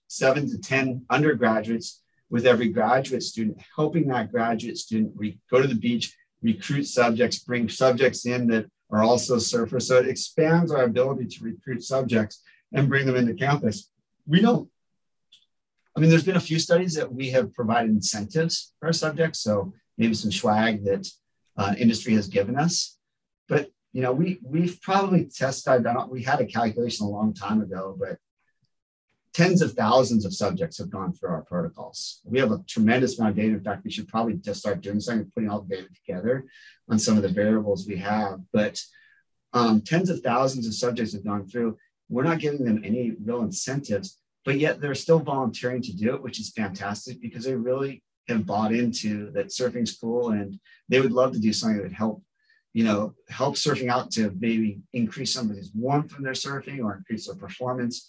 seven 0.07 0.49
to 0.49 0.57
10 0.57 1.05
undergraduates 1.09 2.01
with 2.29 2.45
every 2.45 2.69
graduate 2.69 3.23
student, 3.23 3.57
helping 3.75 4.07
that 4.07 4.31
graduate 4.31 4.77
student 4.77 5.13
re- 5.15 5.39
go 5.49 5.61
to 5.61 5.67
the 5.67 5.75
beach, 5.75 6.15
recruit 6.41 6.85
subjects, 6.85 7.39
bring 7.39 7.67
subjects 7.67 8.25
in 8.25 8.47
that 8.47 8.69
are 8.91 9.03
also 9.03 9.37
surfers. 9.37 9.83
So 9.83 9.97
it 9.97 10.07
expands 10.07 10.71
our 10.71 10.83
ability 10.83 11.25
to 11.25 11.43
recruit 11.43 11.83
subjects 11.83 12.41
and 12.73 12.89
bring 12.89 13.05
them 13.05 13.15
into 13.15 13.33
campus. 13.33 13.89
We 14.27 14.41
don't, 14.41 14.69
I 15.95 15.99
mean, 15.99 16.09
there's 16.09 16.23
been 16.23 16.35
a 16.35 16.41
few 16.41 16.59
studies 16.59 16.93
that 16.95 17.11
we 17.11 17.31
have 17.31 17.53
provided 17.53 17.91
incentives 17.91 18.73
for 18.79 18.87
our 18.87 18.93
subjects. 18.93 19.39
So 19.39 19.73
maybe 19.97 20.13
some 20.13 20.31
swag 20.31 20.85
that 20.85 21.07
uh, 21.57 21.75
industry 21.77 22.13
has 22.13 22.27
given 22.27 22.57
us. 22.57 22.97
But 23.47 23.69
you 23.91 24.01
know, 24.01 24.13
we 24.13 24.39
we've 24.43 24.79
probably 24.81 25.25
tested. 25.25 25.85
We 26.09 26.23
had 26.23 26.41
a 26.41 26.45
calculation 26.45 27.05
a 27.05 27.09
long 27.09 27.33
time 27.33 27.61
ago, 27.61 27.95
but 27.99 28.17
tens 29.39 29.61
of 29.61 29.71
thousands 29.71 30.25
of 30.25 30.33
subjects 30.33 30.79
have 30.79 30.89
gone 30.89 31.13
through 31.13 31.29
our 31.29 31.43
protocols. 31.43 32.19
We 32.25 32.39
have 32.39 32.51
a 32.51 32.61
tremendous 32.67 33.17
amount 33.17 33.31
of 33.31 33.35
data. 33.37 33.53
In 33.53 33.63
fact, 33.63 33.85
we 33.85 33.91
should 33.91 34.09
probably 34.09 34.33
just 34.33 34.59
start 34.59 34.81
doing 34.81 34.99
something, 34.99 35.21
and 35.21 35.33
putting 35.33 35.49
all 35.49 35.61
the 35.61 35.77
data 35.77 35.87
together 35.95 36.43
on 36.89 36.99
some 36.99 37.15
of 37.15 37.23
the 37.23 37.29
variables 37.29 37.87
we 37.87 37.95
have. 37.99 38.41
But 38.51 38.83
um, 39.53 39.79
tens 39.79 40.09
of 40.09 40.19
thousands 40.19 40.67
of 40.67 40.73
subjects 40.73 41.13
have 41.13 41.23
gone 41.23 41.47
through. 41.47 41.77
We're 42.09 42.23
not 42.23 42.39
giving 42.39 42.65
them 42.65 42.81
any 42.83 43.11
real 43.11 43.41
incentives, 43.41 44.17
but 44.43 44.59
yet 44.59 44.81
they're 44.81 44.93
still 44.93 45.19
volunteering 45.19 45.81
to 45.83 45.95
do 45.95 46.15
it, 46.15 46.21
which 46.21 46.41
is 46.41 46.49
fantastic 46.49 47.21
because 47.21 47.45
they 47.45 47.55
really 47.55 48.03
have 48.27 48.45
bought 48.45 48.73
into 48.73 49.31
that 49.31 49.53
surfing's 49.53 49.97
cool 49.97 50.31
and 50.31 50.59
they 50.89 50.99
would 50.99 51.13
love 51.13 51.31
to 51.31 51.39
do 51.39 51.53
something 51.53 51.77
that 51.77 51.83
would 51.83 51.93
help 51.93 52.21
you 52.73 52.83
know, 52.83 53.15
help 53.29 53.55
surfing 53.55 53.89
out 53.89 54.11
to 54.11 54.31
maybe 54.39 54.79
increase 54.93 55.33
somebody's 55.33 55.71
warmth 55.73 56.13
when 56.13 56.23
they're 56.23 56.33
surfing 56.33 56.83
or 56.83 56.95
increase 56.95 57.25
their 57.25 57.35
performance. 57.35 58.07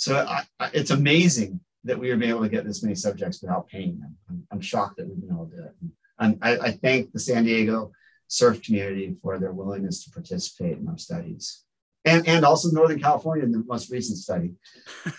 So 0.00 0.16
I, 0.16 0.44
I, 0.58 0.70
it's 0.72 0.92
amazing 0.92 1.60
that 1.84 1.98
we 1.98 2.08
have 2.08 2.18
been 2.18 2.30
able 2.30 2.40
to 2.40 2.48
get 2.48 2.64
this 2.64 2.82
many 2.82 2.94
subjects 2.94 3.42
without 3.42 3.68
paying 3.68 4.00
them. 4.00 4.16
I'm, 4.30 4.46
I'm 4.50 4.60
shocked 4.62 4.96
that 4.96 5.06
we've 5.06 5.20
been 5.20 5.30
able 5.30 5.50
to 5.50 5.56
do 5.56 5.62
it. 5.62 5.74
And 6.18 6.38
I, 6.40 6.56
I 6.56 6.70
thank 6.70 7.12
the 7.12 7.20
San 7.20 7.44
Diego 7.44 7.92
surf 8.26 8.62
community 8.62 9.14
for 9.22 9.38
their 9.38 9.52
willingness 9.52 10.02
to 10.04 10.10
participate 10.10 10.78
in 10.78 10.88
our 10.88 10.96
studies. 10.96 11.64
And, 12.06 12.26
and 12.26 12.46
also 12.46 12.70
Northern 12.70 12.98
California 12.98 13.44
in 13.44 13.52
the 13.52 13.62
most 13.66 13.90
recent 13.90 14.16
study. 14.16 14.52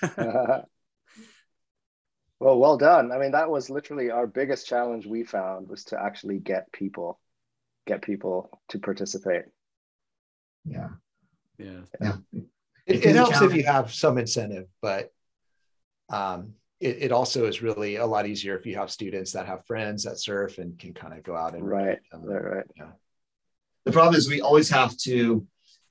well, 0.17 0.65
well 2.39 2.77
done. 2.77 3.11
I 3.11 3.19
mean, 3.19 3.33
that 3.33 3.51
was 3.51 3.69
literally 3.69 4.09
our 4.09 4.25
biggest 4.25 4.65
challenge 4.65 5.05
we 5.05 5.23
found 5.23 5.69
was 5.69 5.83
to 5.85 6.01
actually 6.01 6.39
get 6.39 6.71
people, 6.71 7.19
get 7.85 8.01
people 8.01 8.59
to 8.69 8.79
participate. 8.79 9.43
Yeah. 10.65 10.89
Yeah. 11.59 11.81
Yeah. 12.01 12.15
It, 12.95 13.05
it 13.05 13.15
helps 13.15 13.41
if 13.41 13.53
you 13.53 13.63
have 13.63 13.93
some 13.93 14.17
incentive, 14.17 14.67
but 14.81 15.11
um, 16.09 16.53
it, 16.79 16.97
it, 17.03 17.11
also 17.11 17.45
is 17.45 17.61
really 17.61 17.97
a 17.97 18.05
lot 18.05 18.27
easier 18.27 18.57
if 18.57 18.65
you 18.65 18.75
have 18.75 18.91
students 18.91 19.31
that 19.31 19.45
have 19.45 19.65
friends 19.65 20.03
that 20.03 20.19
surf 20.19 20.57
and 20.57 20.77
can 20.77 20.93
kind 20.93 21.13
of 21.13 21.23
go 21.23 21.35
out 21.35 21.53
and 21.53 21.67
right, 21.67 21.99
um, 22.11 22.23
right. 22.25 22.65
Yeah. 22.75 22.89
The 23.85 23.91
problem 23.91 24.15
is 24.15 24.27
we 24.27 24.41
always 24.41 24.69
have 24.69 24.97
to, 25.03 25.45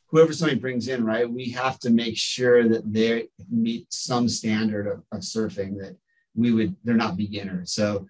whoever 0.09 0.33
somebody 0.33 0.61
brings 0.61 0.89
in, 0.89 1.05
right? 1.05 1.31
We 1.31 1.51
have 1.51 1.79
to 1.81 1.91
make 1.91 2.17
sure 2.17 2.69
that 2.69 2.93
they 2.93 3.29
meet 3.51 3.87
some 3.93 4.29
standard 4.29 4.87
of, 4.87 5.03
of 5.13 5.21
surfing 5.21 5.79
that 5.79 5.97
we 6.35 6.53
would. 6.53 6.77
They're 6.85 6.95
not 6.95 7.17
beginners, 7.17 7.73
so 7.73 8.07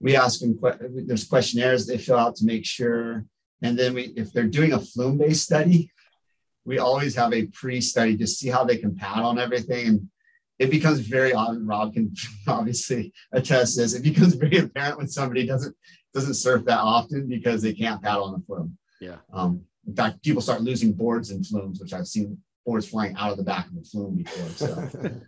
we 0.00 0.16
ask 0.16 0.40
them. 0.40 0.58
There's 1.06 1.26
questionnaires 1.26 1.86
they 1.86 1.98
fill 1.98 2.18
out 2.18 2.36
to 2.36 2.44
make 2.44 2.64
sure, 2.64 3.24
and 3.62 3.78
then 3.78 3.94
we, 3.94 4.12
if 4.16 4.32
they're 4.32 4.44
doing 4.44 4.72
a 4.72 4.80
flume-based 4.80 5.44
study, 5.44 5.90
we 6.64 6.78
always 6.78 7.14
have 7.14 7.32
a 7.32 7.46
pre-study 7.46 8.16
to 8.16 8.26
see 8.26 8.48
how 8.48 8.64
they 8.64 8.78
can 8.78 8.96
paddle 8.96 9.26
on 9.26 9.38
everything. 9.38 9.86
And 9.86 10.08
it 10.58 10.70
becomes 10.70 11.00
very 11.00 11.32
obvious. 11.32 11.64
Rob 11.64 11.94
can 11.94 12.14
obviously 12.46 13.12
attest 13.32 13.76
this. 13.76 13.94
It 13.94 14.02
becomes 14.02 14.34
very 14.34 14.58
apparent 14.58 14.98
when 14.98 15.08
somebody 15.08 15.46
doesn't 15.46 15.76
doesn't 16.12 16.34
surf 16.34 16.64
that 16.64 16.78
often 16.78 17.26
because 17.28 17.60
they 17.60 17.74
can't 17.74 18.00
paddle 18.00 18.24
on 18.24 18.32
the 18.34 18.46
flume. 18.46 18.78
Yeah. 19.00 19.16
Um, 19.32 19.62
in 19.86 19.96
fact, 19.96 20.22
people 20.22 20.40
start 20.40 20.62
losing 20.62 20.92
boards 20.92 21.30
and 21.30 21.44
flumes, 21.44 21.80
which 21.80 21.92
I've 21.92 22.06
seen 22.06 22.38
boards 22.64 22.88
flying 22.88 23.16
out 23.16 23.32
of 23.32 23.36
the 23.36 23.42
back 23.42 23.66
of 23.66 23.74
the 23.74 23.82
flume 23.82 24.16
before. 24.16 24.48
So 24.50 24.88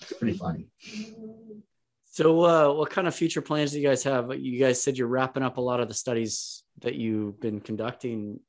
it's 0.00 0.12
pretty 0.12 0.38
funny. 0.38 0.68
So, 2.04 2.40
uh, 2.44 2.72
what 2.72 2.88
kind 2.88 3.06
of 3.06 3.14
future 3.14 3.42
plans 3.42 3.72
do 3.72 3.80
you 3.80 3.86
guys 3.86 4.02
have? 4.04 4.34
You 4.34 4.58
guys 4.58 4.82
said 4.82 4.96
you're 4.96 5.06
wrapping 5.06 5.42
up 5.42 5.58
a 5.58 5.60
lot 5.60 5.80
of 5.80 5.88
the 5.88 5.94
studies 5.94 6.62
that 6.80 6.94
you've 6.94 7.38
been 7.40 7.60
conducting. 7.60 8.40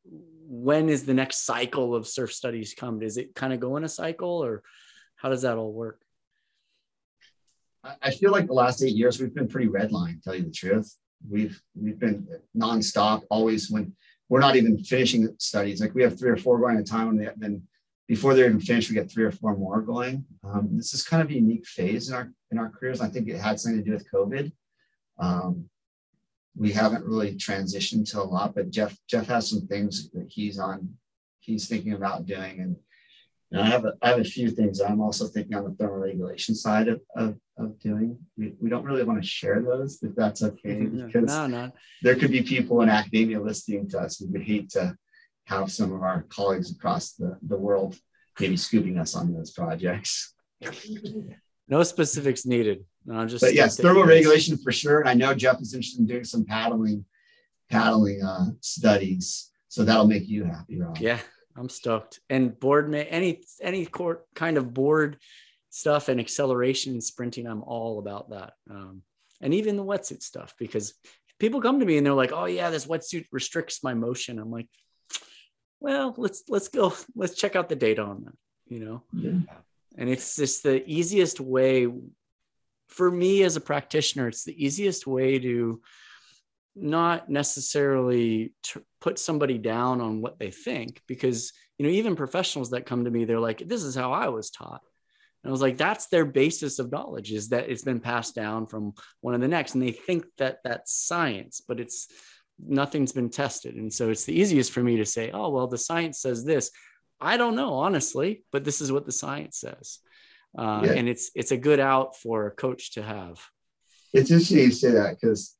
When 0.49 0.87
is 0.87 1.03
the 1.03 1.13
next 1.13 1.45
cycle 1.45 1.93
of 1.93 2.07
surf 2.07 2.33
studies 2.33 2.73
come? 2.73 2.99
Does 2.99 3.17
it 3.17 3.35
kind 3.35 3.51
of 3.51 3.59
go 3.59 3.75
in 3.75 3.83
a 3.83 3.89
cycle, 3.89 4.43
or 4.43 4.63
how 5.17 5.29
does 5.29 5.41
that 5.41 5.57
all 5.57 5.73
work? 5.73 5.99
I 8.01 8.11
feel 8.11 8.31
like 8.31 8.47
the 8.47 8.53
last 8.53 8.81
eight 8.83 8.95
years 8.95 9.19
we've 9.19 9.33
been 9.33 9.47
pretty 9.47 9.67
redline. 9.67 10.21
Tell 10.21 10.35
you 10.35 10.43
the 10.43 10.51
truth, 10.51 10.95
we've 11.29 11.61
we've 11.75 11.99
been 11.99 12.27
nonstop. 12.55 13.23
Always 13.29 13.69
when 13.69 13.93
we're 14.29 14.39
not 14.39 14.55
even 14.55 14.77
finishing 14.77 15.35
studies, 15.39 15.81
like 15.81 15.93
we 15.93 16.03
have 16.03 16.19
three 16.19 16.29
or 16.29 16.37
four 16.37 16.59
going 16.59 16.77
at 16.77 16.81
a 16.81 16.85
time, 16.85 17.09
and 17.09 17.31
then 17.37 17.63
before 18.07 18.33
they're 18.33 18.47
even 18.47 18.59
finished, 18.59 18.89
we 18.89 18.95
get 18.95 19.11
three 19.11 19.25
or 19.25 19.31
four 19.31 19.55
more 19.55 19.81
going. 19.81 20.25
Um, 20.43 20.69
this 20.73 20.93
is 20.93 21.03
kind 21.03 21.21
of 21.21 21.29
a 21.29 21.33
unique 21.33 21.67
phase 21.67 22.09
in 22.09 22.15
our 22.15 22.31
in 22.51 22.57
our 22.57 22.69
careers. 22.69 23.01
I 23.01 23.09
think 23.09 23.27
it 23.27 23.37
had 23.37 23.59
something 23.59 23.83
to 23.83 23.89
do 23.89 23.93
with 23.93 24.11
COVID. 24.11 24.51
Um, 25.19 25.69
we 26.57 26.71
haven't 26.71 27.05
really 27.05 27.35
transitioned 27.35 28.09
to 28.11 28.21
a 28.21 28.23
lot, 28.23 28.55
but 28.55 28.71
Jeff 28.71 28.97
Jeff 29.07 29.27
has 29.27 29.49
some 29.49 29.67
things 29.67 30.09
that 30.11 30.27
he's 30.29 30.59
on, 30.59 30.95
he's 31.39 31.67
thinking 31.67 31.93
about 31.93 32.25
doing, 32.25 32.59
and, 32.59 32.75
and 33.51 33.61
I 33.61 33.65
have 33.65 33.85
a, 33.85 33.93
I 34.01 34.09
have 34.09 34.19
a 34.19 34.23
few 34.23 34.49
things 34.49 34.81
I'm 34.81 34.99
also 34.99 35.27
thinking 35.27 35.55
on 35.55 35.63
the 35.63 35.71
thermal 35.71 35.99
regulation 35.99 36.55
side 36.55 36.87
of, 36.87 37.01
of, 37.15 37.37
of 37.57 37.79
doing. 37.79 38.17
We, 38.37 38.53
we 38.59 38.69
don't 38.69 38.83
really 38.83 39.03
want 39.03 39.21
to 39.21 39.27
share 39.27 39.61
those 39.61 40.01
if 40.01 40.15
that's 40.15 40.43
okay, 40.43 40.81
mm-hmm. 40.81 41.05
because 41.05 41.27
no, 41.27 41.47
no. 41.47 41.71
there 42.01 42.15
could 42.15 42.31
be 42.31 42.41
people 42.41 42.81
in 42.81 42.89
academia 42.89 43.39
listening 43.39 43.87
to 43.89 43.99
us. 43.99 44.19
We 44.19 44.27
would 44.27 44.43
hate 44.43 44.69
to 44.71 44.97
have 45.45 45.71
some 45.71 45.93
of 45.93 46.01
our 46.01 46.23
colleagues 46.23 46.71
across 46.71 47.13
the, 47.13 47.37
the 47.41 47.57
world 47.57 47.97
maybe 48.39 48.57
scooping 48.57 48.97
us 48.97 49.15
on 49.15 49.33
those 49.33 49.51
projects. 49.51 50.33
No 51.67 51.83
specifics 51.83 52.45
needed. 52.45 52.85
No, 53.07 53.17
I'm 53.17 53.27
just. 53.27 53.41
But 53.41 53.55
yes, 53.55 53.77
thermal 53.77 54.03
regulation 54.03 54.57
for 54.57 54.71
sure. 54.71 54.99
And 54.99 55.09
I 55.09 55.13
know 55.13 55.33
Jeff 55.33 55.59
is 55.61 55.73
interested 55.73 56.01
in 56.01 56.05
doing 56.05 56.25
some 56.25 56.45
paddling, 56.45 57.05
paddling 57.69 58.21
uh, 58.23 58.47
studies. 58.61 59.49
So 59.69 59.83
that'll 59.83 60.07
make 60.07 60.27
you 60.27 60.43
happy, 60.43 60.79
Rob. 60.79 60.97
Yeah, 60.97 61.19
I'm 61.55 61.69
stoked. 61.69 62.19
And 62.29 62.57
board, 62.59 62.89
may 62.89 63.05
any 63.05 63.41
any 63.61 63.85
court 63.85 64.25
kind 64.35 64.57
of 64.57 64.73
board 64.73 65.17
stuff 65.69 66.09
and 66.09 66.19
acceleration 66.19 66.93
and 66.93 67.03
sprinting, 67.03 67.47
I'm 67.47 67.63
all 67.63 67.99
about 67.99 68.29
that. 68.29 68.53
Um, 68.69 69.01
and 69.41 69.53
even 69.53 69.77
the 69.77 69.85
wetsuit 69.85 70.21
stuff 70.21 70.53
because 70.59 70.93
people 71.39 71.61
come 71.61 71.79
to 71.79 71.85
me 71.85 71.97
and 71.97 72.05
they're 72.05 72.13
like, 72.13 72.33
"Oh 72.33 72.45
yeah, 72.45 72.69
this 72.69 72.85
wetsuit 72.85 73.25
restricts 73.31 73.83
my 73.83 73.93
motion." 73.93 74.37
I'm 74.37 74.51
like, 74.51 74.67
well, 75.79 76.13
let's 76.17 76.43
let's 76.49 76.67
go, 76.67 76.93
let's 77.15 77.35
check 77.35 77.55
out 77.55 77.69
the 77.69 77.75
data 77.75 78.01
on 78.01 78.23
that, 78.25 78.33
you 78.67 78.83
know. 78.83 79.03
Yeah. 79.13 79.39
And 79.97 80.09
it's 80.09 80.35
just 80.35 80.63
the 80.63 80.83
easiest 80.89 81.39
way 81.39 81.87
for 82.87 83.09
me 83.09 83.43
as 83.43 83.55
a 83.55 83.61
practitioner. 83.61 84.27
It's 84.27 84.43
the 84.43 84.65
easiest 84.65 85.07
way 85.07 85.39
to 85.39 85.81
not 86.75 87.29
necessarily 87.29 88.53
put 89.01 89.17
somebody 89.17 89.57
down 89.57 89.99
on 89.99 90.21
what 90.21 90.37
they 90.37 90.51
think 90.51 91.01
because 91.07 91.51
you 91.77 91.85
know 91.85 91.91
even 91.91 92.15
professionals 92.15 92.69
that 92.69 92.85
come 92.85 93.03
to 93.03 93.09
me 93.09 93.25
they're 93.25 93.39
like 93.39 93.67
this 93.67 93.81
is 93.81 93.95
how 93.95 94.13
i 94.13 94.27
was 94.27 94.51
taught 94.51 94.81
and 95.43 95.49
i 95.49 95.51
was 95.51 95.59
like 95.59 95.75
that's 95.75 96.05
their 96.05 96.23
basis 96.23 96.77
of 96.77 96.91
knowledge 96.91 97.31
is 97.31 97.49
that 97.49 97.67
it's 97.67 97.81
been 97.81 97.99
passed 97.99 98.35
down 98.35 98.67
from 98.67 98.93
one 99.21 99.33
to 99.33 99.39
the 99.39 99.47
next 99.47 99.73
and 99.73 99.81
they 99.81 99.91
think 99.91 100.23
that 100.37 100.59
that's 100.63 100.93
science 100.93 101.63
but 101.67 101.79
it's 101.79 102.09
nothing's 102.59 103.11
been 103.11 103.29
tested. 103.29 103.75
And 103.75 103.93
so 103.93 104.09
it's 104.09 104.25
the 104.25 104.37
easiest 104.37 104.71
for 104.71 104.81
me 104.81 104.97
to 104.97 105.05
say, 105.05 105.31
oh, 105.31 105.49
well, 105.49 105.67
the 105.67 105.77
science 105.77 106.19
says 106.19 106.43
this. 106.43 106.71
I 107.19 107.37
don't 107.37 107.55
know, 107.55 107.73
honestly, 107.73 108.43
but 108.51 108.63
this 108.63 108.81
is 108.81 108.91
what 108.91 109.05
the 109.05 109.11
science 109.11 109.59
says. 109.59 109.99
Uh, 110.57 110.81
yeah. 110.85 110.91
And 110.93 111.09
it's 111.09 111.31
it's 111.35 111.51
a 111.51 111.57
good 111.57 111.79
out 111.79 112.15
for 112.15 112.47
a 112.47 112.51
coach 112.51 112.93
to 112.93 113.03
have. 113.03 113.39
It's 114.13 114.31
interesting 114.31 114.59
you 114.59 114.71
say 114.71 114.91
that 114.91 115.17
because 115.19 115.55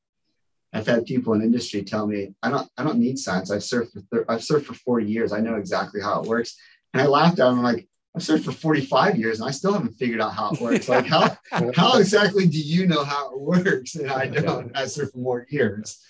I've 0.73 0.87
had 0.87 1.05
people 1.05 1.33
in 1.33 1.41
industry 1.41 1.83
tell 1.83 2.07
me, 2.07 2.35
I 2.43 2.49
don't 2.49 2.69
I 2.77 2.83
don't 2.83 2.99
need 2.99 3.19
science. 3.19 3.51
I've 3.51 3.61
surfed 3.61 3.91
for 3.91 4.01
thir- 4.11 4.25
I've 4.27 4.41
surfed 4.41 4.65
for 4.65 4.73
40 4.73 5.05
years. 5.05 5.33
I 5.33 5.39
know 5.39 5.55
exactly 5.55 6.01
how 6.01 6.21
it 6.21 6.27
works. 6.27 6.55
And 6.93 7.01
I 7.01 7.07
laughed 7.07 7.39
at 7.39 7.45
them. 7.45 7.57
I'm 7.57 7.63
like, 7.63 7.87
I've 8.15 8.21
surfed 8.21 8.45
for 8.45 8.51
45 8.51 9.17
years 9.17 9.39
and 9.39 9.47
I 9.47 9.51
still 9.51 9.73
haven't 9.73 9.93
figured 9.93 10.21
out 10.21 10.33
how 10.33 10.51
it 10.51 10.61
works. 10.61 10.89
Like 10.89 11.05
how 11.05 11.37
how 11.75 11.97
exactly 11.99 12.47
do 12.47 12.59
you 12.59 12.87
know 12.87 13.03
how 13.03 13.33
it 13.33 13.39
works? 13.39 13.95
And 13.95 14.11
I 14.11 14.27
don't. 14.47 14.75
I 14.75 14.83
surfed 14.83 15.11
for 15.13 15.19
more 15.19 15.45
years. 15.49 16.03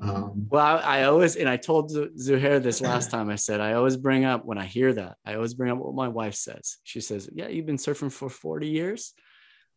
Um, 0.00 0.46
well, 0.48 0.64
I, 0.64 1.00
I, 1.00 1.04
always, 1.04 1.36
and 1.36 1.48
I 1.48 1.56
told 1.56 1.90
Zuhair 1.92 2.62
this 2.62 2.80
last 2.80 3.10
time, 3.10 3.30
I 3.30 3.36
said, 3.36 3.60
I 3.60 3.74
always 3.74 3.96
bring 3.96 4.24
up 4.24 4.44
when 4.44 4.58
I 4.58 4.64
hear 4.64 4.92
that, 4.92 5.16
I 5.24 5.34
always 5.34 5.54
bring 5.54 5.70
up 5.70 5.78
what 5.78 5.94
my 5.94 6.08
wife 6.08 6.34
says. 6.34 6.78
She 6.82 7.00
says, 7.00 7.30
Yeah, 7.32 7.48
you've 7.48 7.66
been 7.66 7.76
surfing 7.76 8.10
for 8.10 8.28
40 8.28 8.66
years. 8.66 9.14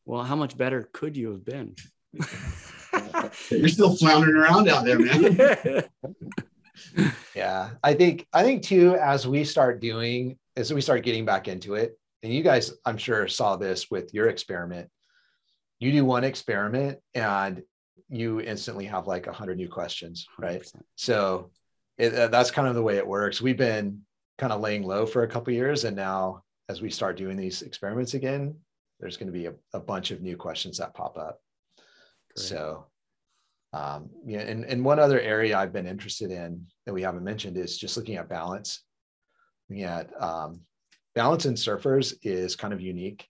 Well, 0.05 0.23
how 0.23 0.35
much 0.35 0.57
better 0.57 0.89
could 0.91 1.15
you 1.15 1.31
have 1.31 1.45
been? 1.45 1.75
You're 3.51 3.67
still 3.67 3.95
floundering 3.95 4.37
around 4.37 4.69
out 4.69 4.85
there, 4.85 4.99
man. 4.99 5.83
yeah. 7.35 7.71
I 7.83 7.93
think, 7.93 8.25
I 8.33 8.43
think 8.43 8.63
too, 8.63 8.95
as 8.95 9.27
we 9.27 9.43
start 9.43 9.81
doing, 9.81 10.39
as 10.55 10.73
we 10.73 10.81
start 10.81 11.03
getting 11.03 11.25
back 11.25 11.47
into 11.47 11.75
it, 11.75 11.99
and 12.23 12.33
you 12.33 12.41
guys, 12.41 12.73
I'm 12.85 12.97
sure, 12.97 13.27
saw 13.27 13.57
this 13.57 13.91
with 13.91 14.13
your 14.13 14.29
experiment. 14.29 14.89
You 15.79 15.91
do 15.91 16.05
one 16.05 16.23
experiment 16.23 16.99
and 17.13 17.61
you 18.09 18.41
instantly 18.41 18.85
have 18.85 19.07
like 19.07 19.27
a 19.27 19.33
hundred 19.33 19.57
new 19.57 19.67
questions, 19.67 20.25
right? 20.39 20.61
100%. 20.61 20.81
So 20.95 21.51
it, 21.97 22.13
uh, 22.13 22.27
that's 22.27 22.51
kind 22.51 22.67
of 22.67 22.75
the 22.75 22.81
way 22.81 22.97
it 22.97 23.07
works. 23.07 23.41
We've 23.41 23.57
been 23.57 24.01
kind 24.37 24.53
of 24.53 24.61
laying 24.61 24.83
low 24.83 25.05
for 25.05 25.23
a 25.23 25.27
couple 25.27 25.53
years, 25.53 25.83
and 25.83 25.95
now 25.95 26.43
as 26.69 26.81
we 26.81 26.89
start 26.89 27.17
doing 27.17 27.37
these 27.37 27.61
experiments 27.61 28.13
again, 28.13 28.55
there's 28.99 29.17
going 29.17 29.27
to 29.27 29.33
be 29.33 29.45
a, 29.45 29.53
a 29.73 29.79
bunch 29.79 30.11
of 30.11 30.21
new 30.21 30.37
questions 30.37 30.77
that 30.77 30.93
pop 30.93 31.17
up. 31.17 31.39
Great. 32.35 32.47
So, 32.47 32.85
um, 33.73 34.09
yeah, 34.25 34.39
and, 34.39 34.65
and 34.65 34.83
one 34.83 34.99
other 34.99 35.19
area 35.19 35.57
I've 35.57 35.73
been 35.73 35.87
interested 35.87 36.31
in 36.31 36.65
that 36.85 36.93
we 36.93 37.01
haven't 37.01 37.23
mentioned 37.23 37.57
is 37.57 37.77
just 37.77 37.97
looking 37.97 38.15
at 38.15 38.29
balance. 38.29 38.83
Looking 39.69 39.83
at 39.83 40.09
um, 40.21 40.61
balance 41.15 41.45
in 41.45 41.53
surfers 41.53 42.15
is 42.23 42.55
kind 42.55 42.73
of 42.73 42.81
unique. 42.81 43.27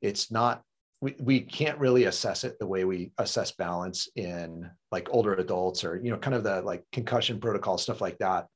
It's 0.00 0.30
not 0.30 0.62
we, 1.00 1.14
we 1.20 1.40
can't 1.40 1.78
really 1.78 2.04
assess 2.04 2.44
it 2.44 2.58
the 2.58 2.66
way 2.66 2.84
we 2.84 3.12
assess 3.18 3.52
balance 3.52 4.08
in 4.16 4.68
like 4.90 5.08
older 5.10 5.34
adults 5.34 5.84
or 5.84 5.96
you 5.96 6.10
know 6.10 6.18
kind 6.18 6.34
of 6.34 6.44
the 6.44 6.60
like 6.62 6.84
concussion 6.92 7.38
protocol 7.38 7.78
stuff 7.78 8.00
like 8.00 8.18
that 8.18 8.46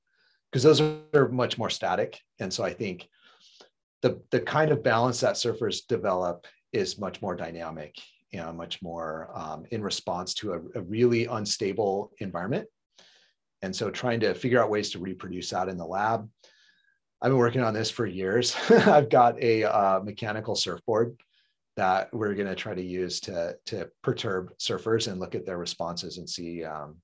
because 0.51 0.63
those 0.63 0.81
are 0.81 1.29
much 1.29 1.57
more 1.59 1.71
static. 1.71 2.19
And 2.41 2.53
so 2.53 2.65
i 2.65 2.73
think 2.73 3.09
the 4.03 4.21
the 4.31 4.41
kind 4.41 4.71
of 4.71 4.83
balance 4.83 5.21
that 5.21 5.37
surfers 5.37 5.87
develop 5.87 6.47
is 6.73 6.99
much 6.99 7.23
more 7.23 7.37
dynamic 7.37 7.97
you 8.33 8.41
know 8.41 8.53
much 8.53 8.83
more 8.83 9.31
um, 9.35 9.65
in 9.71 9.83
response 9.83 10.35
to 10.35 10.55
a, 10.55 10.59
a 10.75 10.83
really 10.83 11.27
unstable 11.27 12.13
environment. 12.19 12.67
And 13.61 13.77
so 13.77 13.91
trying 13.91 14.21
to 14.21 14.35
figure 14.35 14.61
out 14.61 14.71
ways 14.71 14.91
to 14.91 14.99
reproduce 14.99 15.51
that 15.51 15.69
in 15.69 15.77
the 15.77 15.87
lab. 15.87 16.29
I've 17.21 17.31
been 17.31 17.39
working 17.39 17.63
on 17.63 17.75
this 17.75 17.91
for 17.91 18.07
years. 18.07 18.57
I've 18.71 19.09
got 19.09 19.41
a 19.41 19.63
uh, 19.63 20.01
mechanical 20.03 20.57
surfboard 20.57 21.17
that 21.77 22.13
we're 22.13 22.35
going 22.35 22.49
to 22.49 22.55
try 22.55 22.75
to 22.75 22.83
use 22.83 23.21
to 23.21 23.57
to 23.67 23.89
perturb 24.03 24.57
surfers 24.59 25.11
and 25.11 25.21
look 25.21 25.35
at 25.35 25.47
their 25.47 25.59
responses 25.59 26.19
and 26.19 26.29
see 26.29 26.65
um, 26.65 26.97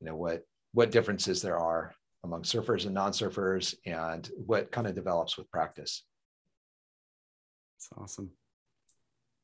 you 0.00 0.06
know 0.06 0.16
what 0.16 0.42
what 0.72 0.90
differences 0.90 1.42
there 1.42 1.58
are 1.58 1.94
among 2.24 2.42
surfers 2.42 2.86
and 2.86 2.94
non-surfers 2.94 3.74
and 3.84 4.30
what 4.46 4.72
kind 4.72 4.86
of 4.86 4.94
develops 4.94 5.36
with 5.36 5.50
practice. 5.50 6.04
It's 7.76 7.88
awesome. 7.96 8.30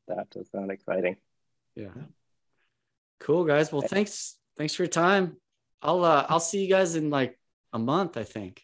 That 0.09 0.31
does 0.31 0.51
sound 0.51 0.71
exciting. 0.71 1.17
Yeah. 1.77 1.89
Cool 3.21 3.45
guys. 3.45 3.71
Well 3.71 3.83
thanks 3.83 4.39
thanks 4.57 4.75
for 4.75 4.83
your 4.83 4.89
time. 4.89 5.37
I'll 5.83 6.05
uh 6.05 6.27
i'll 6.29 6.41
see 6.41 6.63
you 6.63 6.69
guys 6.69 6.95
in 6.95 7.11
like 7.11 7.39
a 7.73 7.79
month 7.79 8.17
i 8.17 8.25
think. 8.25 8.63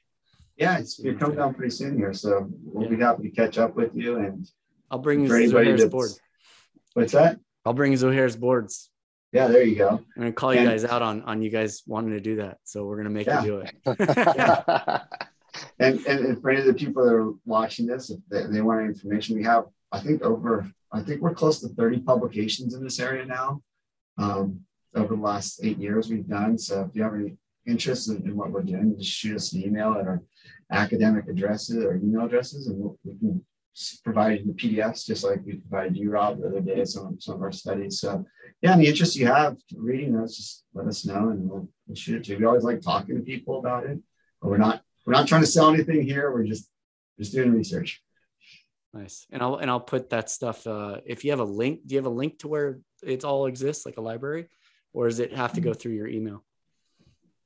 Yeah 0.57 0.79
it's, 0.79 0.99
you're 0.99 1.15
coming 1.15 1.37
down 1.37 1.55
pretty 1.55 1.71
soon 1.71 1.97
here 1.97 2.13
so 2.13 2.49
we'll 2.65 2.85
yeah. 2.85 2.97
be 2.97 3.03
happy 3.03 3.23
to 3.25 3.31
catch 3.31 3.59
up 3.59 3.77
with 3.77 3.95
you 3.95 4.19
and 4.19 4.51
I'll 4.91 4.99
bring 4.99 5.27
Zuhair's 5.27 5.85
board. 5.87 6.11
What's 6.95 7.13
that? 7.13 7.39
I'll 7.65 7.75
bring 7.75 7.93
Zuhair's 7.93 8.37
boards. 8.37 8.91
Yeah, 9.33 9.49
there 9.49 9.63
you 9.63 9.77
go. 9.77 9.89
I'm 9.89 10.05
gonna 10.17 10.33
call 10.33 10.51
and, 10.51 10.61
you 10.61 10.69
guys 10.69 10.85
out 10.85 11.03
on 11.03 11.23
on 11.23 11.43
you 11.43 11.51
guys 11.51 11.83
wanting 11.87 12.13
to 12.13 12.21
do 12.21 12.37
that. 12.37 12.59
So 12.65 12.85
we're 12.85 12.97
gonna 12.97 13.11
make 13.11 13.27
yeah. 13.27 13.43
you 13.43 13.47
do 13.47 13.59
it. 13.59 13.75
and, 15.79 15.99
and, 16.07 16.27
and 16.27 16.41
for 16.41 16.51
any 16.51 16.61
of 16.61 16.67
the 16.67 16.75
people 16.75 17.05
that 17.05 17.13
are 17.13 17.33
watching 17.45 17.87
this, 17.87 18.11
if 18.11 18.21
they, 18.31 18.47
they 18.47 18.61
want 18.61 18.87
information, 18.87 19.37
we 19.37 19.45
have 19.45 19.65
I 19.93 20.01
think 20.01 20.23
over 20.23 20.71
I 20.93 21.03
think 21.03 21.21
we're 21.21 21.35
close 21.35 21.61
to 21.61 21.69
30 21.69 22.01
publications 22.01 22.75
in 22.75 22.83
this 22.83 23.01
area 23.01 23.27
now. 23.27 23.63
Um, 24.19 24.61
over 24.95 25.15
the 25.15 25.21
last 25.21 25.61
eight 25.63 25.79
years 25.79 26.09
we've 26.09 26.27
done. 26.27 26.57
So 26.57 26.83
if 26.89 26.97
you 26.97 27.03
have 27.03 27.15
any 27.15 27.37
interest 27.67 28.09
in, 28.09 28.23
in 28.25 28.37
what 28.37 28.51
we're 28.51 28.63
doing, 28.63 28.97
just 28.99 29.11
shoot 29.11 29.37
us 29.37 29.53
an 29.53 29.63
email 29.63 29.93
at 29.95 30.07
our 30.07 30.23
academic 30.71 31.29
addresses 31.29 31.85
or 31.85 31.97
email 31.97 32.25
addresses, 32.25 32.69
and 32.69 32.79
we'll, 32.79 32.99
we 33.05 33.19
can 33.19 33.45
providing 34.03 34.47
the 34.47 34.53
PDFs, 34.53 35.07
just 35.07 35.25
like 35.25 35.45
we 35.45 35.57
provided 35.57 35.97
you, 35.97 36.11
Rob, 36.11 36.41
the 36.41 36.49
other 36.49 36.61
day, 36.61 36.85
some, 36.85 37.21
some 37.21 37.37
of 37.37 37.43
our 37.43 37.53
studies. 37.53 38.01
So, 38.01 38.25
yeah, 38.63 38.73
any 38.73 38.87
interest 38.87 39.17
you 39.17 39.27
have 39.27 39.57
reading 39.77 40.15
those, 40.15 40.37
just 40.37 40.65
let 40.75 40.87
us 40.87 41.05
know 41.05 41.29
and 41.29 41.49
we'll, 41.49 41.69
we'll 41.87 41.97
shoot 41.97 42.17
it 42.17 42.25
to 42.25 42.33
you. 42.33 42.39
We 42.39 42.45
always 42.47 42.65
like 42.65 42.81
talking 42.81 43.17
to 43.17 43.23
people 43.23 43.59
about 43.59 43.85
it, 43.85 43.99
but 44.41 44.51
we're 44.51 44.57
not 44.57 44.83
we're 45.05 45.13
not 45.13 45.29
trying 45.29 45.43
to 45.43 45.47
sell 45.47 45.73
anything 45.73 46.03
here. 46.03 46.33
We're 46.33 46.45
just 46.45 46.69
just 47.19 47.33
doing 47.33 47.53
research. 47.53 48.03
Nice. 48.93 49.27
And 49.31 49.43
I'll 49.43 49.57
and 49.57 49.71
I'll 49.71 49.81
put 49.81 50.11
that 50.11 50.31
stuff. 50.31 50.67
Uh, 50.67 51.01
if 51.05 51.25
you 51.25 51.31
have 51.31 51.41
a 51.41 51.45
link, 51.45 51.81
do 51.87 51.95
you 51.95 51.99
have 51.99 52.07
a 52.07 52.11
link 52.11 52.39
to 52.41 52.49
where 52.49 52.81
it 53.03 53.25
all 53.25 53.47
exists, 53.47 53.85
like 53.85 53.99
a 53.99 54.01
library, 54.01 54.49
or 54.93 55.07
does 55.09 55.21
it 55.21 55.35
have 55.35 55.53
to 55.55 55.61
go 55.61 55.75
through 55.75 55.93
your 55.93 56.09
email? 56.09 56.43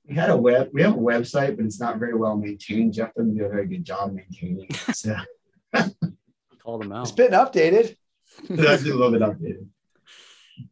We 0.07 0.15
had 0.15 0.31
a 0.31 0.37
web. 0.37 0.71
We 0.73 0.83
have 0.83 0.95
a 0.95 0.99
website, 0.99 1.57
but 1.57 1.67
it's 1.67 1.81
not 1.81 1.99
very 1.99 2.15
well 2.15 2.37
maintained. 2.37 2.95
Jeff 2.95 3.15
doesn't 3.15 3.37
do 3.37 3.45
a 3.45 3.49
very 3.49 3.67
good 3.67 3.85
job 3.85 4.13
maintaining 4.13 4.67
it. 4.71 4.97
So 4.97 5.17
call 6.63 6.79
them 6.79 6.93
out. 6.93 7.03
It's 7.03 7.13
been 7.13 7.33
updated. 7.33 7.97
That's 8.49 8.83
a 8.83 8.87
little 8.87 9.11
bit 9.11 9.23
updated. 9.23 9.67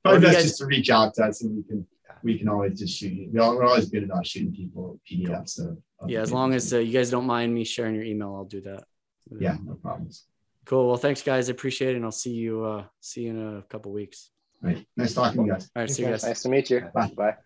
Probably 0.02 0.20
best 0.20 0.34
guys, 0.34 0.44
just 0.44 0.58
to 0.58 0.66
reach 0.66 0.90
out 0.90 1.14
to 1.14 1.24
us 1.24 1.42
and 1.42 1.56
we 1.56 1.62
can 1.62 1.86
we 2.22 2.38
can 2.38 2.48
always 2.48 2.78
just 2.78 2.96
shoot 2.96 3.12
you. 3.12 3.30
We're 3.32 3.64
always 3.64 3.88
good 3.88 4.04
about 4.04 4.26
shooting 4.26 4.52
people 4.52 5.00
PDFs. 5.10 5.50
So 5.50 5.76
yeah, 6.06 6.20
as 6.20 6.32
long 6.32 6.52
as 6.54 6.72
uh, 6.72 6.78
you 6.78 6.92
guys 6.92 7.10
don't 7.10 7.26
mind 7.26 7.54
me 7.54 7.64
sharing 7.64 7.94
your 7.94 8.04
email, 8.04 8.34
I'll 8.34 8.44
do 8.44 8.60
that. 8.62 8.84
Yeah, 9.38 9.56
no 9.64 9.74
problems. 9.74 10.24
Cool. 10.64 10.88
Well, 10.88 10.96
thanks 10.96 11.22
guys. 11.22 11.48
I 11.48 11.52
appreciate 11.52 11.92
it. 11.92 11.96
And 11.96 12.04
I'll 12.04 12.12
see 12.12 12.32
you 12.32 12.64
uh 12.64 12.84
see 13.00 13.22
you 13.22 13.30
in 13.30 13.58
a 13.58 13.62
couple 13.62 13.92
weeks. 13.92 14.30
All 14.62 14.70
right. 14.70 14.86
Nice 14.96 15.14
talking 15.14 15.40
to 15.42 15.46
you 15.46 15.52
guys. 15.52 15.70
All 15.74 15.82
right. 15.82 15.90
See 15.90 16.02
you 16.02 16.08
guys. 16.08 16.24
Nice 16.24 16.42
to 16.42 16.48
meet 16.48 16.70
you. 16.70 16.80
Bye. 16.92 17.10
Bye. 17.16 17.36